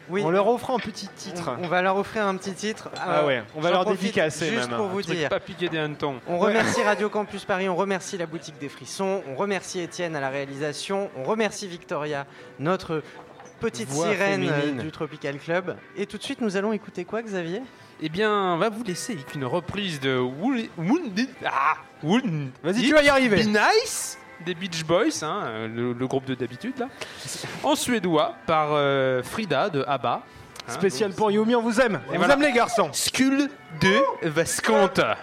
Oui. 0.08 0.24
En 0.24 0.30
leur 0.30 0.48
offrant 0.48 0.74
un 0.76 0.80
petit 0.80 1.06
titre. 1.16 1.52
On, 1.60 1.64
on 1.64 1.68
va 1.68 1.82
leur 1.82 1.96
offrir 1.96 2.26
un 2.26 2.34
petit 2.36 2.52
titre. 2.52 2.90
Ah 2.96 3.20
Euh, 3.20 3.26
ouais, 3.28 3.42
on 3.54 3.60
va 3.60 3.70
leur 3.70 3.84
dédicacer 3.84 4.48
Juste 4.50 4.68
même. 4.68 4.76
pour 4.76 4.86
Un 4.86 4.88
vous 4.88 5.02
Truc 5.02 5.16
dire. 5.16 5.28
pas 5.28 5.38
des 5.38 5.78
hannetons. 5.78 6.16
On 6.26 6.38
remercie 6.38 6.82
Radio 6.82 7.08
Campus 7.08 7.44
Paris, 7.44 7.68
on 7.68 7.76
remercie 7.76 8.18
la 8.18 8.26
boutique 8.26 8.58
des 8.58 8.68
frissons, 8.68 9.22
on 9.28 9.36
remercie 9.36 9.78
Étienne 9.78 10.16
à 10.16 10.20
la 10.20 10.28
réalisation, 10.28 11.10
on 11.16 11.22
remercie 11.22 11.68
Victoria, 11.68 12.26
notre 12.58 13.04
petite 13.60 13.88
Voix 13.88 14.06
sirène 14.10 14.48
euh, 14.48 14.60
féminine. 14.60 14.82
du 14.82 14.90
Tropical 14.90 15.38
Club. 15.38 15.76
Et 15.96 16.06
tout 16.06 16.18
de 16.18 16.22
suite, 16.24 16.40
nous 16.40 16.56
allons 16.56 16.72
écouter 16.72 17.04
quoi, 17.04 17.22
Xavier? 17.22 17.62
Eh 18.02 18.08
bien, 18.08 18.32
on 18.54 18.58
va 18.58 18.68
vous 18.68 18.82
laisser 18.82 19.12
avec 19.12 19.32
une 19.36 19.44
reprise 19.44 20.00
de. 20.00 20.18
Wounded... 20.18 21.28
Ah 21.44 21.76
Wounded... 22.02 22.50
Vas-y, 22.64 22.82
tu 22.82 22.92
vas 22.94 23.02
y 23.04 23.08
arriver. 23.08 23.44
Be 23.44 23.46
Nice? 23.46 24.18
Des 24.44 24.54
Beach 24.54 24.84
Boys, 24.84 25.22
hein, 25.22 25.68
le, 25.74 25.92
le 25.92 26.06
groupe 26.06 26.24
de 26.24 26.34
d'habitude 26.34 26.78
là, 26.78 26.88
en 27.62 27.74
suédois 27.74 28.34
par 28.46 28.68
euh, 28.72 29.22
Frida 29.22 29.68
de 29.70 29.84
ABBA. 29.86 30.14
hein, 30.22 30.22
Spécial 30.72 31.10
donc, 31.10 31.18
pour 31.18 31.30
Yumi, 31.30 31.54
on 31.54 31.62
vous 31.62 31.80
aime. 31.80 32.00
On 32.08 32.12
Et 32.12 32.16
vous 32.16 32.18
voilà. 32.18 32.34
aime 32.34 32.42
les 32.42 32.52
garçons. 32.52 32.90
Skull 32.92 33.48
de 33.80 34.28
Vasconta. 34.28 35.16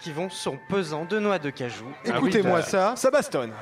Qui 0.00 0.12
vont 0.12 0.30
son 0.30 0.58
pesant 0.68 1.04
de 1.04 1.18
noix 1.18 1.38
de 1.38 1.50
cajou. 1.50 1.86
Ah 2.06 2.10
oui, 2.10 2.28
Écoutez-moi 2.28 2.60
t'as- 2.62 2.66
ça, 2.68 2.92
ça 2.96 3.10
bastonne. 3.10 3.52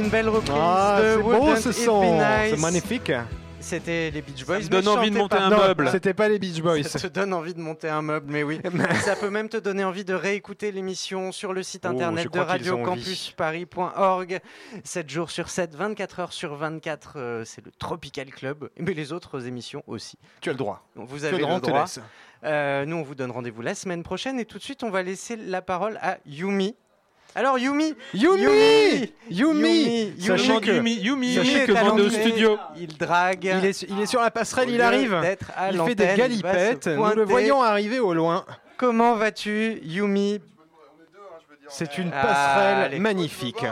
Une 0.00 0.08
belle 0.08 0.28
reprise 0.28 0.50
Ah, 0.58 0.98
de 1.02 1.08
c'est 1.16 1.22
beau 1.22 1.30
Wouldn't 1.30 1.56
ce 1.58 1.72
son, 1.72 2.02
Nice. 2.14 2.50
c'est 2.54 2.56
magnifique. 2.60 3.12
C'était 3.62 4.10
les 4.10 4.22
Beach 4.22 4.46
Boys. 4.46 4.56
me 4.60 4.62
mais 4.62 4.68
donne 4.70 4.88
envie 4.88 5.10
de 5.10 5.18
monter 5.18 5.36
pas. 5.36 5.42
un 5.42 5.50
Non, 5.50 5.58
meuble. 5.58 5.90
C'était 5.92 6.14
pas 6.14 6.30
les 6.30 6.38
Beach 6.38 6.62
Boys. 6.62 6.82
Ça 6.84 6.98
te 6.98 7.06
donne 7.08 7.34
envie 7.34 7.52
de 7.52 7.60
monter 7.60 7.90
un 7.90 8.00
meuble, 8.00 8.32
mais 8.32 8.42
oui. 8.42 8.58
Ça 9.04 9.16
peut 9.16 9.28
même 9.28 9.50
te 9.50 9.58
donner 9.58 9.84
envie 9.84 10.06
de 10.06 10.14
réécouter 10.14 10.72
l'émission 10.72 11.30
sur 11.30 11.52
le 11.52 11.62
site 11.62 11.82
Oh, 11.84 11.88
internet 11.90 12.24
je 12.24 12.30
de 12.30 12.38
radiocampusparis.org. 12.42 14.40
7 14.82 15.10
jours 15.10 15.30
sur 15.30 15.50
7, 15.50 15.74
24 15.74 16.20
heures 16.20 16.32
sur 16.32 16.54
24, 16.54 17.12
euh, 17.16 17.44
c'est 17.44 17.62
le 17.62 17.70
Tropical 17.72 18.30
Club. 18.30 18.70
Mais 18.78 18.94
les 18.94 19.12
autres 19.12 19.46
émissions 19.46 19.82
aussi. 19.86 20.16
Tu 20.40 20.48
as 20.48 20.52
le 20.52 20.58
droit. 20.58 20.82
Donc 20.96 21.08
vous 21.08 21.18
Tu 21.18 21.24
as 21.26 21.28
avez 21.28 21.36
le 21.36 21.42
droit, 21.42 21.56
le 21.56 21.60
te 21.60 21.66
droit. 21.66 21.84
Euh, 22.44 22.86
nous, 22.86 22.96
on 22.96 23.02
vous 23.02 23.14
donne 23.14 23.30
rendez-vous 23.30 23.60
la 23.60 23.74
semaine 23.74 24.02
prochaine. 24.02 24.40
Et 24.40 24.46
tout 24.46 24.56
de 24.56 24.62
suite, 24.62 24.82
on 24.82 24.90
va 24.90 25.02
laisser 25.02 25.36
la 25.36 25.60
parole 25.60 25.98
à 26.00 26.16
Yumi. 26.24 26.74
Alors, 27.34 27.58
Yumi 27.58 27.94
Yumi 28.12 28.42
Yumi 28.42 29.12
Yumi 29.30 30.14
Sachez 30.18 30.46
Demande 30.48 30.62
que- 30.64 30.70
Yumi, 30.72 30.94
Yumi, 30.94 31.32
Yumi 31.34 31.46
sachez 31.46 31.62
est 31.62 31.66
que 31.66 31.72
au 32.00 32.10
studio. 32.10 32.58
Il 32.76 32.96
drague. 32.96 33.44
il 33.44 33.64
est, 33.64 33.82
il 33.82 34.00
est 34.00 34.06
sur 34.06 34.20
la 34.20 34.30
passerelle, 34.30 34.70
il 34.70 34.80
arrive. 34.82 35.14
à 35.14 35.70
Il 35.70 35.80
fait 35.82 35.94
des 35.94 36.14
galipettes. 36.16 36.88
Nous 36.88 37.14
le 37.14 37.24
voyons 37.24 37.62
arriver 37.62 38.00
au 38.00 38.14
loin. 38.14 38.44
Comment 38.76 39.14
vas-tu, 39.14 39.78
Yumi? 39.84 40.40
C'est 41.68 41.98
une 41.98 42.10
Ah, 42.12 42.26
passerelle 42.26 42.84
allez. 42.86 42.98
magnifique. 42.98 43.64